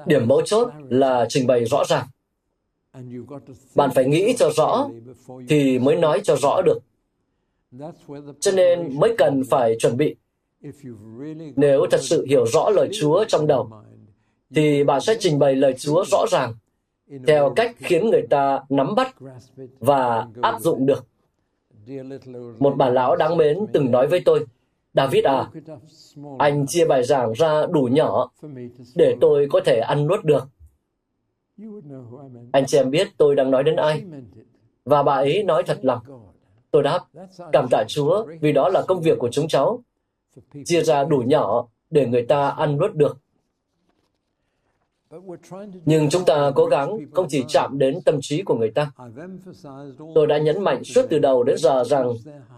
Điểm 0.06 0.28
mấu 0.28 0.42
chốt 0.42 0.70
là 0.90 1.26
trình 1.30 1.48
bày 1.48 1.66
rõ 1.66 1.84
ràng. 1.86 2.08
Bạn 3.76 3.90
phải 3.96 4.06
nghĩ 4.06 4.34
cho 4.38 4.50
rõ 4.56 4.90
thì 5.50 5.80
mới 5.80 5.96
nói 5.96 6.22
cho 6.24 6.36
rõ 6.36 6.62
được. 6.62 6.80
Cho 8.40 8.52
nên 8.52 9.00
mới 9.00 9.16
cần 9.18 9.44
phải 9.50 9.76
chuẩn 9.80 9.98
bị. 9.98 10.16
Nếu 11.56 11.86
thật 11.92 12.02
sự 12.02 12.26
hiểu 12.26 12.46
rõ 12.46 12.70
lời 12.70 12.90
Chúa 13.00 13.26
trong 13.28 13.48
đầu, 13.48 13.70
thì 14.56 14.84
bạn 14.84 15.02
sẽ 15.02 15.16
trình 15.20 15.40
bày 15.40 15.56
lời 15.56 15.74
Chúa 15.78 16.06
rõ 16.06 16.26
ràng 16.32 16.54
theo 17.28 17.54
cách 17.56 17.76
khiến 17.78 18.10
người 18.10 18.24
ta 18.30 18.60
nắm 18.70 18.96
bắt 18.96 19.16
và 19.80 20.28
áp 20.42 20.62
dụng 20.62 20.86
được. 20.86 21.06
Một 22.60 22.74
bà 22.78 22.90
lão 22.90 23.16
đáng 23.16 23.38
mến 23.38 23.66
từng 23.74 23.92
nói 23.92 24.08
với 24.08 24.22
tôi, 24.26 24.46
David 25.00 25.26
à, 25.26 25.52
anh 26.40 26.66
chia 26.68 26.86
bài 26.86 27.04
giảng 27.04 27.34
ra 27.34 27.66
đủ 27.72 27.90
nhỏ 27.92 28.32
để 28.96 29.16
tôi 29.22 29.48
có 29.52 29.60
thể 29.66 29.80
ăn 29.80 30.08
nuốt 30.08 30.24
được. 30.24 30.48
Anh 32.52 32.66
chị 32.68 32.78
em 32.78 32.90
biết 32.90 33.08
tôi 33.18 33.36
đang 33.36 33.52
nói 33.52 33.64
đến 33.64 33.76
ai. 33.76 34.04
Và 34.86 35.04
bà 35.04 35.14
ấy 35.14 35.44
nói 35.44 35.64
thật 35.64 35.80
lòng. 35.82 36.00
Tôi 36.72 36.84
đáp, 36.84 37.00
cảm 37.52 37.68
tạ 37.72 37.84
Chúa 37.88 38.26
vì 38.42 38.52
đó 38.52 38.70
là 38.70 38.82
công 38.82 39.02
việc 39.02 39.20
của 39.20 39.30
chúng 39.32 39.48
cháu. 39.48 39.84
Chia 40.66 40.82
ra 40.82 41.04
đủ 41.04 41.18
nhỏ 41.18 41.68
để 41.90 42.08
người 42.08 42.26
ta 42.26 42.50
ăn 42.50 42.78
nuốt 42.78 42.94
được. 42.94 43.18
Nhưng 45.86 46.10
chúng 46.10 46.26
ta 46.26 46.52
cố 46.56 46.66
gắng 46.66 46.98
không 47.12 47.26
chỉ 47.30 47.44
chạm 47.48 47.80
đến 47.80 48.02
tâm 48.06 48.16
trí 48.22 48.42
của 48.42 48.56
người 48.56 48.72
ta. 48.72 48.92
Tôi 50.16 50.28
đã 50.28 50.38
nhấn 50.38 50.64
mạnh 50.64 50.84
suốt 50.84 51.06
từ 51.10 51.20
đầu 51.20 51.44
đến 51.44 51.58
giờ 51.58 51.84
rằng 51.84 52.14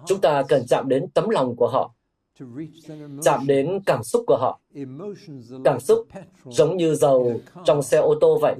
chúng 0.06 0.22
ta 0.22 0.44
cần 0.48 0.64
chạm 0.68 0.90
đến 0.90 1.08
tấm 1.14 1.30
lòng 1.30 1.56
của 1.56 1.68
họ 1.68 1.94
chạm 3.22 3.48
đến 3.48 3.80
cảm 3.86 4.04
xúc 4.04 4.24
của 4.28 4.38
họ. 4.38 4.60
Cảm 5.64 5.80
xúc 5.80 6.08
giống 6.46 6.78
như 6.78 6.96
dầu 6.96 7.42
trong 7.66 7.82
xe 7.82 7.98
ô 7.98 8.16
tô 8.22 8.38
vậy. 8.42 8.56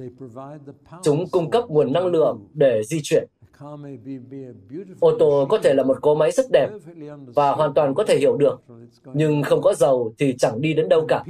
Chúng 1.02 1.28
cung 1.30 1.50
cấp 1.50 1.64
nguồn 1.68 1.92
năng 1.92 2.06
lượng 2.06 2.38
để 2.54 2.82
di 2.84 3.00
chuyển. 3.02 3.28
Ô 5.00 5.12
tô 5.18 5.46
có 5.48 5.58
thể 5.58 5.74
là 5.74 5.82
một 5.82 5.98
cỗ 6.00 6.14
máy 6.14 6.30
rất 6.30 6.46
đẹp 6.52 6.68
và 7.34 7.52
hoàn 7.52 7.74
toàn 7.74 7.94
có 7.94 8.04
thể 8.04 8.18
hiểu 8.18 8.36
được, 8.36 8.62
nhưng 9.14 9.42
không 9.42 9.62
có 9.62 9.74
dầu 9.74 10.14
thì 10.18 10.34
chẳng 10.38 10.60
đi 10.60 10.74
đến 10.74 10.88
đâu 10.88 11.06
cả. 11.08 11.24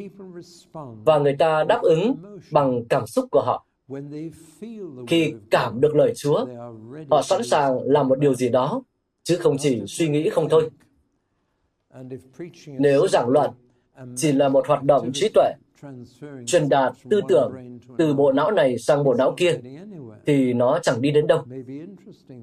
Và 1.04 1.18
người 1.18 1.36
ta 1.38 1.64
đáp 1.64 1.82
ứng 1.82 2.14
bằng 2.50 2.84
cảm 2.88 3.06
xúc 3.06 3.24
của 3.30 3.42
họ. 3.42 3.66
Khi 5.06 5.34
cảm 5.50 5.80
được 5.80 5.94
lời 5.94 6.12
Chúa, 6.16 6.46
họ 7.10 7.22
sẵn 7.22 7.42
sàng 7.42 7.78
làm 7.82 8.08
một 8.08 8.18
điều 8.18 8.34
gì 8.34 8.48
đó, 8.48 8.82
chứ 9.24 9.36
không 9.36 9.58
chỉ 9.58 9.82
suy 9.86 10.08
nghĩ 10.08 10.28
không 10.28 10.48
thôi. 10.48 10.70
Nếu 12.66 13.08
giảng 13.08 13.28
luận 13.28 13.50
chỉ 14.16 14.32
là 14.32 14.48
một 14.48 14.66
hoạt 14.68 14.82
động 14.82 15.10
trí 15.14 15.28
tuệ, 15.28 15.52
truyền 16.46 16.68
đạt 16.68 16.92
tư 17.10 17.20
tưởng 17.28 17.78
từ 17.98 18.14
bộ 18.14 18.32
não 18.32 18.50
này 18.50 18.78
sang 18.78 19.04
bộ 19.04 19.14
não 19.14 19.34
kia, 19.36 19.58
thì 20.26 20.52
nó 20.52 20.78
chẳng 20.82 21.02
đi 21.02 21.10
đến 21.10 21.26
đâu. 21.26 21.42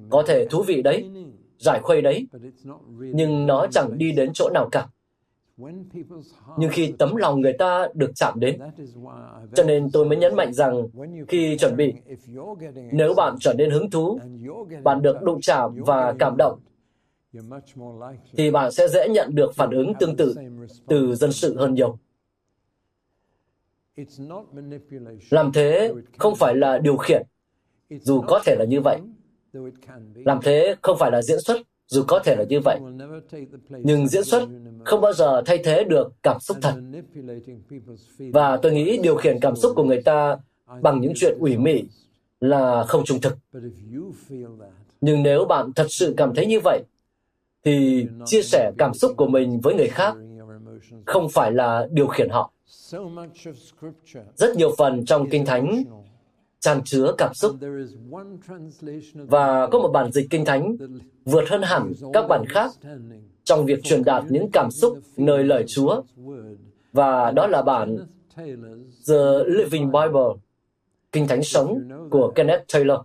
Có 0.10 0.24
thể 0.28 0.48
thú 0.50 0.64
vị 0.68 0.82
đấy, 0.82 1.10
giải 1.58 1.80
khuây 1.84 2.02
đấy, 2.02 2.28
nhưng 3.00 3.48
nó 3.48 3.68
chẳng 3.72 3.98
đi 3.98 4.12
đến 4.12 4.30
chỗ 4.34 4.50
nào 4.54 4.70
cả. 4.72 4.88
Nhưng 6.58 6.70
khi 6.72 6.94
tấm 6.98 7.16
lòng 7.16 7.42
người 7.42 7.54
ta 7.54 7.88
được 7.94 8.12
chạm 8.16 8.40
đến, 8.40 8.60
cho 9.56 9.64
nên 9.64 9.90
tôi 9.94 10.06
mới 10.06 10.18
nhấn 10.18 10.36
mạnh 10.36 10.54
rằng 10.54 10.88
khi 11.28 11.58
chuẩn 11.58 11.76
bị, 11.76 11.94
nếu 12.92 13.14
bạn 13.14 13.36
trở 13.40 13.54
nên 13.54 13.70
hứng 13.70 13.90
thú, 13.90 14.20
bạn 14.84 15.02
được 15.02 15.22
đụng 15.22 15.42
chạm 15.42 15.76
và 15.86 16.16
cảm 16.20 16.38
động, 16.38 16.60
thì 18.38 18.52
bạn 18.52 18.72
sẽ 18.72 18.88
dễ 18.88 19.10
nhận 19.10 19.36
được 19.36 19.56
phản 19.56 19.72
ứng 19.72 19.94
tương 20.00 20.16
tự 20.16 20.36
từ 20.88 21.16
dân 21.16 21.32
sự 21.32 21.58
hơn 21.58 21.74
nhiều. 21.74 21.98
Làm 25.30 25.52
thế 25.52 25.94
không 26.18 26.36
phải 26.36 26.56
là 26.56 26.78
điều 26.78 26.98
khiển, 26.98 27.24
dù 27.90 28.22
có 28.28 28.42
thể 28.46 28.56
là 28.60 28.66
như 28.66 28.82
vậy, 28.82 29.00
Làm 30.16 30.40
thế 30.44 30.76
không 30.82 30.98
phải 31.00 31.12
là 31.12 31.22
diễn 31.22 31.40
xuất, 31.40 31.58
dù 31.88 32.04
có 32.08 32.20
thể 32.20 32.36
là 32.36 32.44
như 32.50 32.60
vậy. 32.60 32.80
Nhưng 33.70 34.08
diễn 34.08 34.24
xuất 34.24 34.48
không 34.86 35.02
bao 35.02 35.14
giờ 35.14 35.42
thay 35.46 35.58
thế 35.64 35.84
được 35.84 36.14
cảm 36.24 36.40
xúc 36.40 36.58
thật. 36.62 36.74
Và 38.34 38.58
tôi 38.58 38.72
nghĩ 38.72 39.00
điều 39.04 39.16
khiển 39.16 39.40
cảm 39.40 39.56
xúc 39.56 39.74
của 39.76 39.84
người 39.84 40.02
ta 40.02 40.38
bằng 40.82 41.02
những 41.02 41.14
chuyện 41.16 41.38
ủy 41.40 41.58
mị 41.58 41.84
là 42.40 42.84
không 42.84 43.06
trung 43.06 43.22
thực. 43.22 43.38
Nhưng 45.02 45.24
nếu 45.24 45.46
bạn 45.46 45.74
thật 45.74 45.88
sự 45.90 46.14
cảm 46.18 46.36
thấy 46.36 46.46
như 46.46 46.60
vậy, 46.64 46.84
thì 47.64 48.08
chia 48.26 48.42
sẻ 48.42 48.72
cảm 48.78 48.94
xúc 48.94 49.12
của 49.18 49.28
mình 49.28 49.60
với 49.64 49.76
người 49.76 49.88
khác 49.88 50.16
không 51.06 51.30
phải 51.30 51.52
là 51.52 51.88
điều 51.92 52.08
khiển 52.08 52.30
họ. 52.30 52.52
Rất 54.36 54.56
nhiều 54.56 54.76
phần 54.78 55.06
trong 55.06 55.30
Kinh 55.30 55.46
Thánh 55.46 55.84
tràn 56.60 56.82
chứa 56.84 57.14
cảm 57.18 57.34
xúc. 57.34 57.56
Và 59.14 59.68
có 59.68 59.80
một 59.80 59.90
bản 59.94 60.12
dịch 60.12 60.28
Kinh 60.30 60.46
Thánh 60.46 60.78
vượt 61.26 61.50
hơn 61.50 61.62
hẳn 61.62 61.94
các 62.14 62.28
bản 62.28 62.46
khác 62.50 62.72
trong 63.44 63.66
việc 63.66 63.84
truyền 63.84 64.04
đạt 64.04 64.24
những 64.30 64.50
cảm 64.54 64.72
xúc 64.72 65.00
nơi 65.18 65.44
lời 65.44 65.64
Chúa. 65.68 66.02
Và 66.94 67.32
đó 67.32 67.48
là 67.48 67.62
bản 67.62 67.98
The 69.08 69.44
Living 69.46 69.86
Bible, 69.92 70.30
Kinh 71.12 71.28
Thánh 71.28 71.44
sống 71.44 71.80
của 72.12 72.32
Kenneth 72.36 72.74
Taylor. 72.74 73.00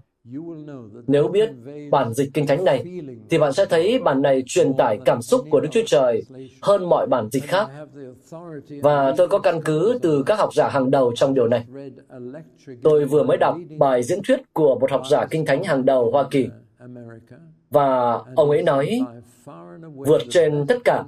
Nếu 1.06 1.28
biết 1.28 1.50
bản 1.90 2.14
dịch 2.14 2.30
kinh 2.34 2.46
thánh 2.46 2.64
này, 2.64 2.84
thì 3.30 3.38
bạn 3.38 3.52
sẽ 3.52 3.64
thấy 3.66 3.98
bản 3.98 4.22
này 4.22 4.42
truyền 4.46 4.74
tải 4.74 4.98
cảm 5.04 5.22
xúc 5.22 5.44
của 5.50 5.60
Đức 5.60 5.68
Chúa 5.72 5.82
Trời 5.86 6.22
hơn 6.62 6.88
mọi 6.88 7.06
bản 7.06 7.28
dịch 7.32 7.44
khác. 7.44 7.68
Và 8.82 9.14
tôi 9.16 9.28
có 9.28 9.38
căn 9.38 9.60
cứ 9.64 9.98
từ 10.02 10.22
các 10.26 10.38
học 10.38 10.54
giả 10.54 10.68
hàng 10.68 10.90
đầu 10.90 11.12
trong 11.16 11.34
điều 11.34 11.48
này. 11.48 11.64
Tôi 12.82 13.04
vừa 13.04 13.22
mới 13.22 13.36
đọc 13.36 13.56
bài 13.78 14.02
diễn 14.02 14.18
thuyết 14.28 14.40
của 14.52 14.78
một 14.78 14.90
học 14.90 15.02
giả 15.10 15.26
kinh 15.30 15.46
thánh 15.46 15.64
hàng 15.64 15.84
đầu 15.84 16.10
Hoa 16.10 16.24
Kỳ. 16.30 16.48
Và 17.70 18.20
ông 18.36 18.50
ấy 18.50 18.62
nói, 18.62 19.00
vượt 19.94 20.22
trên 20.30 20.66
tất 20.66 20.78
cả, 20.84 21.04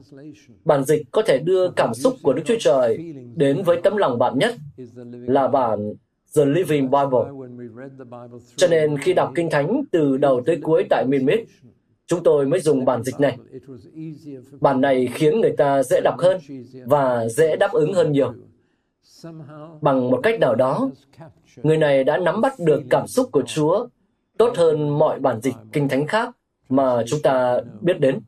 bản 0.64 0.84
dịch 0.84 1.02
có 1.10 1.22
thể 1.22 1.38
đưa 1.38 1.70
cảm 1.70 1.94
xúc 1.94 2.14
của 2.22 2.32
Đức 2.32 2.42
Chúa 2.44 2.58
Trời 2.58 3.14
đến 3.36 3.62
với 3.62 3.80
tấm 3.82 3.96
lòng 3.96 4.18
bạn 4.18 4.38
nhất 4.38 4.54
là 5.26 5.48
bản 5.48 5.94
The 6.36 6.44
Living 6.44 6.90
Bible. 6.90 7.45
Cho 8.56 8.68
nên 8.68 8.98
khi 8.98 9.12
đọc 9.12 9.32
Kinh 9.34 9.50
Thánh 9.50 9.82
từ 9.92 10.16
đầu 10.16 10.42
tới 10.46 10.60
cuối 10.62 10.86
tại 10.90 11.04
miền 11.08 11.26
Mít, 11.26 11.40
chúng 12.06 12.22
tôi 12.22 12.46
mới 12.46 12.60
dùng 12.60 12.84
bản 12.84 13.02
dịch 13.02 13.20
này. 13.20 13.38
Bản 14.60 14.80
này 14.80 15.08
khiến 15.14 15.40
người 15.40 15.52
ta 15.56 15.82
dễ 15.82 16.00
đọc 16.00 16.14
hơn 16.18 16.40
và 16.84 17.28
dễ 17.28 17.56
đáp 17.56 17.72
ứng 17.72 17.92
hơn 17.92 18.12
nhiều. 18.12 18.34
Bằng 19.80 20.10
một 20.10 20.20
cách 20.22 20.40
nào 20.40 20.54
đó, 20.54 20.90
người 21.62 21.76
này 21.76 22.04
đã 22.04 22.16
nắm 22.18 22.40
bắt 22.40 22.52
được 22.58 22.82
cảm 22.90 23.06
xúc 23.06 23.28
của 23.32 23.42
Chúa 23.42 23.88
tốt 24.38 24.52
hơn 24.56 24.98
mọi 24.98 25.20
bản 25.20 25.40
dịch 25.40 25.54
Kinh 25.72 25.88
Thánh 25.88 26.06
khác 26.06 26.36
mà 26.68 27.02
chúng 27.06 27.22
ta 27.22 27.60
biết 27.80 28.00
đến. 28.00 28.20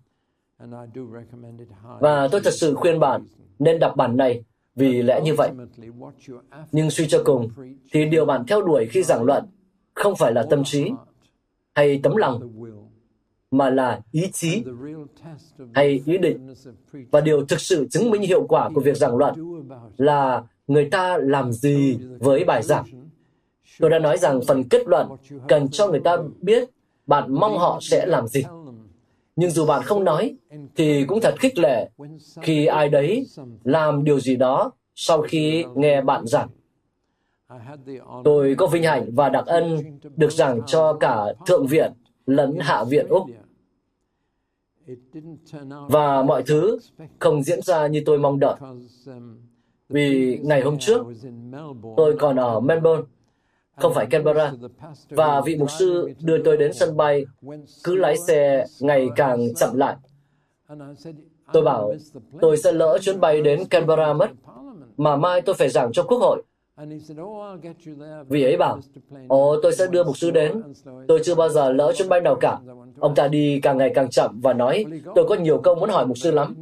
Và 2.01 2.29
tôi 2.29 2.41
thật 2.45 2.55
sự 2.55 2.75
khuyên 2.75 3.01
bạn 3.01 3.27
nên 3.59 3.79
đọc 3.79 3.97
bản 3.97 4.17
này 4.17 4.43
vì 4.79 5.03
lẽ 5.03 5.21
như 5.25 5.35
vậy. 5.35 5.51
Nhưng 6.73 6.91
suy 6.91 7.09
cho 7.09 7.23
cùng, 7.25 7.51
thì 7.93 8.05
điều 8.05 8.25
bạn 8.25 8.45
theo 8.47 8.63
đuổi 8.63 8.87
khi 8.91 9.03
giảng 9.03 9.23
luận 9.23 9.45
không 9.95 10.17
phải 10.17 10.33
là 10.33 10.47
tâm 10.51 10.65
trí 10.65 10.91
hay 11.75 12.01
tấm 12.03 12.17
lòng, 12.17 12.41
mà 13.51 13.71
là 13.71 14.01
ý 14.13 14.31
chí 14.33 14.65
hay 15.75 16.03
ý 16.07 16.19
định. 16.19 16.55
Và 17.11 17.21
điều 17.21 17.47
thực 17.47 17.61
sự 17.61 17.89
chứng 17.91 18.11
minh 18.11 18.23
hiệu 18.23 18.47
quả 18.49 18.71
của 18.75 18.81
việc 18.81 18.97
giảng 18.97 19.17
luận 19.17 19.35
là 19.97 20.43
người 20.67 20.89
ta 20.91 21.19
làm 21.21 21.53
gì 21.53 21.99
với 22.19 22.45
bài 22.45 22.63
giảng. 22.63 22.85
Tôi 23.79 23.91
đã 23.91 23.99
nói 23.99 24.19
rằng 24.19 24.41
phần 24.49 24.65
kết 24.69 24.89
luận 24.89 25.09
cần 25.49 25.69
cho 25.69 25.89
người 25.89 26.01
ta 26.01 26.17
biết 26.41 26.69
bạn 27.07 27.35
mong 27.35 27.59
họ 27.59 27.79
sẽ 27.83 28.07
làm 28.07 28.29
gì. 28.29 28.45
Nhưng 29.39 29.51
dù 29.51 29.67
bạn 29.67 29.83
không 29.83 30.05
nói, 30.05 30.37
thì 30.77 31.05
cũng 31.05 31.21
thật 31.21 31.35
khích 31.39 31.59
lệ 31.59 31.91
khi 32.43 32.67
ai 32.67 32.89
đấy 32.89 33.27
làm 33.65 34.05
điều 34.05 34.21
gì 34.21 34.37
đó 34.37 34.71
sau 34.95 35.23
khi 35.23 35.65
nghe 35.75 36.01
bạn 36.01 36.27
giảng. 36.27 36.49
Tôi 38.25 38.55
có 38.59 38.67
vinh 38.67 38.83
hạnh 38.83 39.11
và 39.15 39.29
đặc 39.29 39.47
ân 39.47 39.79
được 40.17 40.33
giảng 40.33 40.61
cho 40.67 40.97
cả 41.01 41.25
Thượng 41.47 41.67
viện 41.67 41.93
lẫn 42.27 42.59
Hạ 42.61 42.85
viện 42.85 43.07
Úc. 43.09 43.23
Và 45.89 46.23
mọi 46.23 46.43
thứ 46.43 46.79
không 47.19 47.43
diễn 47.43 47.63
ra 47.63 47.87
như 47.87 48.03
tôi 48.07 48.19
mong 48.19 48.39
đợi. 48.41 48.57
Vì 49.89 50.39
ngày 50.43 50.61
hôm 50.61 50.79
trước, 50.79 51.07
tôi 51.97 52.17
còn 52.19 52.37
ở 52.37 52.61
Melbourne, 52.61 53.05
không 53.79 53.95
phải 53.95 54.07
Canberra, 54.07 54.53
và 55.11 55.41
vị 55.41 55.57
mục 55.57 55.71
sư 55.71 56.11
đưa 56.21 56.43
tôi 56.43 56.57
đến 56.57 56.73
sân 56.73 56.97
bay, 56.97 57.25
cứ 57.85 57.97
lái 57.97 58.17
xe 58.17 58.65
ngày 58.81 59.09
càng 59.17 59.55
chậm 59.55 59.77
lại. 59.77 59.97
Tôi 61.53 61.63
bảo, 61.63 61.93
tôi 62.41 62.57
sẽ 62.57 62.73
lỡ 62.73 62.99
chuyến 63.01 63.21
bay 63.21 63.43
đến 63.43 63.65
Canberra 63.65 64.13
mất, 64.13 64.31
mà 64.97 65.17
mai 65.17 65.41
tôi 65.41 65.55
phải 65.55 65.69
giảng 65.69 65.93
cho 65.93 66.03
quốc 66.03 66.19
hội. 66.19 66.43
Vị 68.29 68.43
ấy 68.43 68.57
bảo, 68.57 68.79
ồ, 69.29 69.61
tôi 69.63 69.73
sẽ 69.73 69.87
đưa 69.87 70.05
mục 70.05 70.17
sư 70.17 70.31
đến. 70.31 70.63
Tôi 71.09 71.21
chưa 71.25 71.35
bao 71.35 71.49
giờ 71.49 71.73
lỡ 71.73 71.93
chuyến 71.97 72.09
bay 72.09 72.21
nào 72.21 72.35
cả. 72.41 72.59
Ông 72.99 73.15
ta 73.15 73.29
đi 73.29 73.61
càng 73.63 73.79
ngày 73.79 73.93
càng 73.95 74.11
chậm 74.11 74.41
và 74.43 74.53
nói, 74.53 74.85
tôi 75.15 75.25
có 75.29 75.35
nhiều 75.35 75.59
câu 75.59 75.75
muốn 75.75 75.91
hỏi 75.91 76.07
mục 76.07 76.19
sư 76.19 76.31
lắm. 76.31 76.55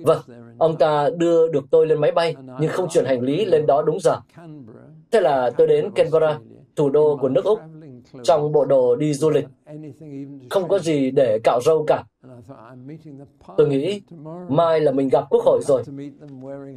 Vâng, 0.00 0.20
ông 0.58 0.76
ta 0.76 1.10
đưa 1.16 1.48
được 1.48 1.64
tôi 1.70 1.86
lên 1.86 2.00
máy 2.00 2.10
bay, 2.10 2.36
nhưng 2.60 2.70
không 2.70 2.88
chuyển 2.88 3.04
hành 3.04 3.20
lý 3.20 3.44
lên 3.44 3.66
đó 3.66 3.82
đúng 3.82 4.00
giờ. 4.00 4.16
Thế 5.14 5.20
là 5.20 5.50
tôi 5.56 5.66
đến 5.66 5.90
Canberra, 5.94 6.38
thủ 6.76 6.90
đô 6.90 7.18
của 7.20 7.28
nước 7.28 7.44
Úc, 7.44 7.58
trong 8.22 8.52
bộ 8.52 8.64
đồ 8.64 8.96
đi 8.96 9.14
du 9.14 9.30
lịch. 9.30 9.44
Không 10.50 10.68
có 10.68 10.78
gì 10.78 11.10
để 11.10 11.38
cạo 11.44 11.60
râu 11.60 11.84
cả. 11.86 12.04
Tôi 13.56 13.68
nghĩ, 13.68 14.02
mai 14.48 14.80
là 14.80 14.92
mình 14.92 15.08
gặp 15.08 15.24
quốc 15.30 15.44
hội 15.44 15.60
rồi. 15.62 15.82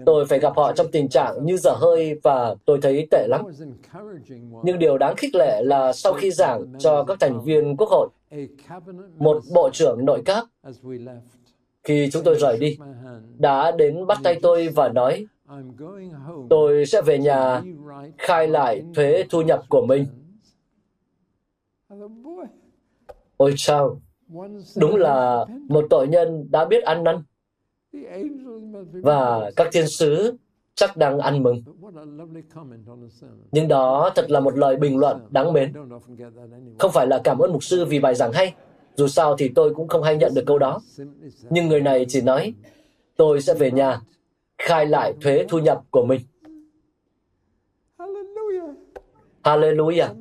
Tôi 0.05 0.25
phải 0.25 0.39
gặp 0.39 0.53
họ 0.55 0.73
trong 0.73 0.87
tình 0.91 1.09
trạng 1.09 1.45
như 1.45 1.57
dở 1.57 1.71
hơi 1.71 2.19
và 2.23 2.55
tôi 2.65 2.79
thấy 2.81 3.07
tệ 3.11 3.27
lắm. 3.29 3.41
Nhưng 4.63 4.79
điều 4.79 4.97
đáng 4.97 5.15
khích 5.15 5.35
lệ 5.35 5.61
là 5.63 5.93
sau 5.93 6.13
khi 6.13 6.31
giảng 6.31 6.65
cho 6.79 7.03
các 7.03 7.17
thành 7.19 7.43
viên 7.43 7.77
quốc 7.77 7.89
hội, 7.89 8.07
một 9.17 9.41
bộ 9.53 9.69
trưởng 9.73 10.05
nội 10.05 10.21
các, 10.25 10.45
khi 11.83 12.09
chúng 12.11 12.23
tôi 12.23 12.35
rời 12.39 12.57
đi, 12.57 12.77
đã 13.37 13.71
đến 13.71 14.07
bắt 14.07 14.17
tay 14.23 14.39
tôi 14.41 14.67
và 14.67 14.89
nói, 14.89 15.25
tôi 16.49 16.85
sẽ 16.85 17.01
về 17.01 17.19
nhà 17.19 17.61
khai 18.17 18.47
lại 18.47 18.83
thuế 18.95 19.23
thu 19.29 19.41
nhập 19.41 19.63
của 19.69 19.85
mình 19.85 20.05
Ôi 23.37 23.53
chao, 23.57 24.01
đúng 24.77 24.95
là 24.95 25.45
một 25.69 25.85
tội 25.89 26.07
nhân 26.07 26.47
đã 26.51 26.65
biết 26.65 26.83
ăn 26.83 27.03
năn. 27.03 27.23
Và 28.91 29.51
các 29.55 29.67
thiên 29.71 29.87
sứ 29.87 30.37
chắc 30.75 30.97
đang 30.97 31.19
ăn 31.19 31.43
mừng. 31.43 31.61
Nhưng 33.51 33.67
đó 33.67 34.11
thật 34.15 34.31
là 34.31 34.39
một 34.39 34.57
lời 34.57 34.75
bình 34.75 34.97
luận 34.97 35.19
đáng 35.29 35.53
mến. 35.53 35.73
Không 36.79 36.91
phải 36.91 37.07
là 37.07 37.21
cảm 37.23 37.39
ơn 37.39 37.53
mục 37.53 37.63
sư 37.63 37.85
vì 37.85 37.99
bài 37.99 38.15
giảng 38.15 38.31
hay. 38.31 38.53
Dù 38.95 39.07
sao 39.07 39.35
thì 39.37 39.51
tôi 39.55 39.73
cũng 39.75 39.87
không 39.87 40.03
hay 40.03 40.17
nhận 40.17 40.33
được 40.35 40.43
câu 40.45 40.59
đó. 40.59 40.81
Nhưng 41.49 41.67
người 41.67 41.81
này 41.81 42.05
chỉ 42.09 42.21
nói, 42.21 42.53
tôi 43.17 43.41
sẽ 43.41 43.53
về 43.53 43.71
nhà, 43.71 44.01
khai 44.57 44.85
lại 44.85 45.13
thuế 45.21 45.45
thu 45.49 45.59
nhập 45.59 45.81
của 45.91 46.05
mình. 46.05 46.21
Hallelujah 49.43 50.13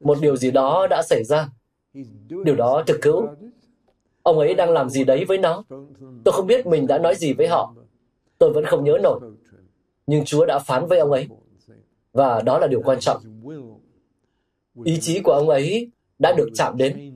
một 0.00 0.18
điều 0.20 0.36
gì 0.36 0.50
đó 0.50 0.86
đã 0.90 1.02
xảy 1.02 1.24
ra. 1.24 1.48
Điều 2.28 2.56
đó 2.56 2.82
thực 2.86 3.04
hữu. 3.04 3.26
Ông 4.22 4.38
ấy 4.38 4.54
đang 4.54 4.70
làm 4.70 4.90
gì 4.90 5.04
đấy 5.04 5.24
với 5.28 5.38
nó. 5.38 5.64
Tôi 6.24 6.32
không 6.32 6.46
biết 6.46 6.66
mình 6.66 6.86
đã 6.86 6.98
nói 6.98 7.14
gì 7.14 7.32
với 7.32 7.46
họ. 7.48 7.74
Tôi 8.38 8.52
vẫn 8.52 8.64
không 8.64 8.84
nhớ 8.84 8.98
nổi. 9.02 9.20
Nhưng 10.06 10.24
Chúa 10.24 10.46
đã 10.46 10.58
phán 10.58 10.86
với 10.86 10.98
ông 10.98 11.12
ấy. 11.12 11.28
Và 12.12 12.42
đó 12.42 12.58
là 12.58 12.66
điều 12.66 12.82
quan 12.84 13.00
trọng. 13.00 13.22
Ý 14.84 14.98
chí 15.00 15.20
của 15.20 15.32
ông 15.32 15.48
ấy 15.48 15.90
đã 16.18 16.32
được 16.36 16.48
chạm 16.54 16.76
đến. 16.76 17.15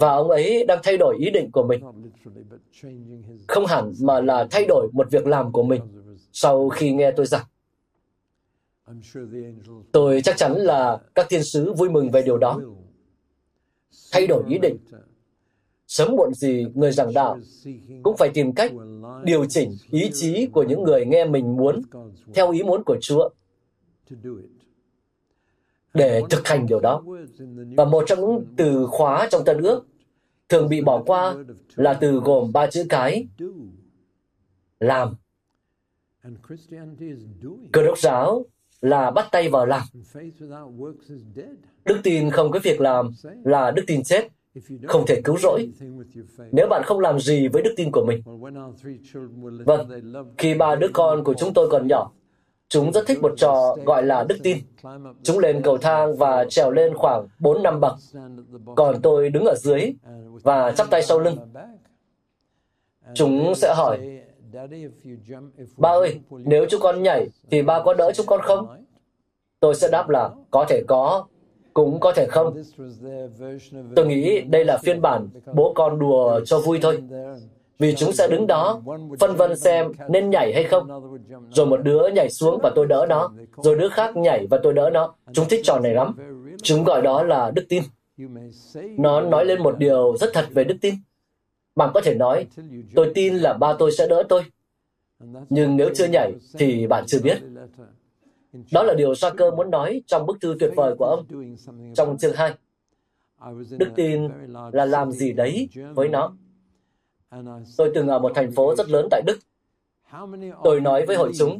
Và 0.00 0.12
ông 0.12 0.30
ấy 0.30 0.64
đang 0.64 0.78
thay 0.82 0.96
đổi 0.96 1.16
ý 1.18 1.30
định 1.30 1.50
của 1.52 1.62
mình. 1.62 1.84
Không 3.48 3.66
hẳn 3.66 3.92
mà 4.02 4.20
là 4.20 4.46
thay 4.50 4.64
đổi 4.68 4.88
một 4.92 5.10
việc 5.10 5.26
làm 5.26 5.52
của 5.52 5.62
mình 5.62 5.80
sau 6.32 6.68
khi 6.68 6.92
nghe 6.92 7.10
tôi 7.10 7.26
giảng. 7.26 7.46
Tôi 9.92 10.22
chắc 10.22 10.36
chắn 10.36 10.52
là 10.52 10.98
các 11.14 11.26
thiên 11.28 11.44
sứ 11.44 11.72
vui 11.72 11.90
mừng 11.90 12.10
về 12.10 12.22
điều 12.22 12.38
đó. 12.38 12.60
Thay 14.12 14.26
đổi 14.26 14.44
ý 14.48 14.58
định. 14.58 14.76
Sớm 15.86 16.16
muộn 16.16 16.34
gì 16.34 16.66
người 16.74 16.92
giảng 16.92 17.14
đạo 17.14 17.38
cũng 18.02 18.16
phải 18.16 18.30
tìm 18.34 18.52
cách 18.52 18.72
điều 19.24 19.44
chỉnh 19.44 19.76
ý 19.90 20.10
chí 20.12 20.46
của 20.52 20.62
những 20.62 20.82
người 20.82 21.06
nghe 21.06 21.24
mình 21.24 21.56
muốn 21.56 21.82
theo 22.34 22.52
ý 22.52 22.62
muốn 22.62 22.82
của 22.84 22.96
Chúa 23.00 23.28
để 25.94 26.22
thực 26.30 26.48
hành 26.48 26.66
điều 26.66 26.80
đó. 26.80 27.02
Và 27.76 27.84
một 27.84 28.04
trong 28.06 28.20
những 28.20 28.44
từ 28.56 28.86
khóa 28.86 29.28
trong 29.30 29.44
Tân 29.44 29.62
ước 29.62 29.86
thường 30.50 30.68
bị 30.68 30.80
bỏ 30.80 31.02
qua 31.06 31.34
là 31.76 31.94
từ 31.94 32.20
gồm 32.24 32.52
ba 32.52 32.66
chữ 32.66 32.86
cái 32.88 33.28
làm. 34.80 35.14
Cơ 37.72 37.82
đốc 37.82 37.98
giáo 37.98 38.44
là 38.80 39.10
bắt 39.10 39.28
tay 39.32 39.48
vào 39.48 39.66
làm. 39.66 39.82
Đức 41.84 42.00
tin 42.02 42.30
không 42.30 42.50
có 42.50 42.60
việc 42.62 42.80
làm 42.80 43.10
là 43.44 43.70
đức 43.70 43.82
tin 43.86 44.02
chết, 44.02 44.28
không 44.86 45.04
thể 45.06 45.20
cứu 45.24 45.36
rỗi 45.38 45.70
nếu 46.52 46.66
bạn 46.70 46.82
không 46.84 47.00
làm 47.00 47.20
gì 47.20 47.48
với 47.48 47.62
đức 47.62 47.74
tin 47.76 47.90
của 47.92 48.04
mình. 48.06 48.22
Vâng, 49.66 49.88
khi 50.38 50.54
ba 50.54 50.74
đứa 50.74 50.88
con 50.92 51.24
của 51.24 51.34
chúng 51.34 51.54
tôi 51.54 51.68
còn 51.70 51.86
nhỏ, 51.88 52.12
chúng 52.70 52.92
rất 52.92 53.06
thích 53.06 53.22
một 53.22 53.32
trò 53.36 53.76
gọi 53.84 54.02
là 54.02 54.24
đức 54.24 54.36
tin. 54.42 54.58
Chúng 55.22 55.38
lên 55.38 55.62
cầu 55.62 55.78
thang 55.78 56.16
và 56.16 56.44
trèo 56.48 56.70
lên 56.70 56.94
khoảng 56.94 57.26
4 57.38 57.62
năm 57.62 57.80
bậc, 57.80 57.94
còn 58.76 59.02
tôi 59.02 59.30
đứng 59.30 59.44
ở 59.44 59.54
dưới 59.54 59.92
và 60.42 60.72
chắp 60.72 60.90
tay 60.90 61.02
sau 61.02 61.18
lưng. 61.18 61.36
Chúng 63.14 63.54
sẽ 63.54 63.74
hỏi, 63.76 63.98
Ba 65.76 65.90
ơi, 65.90 66.20
nếu 66.30 66.66
chúng 66.70 66.80
con 66.80 67.02
nhảy 67.02 67.28
thì 67.50 67.62
ba 67.62 67.82
có 67.82 67.94
đỡ 67.94 68.12
chúng 68.14 68.26
con 68.26 68.40
không? 68.42 68.84
Tôi 69.60 69.74
sẽ 69.74 69.88
đáp 69.92 70.08
là 70.08 70.30
có 70.50 70.66
thể 70.68 70.82
có, 70.88 71.26
cũng 71.74 72.00
có 72.00 72.12
thể 72.12 72.26
không. 72.26 72.62
Tôi 73.96 74.06
nghĩ 74.06 74.40
đây 74.40 74.64
là 74.64 74.78
phiên 74.82 75.00
bản 75.00 75.28
bố 75.54 75.72
con 75.74 75.98
đùa 75.98 76.40
cho 76.44 76.58
vui 76.58 76.78
thôi. 76.82 77.02
Vì 77.80 77.94
chúng 77.94 78.12
sẽ 78.12 78.28
đứng 78.28 78.46
đó, 78.46 78.80
phân 79.20 79.36
vân 79.36 79.56
xem 79.56 79.92
nên 80.08 80.30
nhảy 80.30 80.52
hay 80.54 80.64
không. 80.64 80.88
Rồi 81.50 81.66
một 81.66 81.76
đứa 81.76 82.08
nhảy 82.14 82.30
xuống 82.30 82.58
và 82.62 82.70
tôi 82.74 82.86
đỡ 82.86 83.06
nó. 83.08 83.30
Rồi 83.56 83.76
đứa 83.76 83.88
khác 83.88 84.16
nhảy 84.16 84.46
và 84.50 84.60
tôi 84.62 84.72
đỡ 84.72 84.90
nó. 84.92 85.14
Chúng 85.32 85.48
thích 85.48 85.60
trò 85.64 85.78
này 85.78 85.94
lắm. 85.94 86.16
Chúng 86.62 86.84
gọi 86.84 87.02
đó 87.02 87.22
là 87.22 87.50
đức 87.50 87.64
tin. 87.68 87.82
Nó 88.98 89.20
nói 89.20 89.44
lên 89.44 89.62
một 89.62 89.78
điều 89.78 90.16
rất 90.16 90.30
thật 90.34 90.46
về 90.50 90.64
đức 90.64 90.76
tin. 90.80 90.94
Bạn 91.76 91.90
có 91.94 92.00
thể 92.00 92.14
nói, 92.14 92.46
tôi 92.94 93.12
tin 93.14 93.36
là 93.36 93.52
ba 93.52 93.72
tôi 93.78 93.92
sẽ 93.92 94.06
đỡ 94.06 94.22
tôi. 94.28 94.42
Nhưng 95.50 95.76
nếu 95.76 95.90
chưa 95.94 96.06
nhảy 96.06 96.32
thì 96.58 96.86
bạn 96.86 97.04
chưa 97.06 97.18
biết. 97.22 97.38
Đó 98.72 98.82
là 98.82 98.94
điều 98.94 99.14
Sarker 99.14 99.54
muốn 99.54 99.70
nói 99.70 100.02
trong 100.06 100.26
bức 100.26 100.36
thư 100.40 100.56
tuyệt 100.60 100.72
vời 100.76 100.94
của 100.98 101.04
ông 101.04 101.24
trong 101.94 102.18
chương 102.18 102.34
2. 102.34 102.54
Đức 103.78 103.88
tin 103.96 104.28
là 104.72 104.84
làm 104.84 105.12
gì 105.12 105.32
đấy 105.32 105.68
với 105.94 106.08
nó. 106.08 106.32
Tôi 107.76 107.90
từng 107.94 108.08
ở 108.08 108.18
một 108.18 108.32
thành 108.34 108.52
phố 108.52 108.74
rất 108.76 108.88
lớn 108.88 109.08
tại 109.10 109.22
Đức. 109.26 109.38
Tôi 110.64 110.80
nói 110.80 111.06
với 111.06 111.16
hội 111.16 111.32
chúng, 111.38 111.58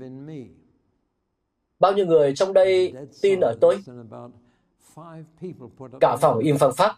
bao 1.81 1.93
nhiêu 1.93 2.07
người 2.07 2.35
trong 2.37 2.53
đây 2.53 2.95
tin 3.23 3.41
ở 3.41 3.57
tôi? 3.61 3.79
Cả 6.01 6.17
phòng 6.17 6.39
im 6.39 6.59
phăng 6.59 6.73
phát. 6.73 6.97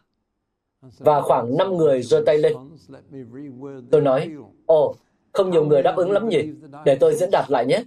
Và 0.99 1.21
khoảng 1.21 1.57
5 1.57 1.77
người 1.77 2.03
giơ 2.03 2.23
tay 2.27 2.39
lên. 2.39 2.57
Tôi 3.91 4.01
nói, 4.01 4.31
ồ, 4.67 4.95
không 5.33 5.51
nhiều 5.51 5.65
người 5.65 5.83
đáp 5.83 5.95
ứng 5.97 6.11
lắm 6.11 6.29
nhỉ? 6.29 6.49
Để 6.85 6.97
tôi 7.01 7.15
diễn 7.15 7.31
đạt 7.31 7.51
lại 7.51 7.67
nhé. 7.67 7.85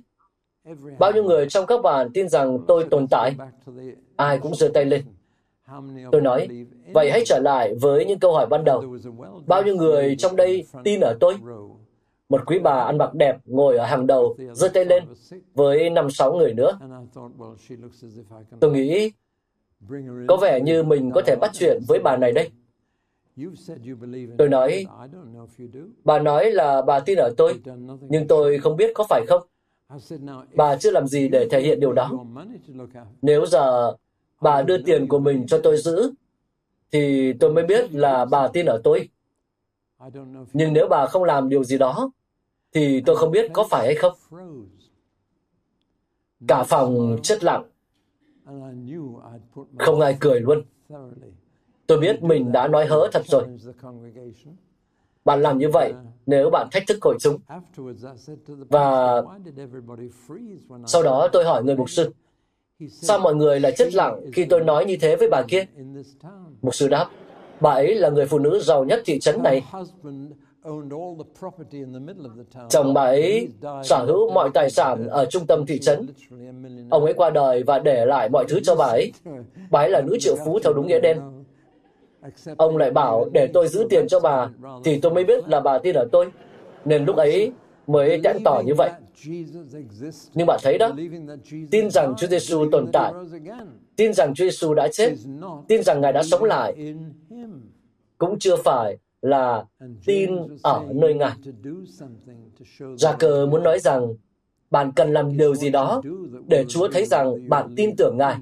Bao 0.99 1.11
nhiêu 1.11 1.23
người 1.23 1.49
trong 1.49 1.65
các 1.65 1.81
bạn 1.81 2.09
tin 2.13 2.29
rằng 2.29 2.59
tôi 2.67 2.87
tồn 2.91 3.07
tại? 3.11 3.35
Ai 4.15 4.39
cũng 4.39 4.55
giơ 4.55 4.71
tay 4.73 4.85
lên. 4.85 5.05
Tôi 6.11 6.21
nói, 6.21 6.47
vậy 6.93 7.11
hãy 7.11 7.23
trở 7.25 7.39
lại 7.39 7.73
với 7.81 8.05
những 8.05 8.19
câu 8.19 8.33
hỏi 8.33 8.47
ban 8.49 8.63
đầu. 8.63 8.97
Bao 9.47 9.63
nhiêu 9.63 9.75
người 9.75 10.15
trong 10.15 10.35
đây 10.35 10.65
tin 10.83 10.99
ở 10.99 11.17
tôi? 11.19 11.35
Một 12.29 12.41
quý 12.45 12.59
bà 12.59 12.71
ăn 12.71 12.97
mặc 12.97 13.13
đẹp 13.13 13.37
ngồi 13.45 13.77
ở 13.77 13.85
hàng 13.85 14.07
đầu, 14.07 14.37
giơ 14.53 14.67
tay 14.67 14.85
lên, 14.85 15.03
với 15.53 15.89
năm 15.89 16.09
sáu 16.09 16.33
người 16.33 16.53
nữa. 16.53 16.79
Tôi 18.59 18.71
nghĩ, 18.71 19.11
có 20.27 20.37
vẻ 20.41 20.59
như 20.61 20.83
mình 20.83 21.11
có 21.11 21.21
thể 21.25 21.35
bắt 21.41 21.51
chuyện 21.53 21.79
với 21.87 21.99
bà 21.99 22.17
này 22.17 22.31
đây. 22.31 22.51
Tôi 24.37 24.49
nói, 24.49 24.85
bà 26.03 26.19
nói 26.19 26.51
là 26.51 26.81
bà 26.81 26.99
tin 26.99 27.17
ở 27.17 27.33
tôi, 27.37 27.53
nhưng 28.01 28.27
tôi 28.27 28.57
không 28.57 28.77
biết 28.77 28.91
có 28.95 29.05
phải 29.09 29.25
không. 29.27 29.41
Bà 30.55 30.75
chưa 30.75 30.91
làm 30.91 31.07
gì 31.07 31.27
để 31.27 31.47
thể 31.51 31.61
hiện 31.61 31.79
điều 31.79 31.93
đó. 31.93 32.11
Nếu 33.21 33.45
giờ 33.45 33.95
bà 34.45 34.61
đưa 34.61 34.77
tiền 34.77 35.07
của 35.07 35.19
mình 35.19 35.47
cho 35.47 35.59
tôi 35.63 35.77
giữ, 35.77 36.13
thì 36.91 37.33
tôi 37.39 37.53
mới 37.53 37.63
biết 37.65 37.93
là 37.93 38.25
bà 38.25 38.47
tin 38.47 38.65
ở 38.65 38.81
tôi. 38.83 39.09
Nhưng 40.53 40.73
nếu 40.73 40.87
bà 40.87 41.07
không 41.07 41.23
làm 41.23 41.49
điều 41.49 41.63
gì 41.63 41.77
đó, 41.77 42.11
thì 42.73 43.01
tôi 43.05 43.17
không 43.17 43.31
biết 43.31 43.51
có 43.53 43.63
phải 43.69 43.85
hay 43.85 43.95
không. 43.95 44.13
Cả 46.47 46.63
phòng 46.63 47.17
chết 47.23 47.43
lặng. 47.43 47.63
Không 49.77 50.01
ai 50.01 50.17
cười 50.19 50.39
luôn. 50.39 50.63
Tôi 51.87 51.97
biết 51.97 52.23
mình 52.23 52.51
đã 52.51 52.67
nói 52.67 52.85
hớ 52.85 53.07
thật 53.11 53.21
rồi. 53.25 53.43
Bạn 55.25 55.41
làm 55.41 55.57
như 55.57 55.69
vậy 55.69 55.93
nếu 56.25 56.49
bạn 56.49 56.67
thách 56.71 56.83
thức 56.87 56.97
hội 57.01 57.17
chúng. 57.19 57.37
Và 58.69 59.21
sau 60.87 61.03
đó 61.03 61.27
tôi 61.31 61.45
hỏi 61.45 61.63
người 61.63 61.75
mục 61.75 61.89
sư, 61.89 62.11
sao 62.89 63.19
mọi 63.19 63.35
người 63.35 63.59
lại 63.59 63.71
chết 63.77 63.93
lặng 63.93 64.21
khi 64.33 64.45
tôi 64.45 64.63
nói 64.63 64.85
như 64.85 64.97
thế 65.01 65.15
với 65.15 65.29
bà 65.31 65.41
kia? 65.47 65.65
Mục 66.61 66.75
sư 66.75 66.87
đáp, 66.87 67.09
bà 67.59 67.71
ấy 67.71 67.95
là 67.95 68.09
người 68.09 68.25
phụ 68.25 68.39
nữ 68.39 68.59
giàu 68.59 68.85
nhất 68.85 69.01
thị 69.05 69.19
trấn 69.19 69.43
này. 69.43 69.63
Chồng 72.69 72.93
bà 72.93 73.01
ấy 73.01 73.47
sở 73.83 74.05
hữu 74.07 74.31
mọi 74.31 74.49
tài 74.53 74.69
sản 74.69 75.07
ở 75.07 75.25
trung 75.25 75.47
tâm 75.47 75.65
thị 75.65 75.79
trấn. 75.79 76.07
Ông 76.89 77.03
ấy 77.03 77.13
qua 77.13 77.29
đời 77.29 77.63
và 77.63 77.79
để 77.79 78.05
lại 78.05 78.29
mọi 78.29 78.45
thứ 78.47 78.59
cho 78.63 78.75
bà 78.75 78.85
ấy. 78.85 79.11
Bà 79.69 79.79
ấy 79.79 79.89
là 79.89 80.01
nữ 80.01 80.17
triệu 80.19 80.35
phú 80.45 80.59
theo 80.63 80.73
đúng 80.73 80.87
nghĩa 80.87 80.99
đen. 80.99 81.21
Ông 82.57 82.77
lại 82.77 82.91
bảo 82.91 83.25
để 83.33 83.47
tôi 83.53 83.67
giữ 83.67 83.87
tiền 83.89 84.07
cho 84.07 84.19
bà, 84.19 84.49
thì 84.83 84.99
tôi 84.99 85.11
mới 85.13 85.23
biết 85.23 85.49
là 85.49 85.59
bà 85.59 85.77
tin 85.77 85.95
ở 85.95 86.07
tôi. 86.11 86.31
Nên 86.85 87.05
lúc 87.05 87.15
ấy 87.15 87.51
mới 87.87 88.21
tẽn 88.23 88.37
tỏ 88.43 88.61
như 88.65 88.73
vậy. 88.73 88.89
Nhưng 90.33 90.47
bạn 90.47 90.59
thấy 90.63 90.77
đó, 90.77 90.91
tin 91.71 91.89
rằng 91.89 92.13
Chúa 92.17 92.27
Giêsu 92.27 92.69
tồn 92.71 92.91
tại, 92.93 93.13
tin 93.95 94.13
rằng 94.13 94.33
Chúa 94.33 94.45
Giêsu 94.45 94.73
đã 94.73 94.87
chết, 94.91 95.15
tin 95.67 95.83
rằng 95.83 96.01
Ngài 96.01 96.13
đã 96.13 96.23
sống 96.23 96.43
lại, 96.43 96.95
cũng 98.17 98.39
chưa 98.39 98.55
phải 98.55 98.97
là 99.21 99.65
tin 100.05 100.37
ở 100.63 100.85
nơi 100.93 101.13
Ngài. 101.13 101.33
Gia 102.97 103.13
cơ 103.13 103.45
muốn 103.45 103.63
nói 103.63 103.79
rằng 103.79 104.13
bạn 104.71 104.91
cần 104.95 105.13
làm 105.13 105.37
điều 105.37 105.55
gì 105.55 105.69
đó 105.69 106.01
để 106.47 106.65
Chúa 106.69 106.87
thấy 106.87 107.05
rằng 107.05 107.49
bạn 107.49 107.73
tin 107.75 107.95
tưởng 107.95 108.17
Ngài 108.17 108.35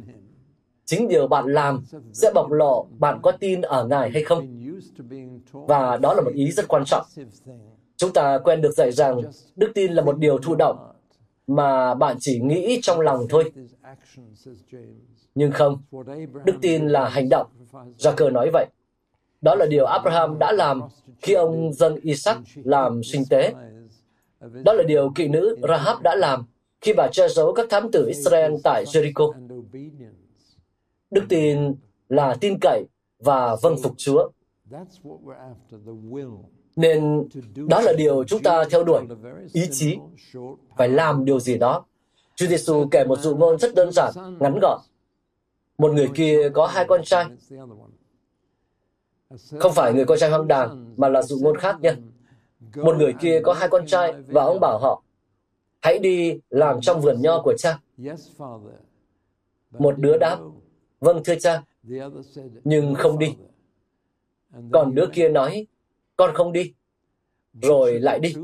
chính 0.85 1.07
điều 1.07 1.27
bạn 1.27 1.45
làm 1.47 1.83
sẽ 2.13 2.31
bộc 2.35 2.51
lộ 2.51 2.87
bạn 2.99 3.19
có 3.21 3.31
tin 3.31 3.61
ở 3.61 3.87
Ngài 3.87 4.11
hay 4.11 4.23
không. 4.23 4.47
Và 5.51 5.97
đó 5.97 6.13
là 6.13 6.21
một 6.21 6.31
ý 6.33 6.51
rất 6.51 6.67
quan 6.67 6.83
trọng. 6.85 7.05
Chúng 7.97 8.13
ta 8.13 8.39
quen 8.43 8.61
được 8.61 8.71
dạy 8.71 8.91
rằng 8.91 9.21
đức 9.55 9.71
tin 9.75 9.93
là 9.93 10.01
một 10.03 10.17
điều 10.17 10.37
thụ 10.37 10.55
động 10.55 10.91
mà 11.47 11.93
bạn 11.93 12.17
chỉ 12.19 12.39
nghĩ 12.39 12.79
trong 12.81 12.99
lòng 12.99 13.25
thôi. 13.29 13.51
Nhưng 15.35 15.51
không, 15.51 15.81
đức 16.45 16.55
tin 16.61 16.87
là 16.87 17.09
hành 17.09 17.29
động. 17.29 17.47
Gia 17.97 18.15
nói 18.31 18.49
vậy. 18.53 18.65
Đó 19.41 19.55
là 19.55 19.65
điều 19.65 19.85
Abraham 19.85 20.39
đã 20.39 20.51
làm 20.51 20.81
khi 21.21 21.33
ông 21.33 21.73
dâng 21.73 21.95
Isaac 21.95 22.37
làm 22.63 23.03
sinh 23.03 23.23
tế. 23.29 23.53
Đó 24.63 24.73
là 24.73 24.83
điều 24.83 25.11
kỵ 25.15 25.27
nữ 25.27 25.57
Rahab 25.69 26.01
đã 26.01 26.15
làm 26.15 26.45
khi 26.81 26.93
bà 26.93 27.07
che 27.11 27.27
giấu 27.29 27.53
các 27.53 27.67
thám 27.69 27.91
tử 27.91 28.07
Israel 28.07 28.53
tại 28.63 28.85
Jericho. 28.85 29.33
Đức 31.11 31.23
tin 31.29 31.75
là 32.09 32.35
tin 32.41 32.57
cậy 32.61 32.83
và 33.19 33.55
vâng 33.61 33.75
phục 33.83 33.93
Chúa. 33.97 34.29
Nên 36.75 37.27
đó 37.69 37.81
là 37.81 37.93
điều 37.97 38.23
chúng 38.23 38.43
ta 38.43 38.63
theo 38.69 38.83
đuổi, 38.83 39.01
ý 39.53 39.67
chí, 39.71 39.97
phải 40.77 40.89
làm 40.89 41.25
điều 41.25 41.39
gì 41.39 41.57
đó. 41.57 41.85
Chúa 42.35 42.47
Giêsu 42.47 42.87
kể 42.91 43.03
một 43.03 43.19
dụ 43.19 43.35
ngôn 43.35 43.59
rất 43.59 43.75
đơn 43.75 43.91
giản, 43.91 44.13
ngắn 44.39 44.59
gọn. 44.59 44.79
Một 45.77 45.91
người 45.93 46.09
kia 46.15 46.49
có 46.53 46.65
hai 46.65 46.85
con 46.85 47.03
trai. 47.03 47.25
Không 49.59 49.73
phải 49.73 49.93
người 49.93 50.05
con 50.05 50.19
trai 50.19 50.29
hoang 50.29 50.47
đàng, 50.47 50.93
mà 50.97 51.09
là 51.09 51.21
dụ 51.21 51.37
ngôn 51.41 51.57
khác 51.57 51.81
nha. 51.81 51.95
Một 52.75 52.95
người 52.97 53.13
kia 53.19 53.41
có 53.43 53.53
hai 53.53 53.69
con 53.69 53.85
trai 53.87 54.13
và 54.27 54.43
ông 54.43 54.59
bảo 54.59 54.79
họ, 54.79 55.03
hãy 55.81 55.99
đi 55.99 56.39
làm 56.49 56.81
trong 56.81 57.01
vườn 57.01 57.21
nho 57.21 57.41
của 57.43 57.53
cha. 57.57 57.79
Một 59.71 59.99
đứa 59.99 60.17
đáp, 60.17 60.39
Vâng 61.03 61.21
thưa 61.25 61.35
cha, 61.35 61.63
nhưng 62.63 62.95
không 62.95 63.19
đi. 63.19 63.35
Còn 64.71 64.95
đứa 64.95 65.05
kia 65.13 65.29
nói, 65.29 65.67
con 66.25 66.35
không 66.35 66.51
đi, 66.51 66.73
rồi 67.61 67.99
lại 67.99 68.19
đi. 68.19 68.35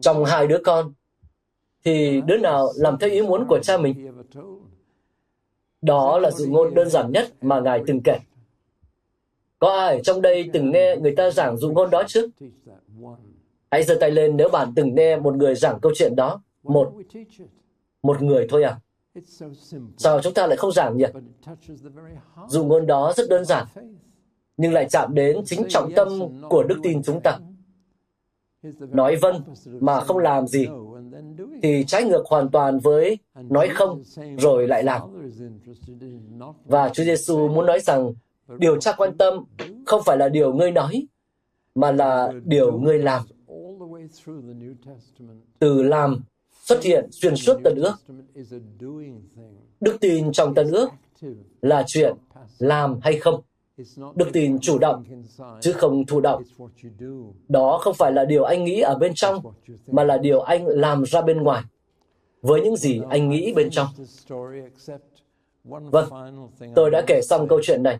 Trong 0.00 0.24
hai 0.24 0.46
đứa 0.46 0.58
con, 0.64 0.92
thì 1.84 2.20
đứa 2.26 2.36
nào 2.36 2.72
làm 2.76 2.98
theo 2.98 3.10
ý 3.10 3.22
muốn 3.22 3.46
của 3.48 3.58
cha 3.62 3.78
mình? 3.78 4.12
Đó 5.82 6.18
là 6.18 6.30
dự 6.30 6.46
ngôn 6.46 6.74
đơn 6.74 6.90
giản 6.90 7.12
nhất 7.12 7.32
mà 7.40 7.60
Ngài 7.60 7.82
từng 7.86 8.00
kể. 8.02 8.18
Có 9.58 9.78
ai 9.78 10.00
trong 10.04 10.22
đây 10.22 10.50
từng 10.52 10.70
nghe 10.70 10.96
người 10.96 11.14
ta 11.16 11.30
giảng 11.30 11.56
dụ 11.56 11.72
ngôn 11.72 11.90
đó 11.90 12.02
chứ? 12.06 12.28
Hãy 13.70 13.82
giơ 13.82 13.94
tay 14.00 14.10
lên 14.10 14.36
nếu 14.36 14.48
bạn 14.48 14.72
từng 14.76 14.94
nghe 14.94 15.16
một 15.16 15.34
người 15.36 15.54
giảng 15.54 15.80
câu 15.80 15.92
chuyện 15.94 16.16
đó. 16.16 16.42
Một, 16.62 16.92
một 18.02 18.22
người 18.22 18.46
thôi 18.50 18.62
à? 18.62 18.80
Sao 19.96 20.20
chúng 20.22 20.34
ta 20.34 20.46
lại 20.46 20.56
không 20.56 20.72
giảng 20.72 20.96
nhỉ? 20.96 21.04
dụ 22.48 22.64
ngôn 22.64 22.86
đó 22.86 23.12
rất 23.16 23.28
đơn 23.30 23.44
giản, 23.44 23.66
nhưng 24.56 24.72
lại 24.72 24.86
chạm 24.90 25.14
đến 25.14 25.36
chính 25.44 25.62
trọng 25.68 25.92
tâm 25.96 26.08
của 26.50 26.62
đức 26.62 26.78
tin 26.82 27.02
chúng 27.02 27.20
ta. 27.20 27.38
Nói 28.78 29.16
vâng 29.16 29.42
mà 29.80 30.00
không 30.00 30.18
làm 30.18 30.46
gì 30.46 30.66
thì 31.62 31.84
trái 31.86 32.04
ngược 32.04 32.26
hoàn 32.26 32.48
toàn 32.48 32.78
với 32.78 33.18
nói 33.34 33.68
không 33.68 34.02
rồi 34.38 34.68
lại 34.68 34.82
làm. 34.82 35.00
Và 36.64 36.88
Chúa 36.88 37.04
Giêsu 37.04 37.48
muốn 37.48 37.66
nói 37.66 37.80
rằng 37.80 38.14
điều 38.58 38.80
cha 38.80 38.92
quan 38.92 39.18
tâm 39.18 39.44
không 39.86 40.02
phải 40.04 40.16
là 40.16 40.28
điều 40.28 40.52
ngươi 40.54 40.70
nói, 40.70 41.06
mà 41.74 41.92
là 41.92 42.32
điều 42.44 42.78
ngươi 42.78 42.98
làm. 42.98 43.22
Từ 45.58 45.82
làm 45.82 46.20
xuất 46.62 46.82
hiện 46.82 47.08
xuyên 47.12 47.36
suốt 47.36 47.60
Tân 47.64 47.74
ước. 47.76 47.94
Đức 49.80 49.96
tin 50.00 50.32
trong 50.32 50.54
Tân 50.54 50.70
ước 50.70 50.88
là 51.62 51.84
chuyện 51.86 52.16
làm 52.58 52.98
hay 53.02 53.18
không. 53.18 53.42
Đức 54.14 54.28
tin 54.32 54.58
chủ 54.60 54.78
động, 54.78 55.04
chứ 55.60 55.72
không 55.72 56.06
thụ 56.06 56.20
động. 56.20 56.42
Đó 57.48 57.78
không 57.82 57.94
phải 57.94 58.12
là 58.12 58.24
điều 58.24 58.44
anh 58.44 58.64
nghĩ 58.64 58.80
ở 58.80 58.94
bên 58.98 59.12
trong, 59.14 59.42
mà 59.86 60.04
là 60.04 60.18
điều 60.18 60.40
anh 60.40 60.66
làm 60.66 61.04
ra 61.04 61.22
bên 61.22 61.42
ngoài, 61.42 61.62
với 62.42 62.60
những 62.60 62.76
gì 62.76 63.00
anh 63.10 63.28
nghĩ 63.30 63.52
bên 63.52 63.70
trong. 63.70 63.86
Vâng, 65.64 66.08
tôi 66.74 66.90
đã 66.90 67.02
kể 67.06 67.20
xong 67.22 67.48
câu 67.48 67.60
chuyện 67.62 67.82
này. 67.82 67.98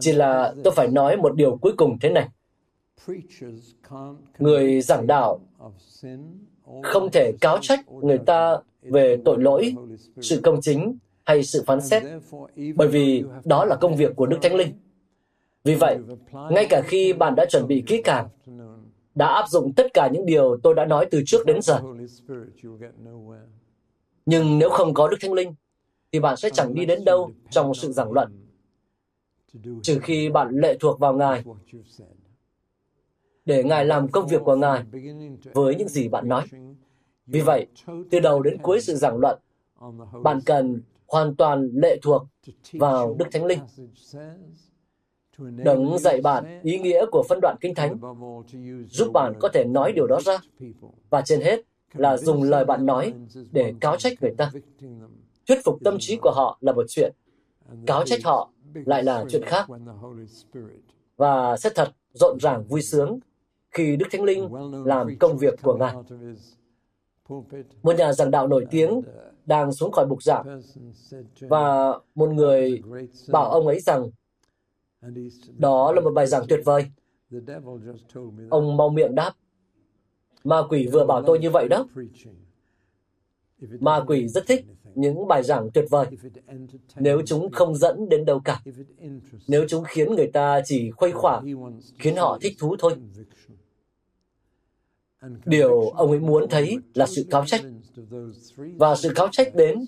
Chỉ 0.00 0.12
là 0.12 0.54
tôi 0.64 0.72
phải 0.76 0.88
nói 0.88 1.16
một 1.16 1.34
điều 1.34 1.56
cuối 1.56 1.72
cùng 1.76 1.98
thế 2.00 2.10
này. 2.10 2.28
Người 4.38 4.80
giảng 4.80 5.06
đạo 5.06 5.40
không 6.82 7.10
thể 7.10 7.32
cáo 7.40 7.58
trách 7.60 7.92
người 7.92 8.18
ta 8.18 8.56
về 8.82 9.16
tội 9.24 9.38
lỗi, 9.38 9.74
sự 10.20 10.40
công 10.42 10.60
chính 10.60 10.98
hay 11.24 11.42
sự 11.42 11.62
phán 11.66 11.80
xét, 11.80 12.02
bởi 12.76 12.88
vì 12.88 13.24
đó 13.44 13.64
là 13.64 13.76
công 13.76 13.96
việc 13.96 14.16
của 14.16 14.26
Đức 14.26 14.38
Thánh 14.42 14.54
Linh. 14.54 14.72
Vì 15.64 15.74
vậy, 15.74 15.98
ngay 16.50 16.66
cả 16.70 16.82
khi 16.84 17.12
bạn 17.12 17.34
đã 17.34 17.44
chuẩn 17.50 17.66
bị 17.66 17.82
kỹ 17.86 18.02
càng, 18.04 18.28
đã 19.14 19.26
áp 19.26 19.48
dụng 19.48 19.72
tất 19.72 19.86
cả 19.94 20.08
những 20.12 20.26
điều 20.26 20.56
tôi 20.62 20.74
đã 20.74 20.84
nói 20.84 21.06
từ 21.10 21.22
trước 21.26 21.46
đến 21.46 21.62
giờ, 21.62 21.80
nhưng 24.26 24.58
nếu 24.58 24.70
không 24.70 24.94
có 24.94 25.08
Đức 25.08 25.16
Thánh 25.20 25.32
Linh, 25.32 25.54
thì 26.12 26.20
bạn 26.20 26.36
sẽ 26.36 26.50
chẳng 26.50 26.74
đi 26.74 26.86
đến 26.86 27.04
đâu 27.04 27.30
trong 27.50 27.74
sự 27.74 27.92
giảng 27.92 28.12
luận, 28.12 28.46
trừ 29.82 29.98
khi 30.02 30.28
bạn 30.28 30.50
lệ 30.50 30.76
thuộc 30.80 30.98
vào 30.98 31.14
Ngài 31.14 31.44
để 33.44 33.64
Ngài 33.64 33.84
làm 33.84 34.08
công 34.08 34.26
việc 34.26 34.42
của 34.44 34.56
Ngài 34.56 34.82
với 35.52 35.74
những 35.74 35.88
gì 35.88 36.08
bạn 36.08 36.28
nói. 36.28 36.42
Vì 37.26 37.40
vậy, 37.40 37.66
từ 38.10 38.20
đầu 38.20 38.42
đến 38.42 38.58
cuối 38.62 38.80
sự 38.80 38.94
giảng 38.94 39.18
luận, 39.18 39.38
bạn 40.22 40.40
cần 40.46 40.80
hoàn 41.14 41.36
toàn 41.36 41.70
lệ 41.74 41.98
thuộc 42.02 42.26
vào 42.72 43.14
Đức 43.18 43.24
Thánh 43.32 43.44
Linh. 43.44 43.60
Đấng 45.38 45.98
dạy 45.98 46.20
bạn 46.20 46.60
ý 46.62 46.78
nghĩa 46.78 47.06
của 47.10 47.24
phân 47.28 47.38
đoạn 47.42 47.56
Kinh 47.60 47.74
Thánh, 47.74 47.98
giúp 48.88 49.12
bạn 49.12 49.32
có 49.40 49.48
thể 49.48 49.64
nói 49.64 49.92
điều 49.92 50.06
đó 50.06 50.20
ra, 50.24 50.38
và 51.10 51.22
trên 51.22 51.40
hết 51.40 51.60
là 51.92 52.16
dùng 52.16 52.42
lời 52.42 52.64
bạn 52.64 52.86
nói 52.86 53.14
để 53.52 53.74
cáo 53.80 53.96
trách 53.96 54.22
người 54.22 54.34
ta. 54.38 54.50
Thuyết 55.48 55.58
phục 55.64 55.78
tâm 55.84 55.96
trí 56.00 56.16
của 56.22 56.32
họ 56.34 56.58
là 56.60 56.72
một 56.72 56.84
chuyện, 56.88 57.12
cáo 57.86 58.04
trách 58.04 58.24
họ 58.24 58.50
lại 58.74 59.02
là 59.02 59.24
chuyện 59.28 59.42
khác. 59.44 59.66
Và 61.16 61.56
sẽ 61.56 61.70
thật 61.74 61.88
rộn 62.12 62.38
ràng 62.40 62.64
vui 62.64 62.82
sướng 62.82 63.18
khi 63.70 63.96
Đức 63.96 64.06
Thánh 64.10 64.22
Linh 64.22 64.48
làm 64.84 65.18
công 65.18 65.38
việc 65.38 65.54
của 65.62 65.76
Ngài. 65.76 65.94
Một 67.82 67.96
nhà 67.96 68.12
giảng 68.12 68.30
đạo 68.30 68.48
nổi 68.48 68.66
tiếng 68.70 69.02
đang 69.46 69.72
xuống 69.72 69.92
khỏi 69.92 70.06
bục 70.06 70.22
giảng 70.22 70.60
và 71.40 71.92
một 72.14 72.30
người 72.30 72.82
bảo 73.28 73.50
ông 73.50 73.66
ấy 73.66 73.80
rằng 73.80 74.10
đó 75.58 75.92
là 75.92 76.00
một 76.00 76.10
bài 76.10 76.26
giảng 76.26 76.44
tuyệt 76.48 76.60
vời. 76.64 76.86
Ông 78.50 78.76
mau 78.76 78.88
miệng 78.88 79.14
đáp, 79.14 79.32
ma 80.44 80.62
quỷ 80.68 80.86
vừa 80.86 81.06
bảo 81.06 81.22
tôi 81.26 81.38
như 81.38 81.50
vậy 81.50 81.68
đó. 81.68 81.86
Ma 83.80 84.04
quỷ 84.06 84.28
rất 84.28 84.46
thích 84.46 84.64
những 84.94 85.28
bài 85.28 85.42
giảng 85.42 85.70
tuyệt 85.74 85.84
vời 85.90 86.06
nếu 86.96 87.22
chúng 87.26 87.52
không 87.52 87.74
dẫn 87.74 88.08
đến 88.08 88.24
đâu 88.24 88.40
cả. 88.44 88.62
Nếu 89.48 89.64
chúng 89.68 89.84
khiến 89.84 90.14
người 90.14 90.30
ta 90.32 90.60
chỉ 90.64 90.90
khuây 90.90 91.12
khỏa, 91.12 91.42
khiến 91.98 92.16
họ 92.16 92.38
thích 92.40 92.56
thú 92.58 92.76
thôi. 92.78 92.96
Điều 95.44 95.80
ông 95.80 96.10
ấy 96.10 96.20
muốn 96.20 96.48
thấy 96.50 96.78
là 96.94 97.06
sự 97.06 97.26
cáo 97.30 97.44
trách. 97.46 97.60
Và 98.76 98.94
sự 98.96 99.12
cáo 99.14 99.28
trách 99.32 99.54
đến 99.54 99.84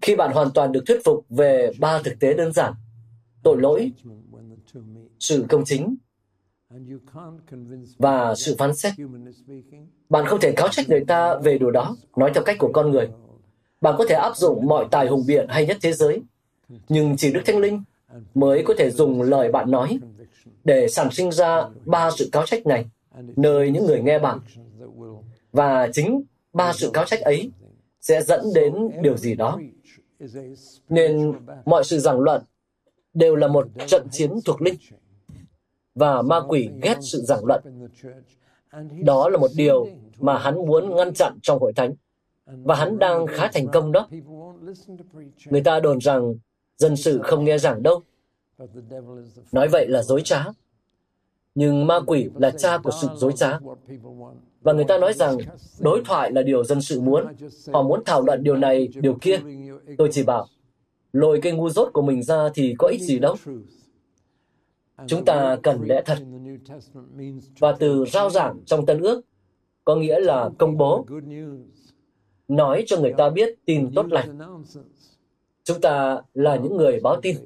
khi 0.00 0.16
bạn 0.16 0.32
hoàn 0.32 0.48
toàn 0.54 0.72
được 0.72 0.82
thuyết 0.86 1.00
phục 1.04 1.26
về 1.28 1.72
ba 1.78 2.02
thực 2.04 2.20
tế 2.20 2.34
đơn 2.34 2.52
giản. 2.52 2.72
Tội 3.42 3.60
lỗi, 3.60 3.92
sự 5.18 5.44
công 5.48 5.64
chính 5.64 5.96
và 7.98 8.34
sự 8.34 8.54
phán 8.58 8.76
xét. 8.76 8.92
Bạn 10.08 10.26
không 10.26 10.40
thể 10.40 10.52
cáo 10.52 10.68
trách 10.68 10.88
người 10.88 11.04
ta 11.04 11.38
về 11.38 11.58
điều 11.58 11.70
đó, 11.70 11.96
nói 12.16 12.30
theo 12.34 12.44
cách 12.44 12.56
của 12.58 12.70
con 12.72 12.90
người. 12.90 13.08
Bạn 13.80 13.94
có 13.98 14.04
thể 14.08 14.14
áp 14.14 14.36
dụng 14.36 14.66
mọi 14.66 14.86
tài 14.90 15.06
hùng 15.06 15.26
biện 15.26 15.46
hay 15.48 15.66
nhất 15.66 15.76
thế 15.82 15.92
giới, 15.92 16.22
nhưng 16.88 17.16
chỉ 17.16 17.32
Đức 17.32 17.40
Thánh 17.46 17.58
Linh 17.58 17.82
mới 18.34 18.62
có 18.66 18.74
thể 18.78 18.90
dùng 18.90 19.22
lời 19.22 19.52
bạn 19.52 19.70
nói 19.70 19.98
để 20.64 20.88
sản 20.88 21.10
sinh 21.10 21.32
ra 21.32 21.64
ba 21.84 22.10
sự 22.10 22.28
cáo 22.32 22.46
trách 22.46 22.66
này 22.66 22.86
nơi 23.36 23.70
những 23.70 23.86
người 23.86 24.02
nghe 24.02 24.18
bạn. 24.18 24.38
Và 25.52 25.88
chính 25.92 26.22
ba 26.52 26.72
sự 26.72 26.90
cáo 26.92 27.04
trách 27.04 27.20
ấy 27.20 27.50
sẽ 28.00 28.22
dẫn 28.22 28.44
đến 28.54 28.74
điều 29.02 29.16
gì 29.16 29.34
đó. 29.34 29.58
Nên 30.88 31.32
mọi 31.64 31.84
sự 31.84 31.98
giảng 31.98 32.20
luận 32.20 32.42
đều 33.14 33.36
là 33.36 33.48
một 33.48 33.68
trận 33.86 34.06
chiến 34.10 34.30
thuộc 34.44 34.62
linh. 34.62 34.74
Và 35.94 36.22
ma 36.22 36.40
quỷ 36.48 36.68
ghét 36.82 36.96
sự 37.00 37.22
giảng 37.22 37.44
luận. 37.44 37.88
Đó 39.04 39.28
là 39.28 39.38
một 39.38 39.50
điều 39.56 39.86
mà 40.18 40.38
hắn 40.38 40.54
muốn 40.66 40.96
ngăn 40.96 41.14
chặn 41.14 41.38
trong 41.42 41.58
hội 41.60 41.72
thánh. 41.76 41.94
Và 42.46 42.74
hắn 42.74 42.98
đang 42.98 43.26
khá 43.26 43.50
thành 43.52 43.68
công 43.68 43.92
đó. 43.92 44.08
Người 45.44 45.60
ta 45.60 45.80
đồn 45.80 46.00
rằng 46.00 46.34
dân 46.76 46.96
sự 46.96 47.20
không 47.22 47.44
nghe 47.44 47.58
giảng 47.58 47.82
đâu. 47.82 48.02
Nói 49.52 49.68
vậy 49.68 49.88
là 49.88 50.02
dối 50.02 50.22
trá 50.24 50.44
nhưng 51.54 51.86
ma 51.86 52.00
quỷ 52.06 52.28
là 52.34 52.50
cha 52.50 52.78
của 52.78 52.90
sự 53.02 53.08
dối 53.16 53.32
trá. 53.32 53.58
Và 54.60 54.72
người 54.72 54.84
ta 54.84 54.98
nói 54.98 55.12
rằng 55.12 55.36
đối 55.80 56.02
thoại 56.04 56.32
là 56.32 56.42
điều 56.42 56.64
dân 56.64 56.80
sự 56.80 57.00
muốn. 57.00 57.26
Họ 57.72 57.82
muốn 57.82 58.02
thảo 58.04 58.22
luận 58.22 58.42
điều 58.42 58.56
này, 58.56 58.88
điều 58.94 59.14
kia. 59.20 59.40
Tôi 59.98 60.08
chỉ 60.12 60.22
bảo, 60.22 60.46
lôi 61.12 61.40
cái 61.42 61.52
ngu 61.52 61.68
dốt 61.68 61.90
của 61.92 62.02
mình 62.02 62.22
ra 62.22 62.48
thì 62.54 62.74
có 62.78 62.88
ích 62.88 63.00
gì 63.00 63.18
đâu. 63.18 63.36
Chúng 65.06 65.24
ta 65.24 65.56
cần 65.62 65.80
lẽ 65.86 66.02
thật. 66.04 66.18
Và 67.58 67.72
từ 67.72 68.04
rao 68.12 68.30
giảng 68.30 68.60
trong 68.66 68.86
Tân 68.86 69.00
ước 69.00 69.22
có 69.84 69.96
nghĩa 69.96 70.20
là 70.20 70.50
công 70.58 70.76
bố, 70.78 71.06
nói 72.48 72.84
cho 72.86 72.98
người 72.98 73.14
ta 73.18 73.30
biết 73.30 73.54
tin 73.64 73.94
tốt 73.94 74.06
lành. 74.10 74.38
Chúng 75.64 75.80
ta 75.80 76.20
là 76.34 76.56
những 76.56 76.76
người 76.76 77.00
báo 77.00 77.20
tin. 77.22 77.36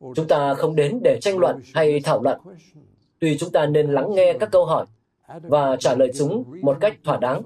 Chúng 0.00 0.28
ta 0.28 0.54
không 0.54 0.76
đến 0.76 1.00
để 1.04 1.18
tranh 1.20 1.38
luận 1.38 1.60
hay 1.74 2.00
thảo 2.04 2.22
luận, 2.22 2.40
Tuy 3.20 3.38
chúng 3.38 3.50
ta 3.50 3.66
nên 3.66 3.90
lắng 3.92 4.14
nghe 4.14 4.32
các 4.40 4.50
câu 4.52 4.64
hỏi 4.64 4.86
và 5.42 5.76
trả 5.76 5.94
lời 5.94 6.10
chúng 6.18 6.44
một 6.62 6.76
cách 6.80 6.96
thỏa 7.04 7.16
đáng, 7.16 7.42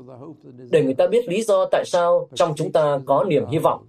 để 0.70 0.84
người 0.84 0.94
ta 0.94 1.06
biết 1.06 1.28
lý 1.28 1.42
do 1.42 1.64
tại 1.70 1.84
sao 1.86 2.28
trong 2.34 2.52
chúng 2.56 2.72
ta 2.72 2.98
có 3.06 3.24
niềm 3.24 3.46
hy 3.46 3.58
vọng. 3.58 3.86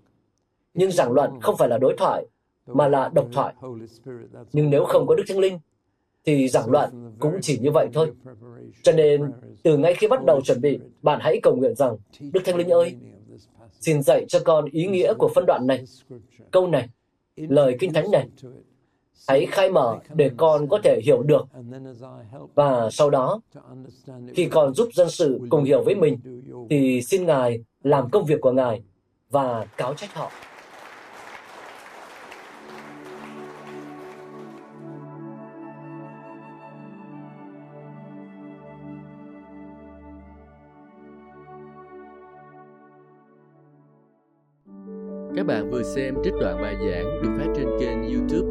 Nhưng 0.73 0.91
giảng 0.91 1.11
luận 1.11 1.31
không 1.41 1.57
phải 1.57 1.69
là 1.69 1.77
đối 1.77 1.95
thoại, 1.97 2.25
mà 2.65 2.87
là 2.87 3.09
độc 3.13 3.27
thoại. 3.33 3.53
Nhưng 4.53 4.69
nếu 4.69 4.85
không 4.85 5.07
có 5.07 5.15
Đức 5.15 5.23
Thánh 5.27 5.39
Linh, 5.39 5.59
thì 6.25 6.47
giảng 6.47 6.71
luận 6.71 7.15
cũng 7.19 7.37
chỉ 7.41 7.59
như 7.59 7.71
vậy 7.71 7.87
thôi. 7.93 8.11
Cho 8.83 8.91
nên, 8.91 9.31
từ 9.63 9.77
ngay 9.77 9.93
khi 9.93 10.07
bắt 10.07 10.25
đầu 10.25 10.41
chuẩn 10.41 10.61
bị, 10.61 10.79
bạn 11.01 11.19
hãy 11.21 11.39
cầu 11.43 11.55
nguyện 11.55 11.75
rằng, 11.75 11.97
Đức 12.19 12.41
Thánh 12.45 12.55
Linh 12.55 12.69
ơi, 12.69 12.95
xin 13.79 14.03
dạy 14.03 14.25
cho 14.27 14.39
con 14.45 14.65
ý 14.71 14.87
nghĩa 14.87 15.13
của 15.13 15.29
phân 15.35 15.45
đoạn 15.45 15.67
này, 15.67 15.83
câu 16.51 16.67
này, 16.67 16.89
lời 17.35 17.75
kinh 17.79 17.93
thánh 17.93 18.11
này, 18.11 18.27
hãy 19.27 19.45
khai 19.45 19.71
mở 19.71 19.99
để 20.13 20.31
con 20.37 20.67
có 20.69 20.79
thể 20.83 20.99
hiểu 21.03 21.23
được. 21.23 21.45
Và 22.55 22.89
sau 22.91 23.09
đó, 23.09 23.41
khi 24.35 24.45
con 24.45 24.73
giúp 24.73 24.89
dân 24.93 25.09
sự 25.09 25.39
cùng 25.49 25.63
hiểu 25.63 25.83
với 25.83 25.95
mình, 25.95 26.17
thì 26.69 27.01
xin 27.01 27.25
ngài 27.25 27.63
làm 27.83 28.09
công 28.09 28.25
việc 28.25 28.41
của 28.41 28.51
ngài 28.51 28.83
và 29.29 29.65
cáo 29.77 29.93
trách 29.93 30.13
họ. 30.13 30.31
Các 45.35 45.45
bạn 45.45 45.71
vừa 45.71 45.83
xem 45.83 46.15
trích 46.23 46.33
đoạn 46.39 46.61
bài 46.61 46.75
giảng 46.75 47.21
được 47.23 47.29
phát 47.37 47.53
trên 47.55 47.67
kênh 47.79 48.13
YouTube 48.13 48.50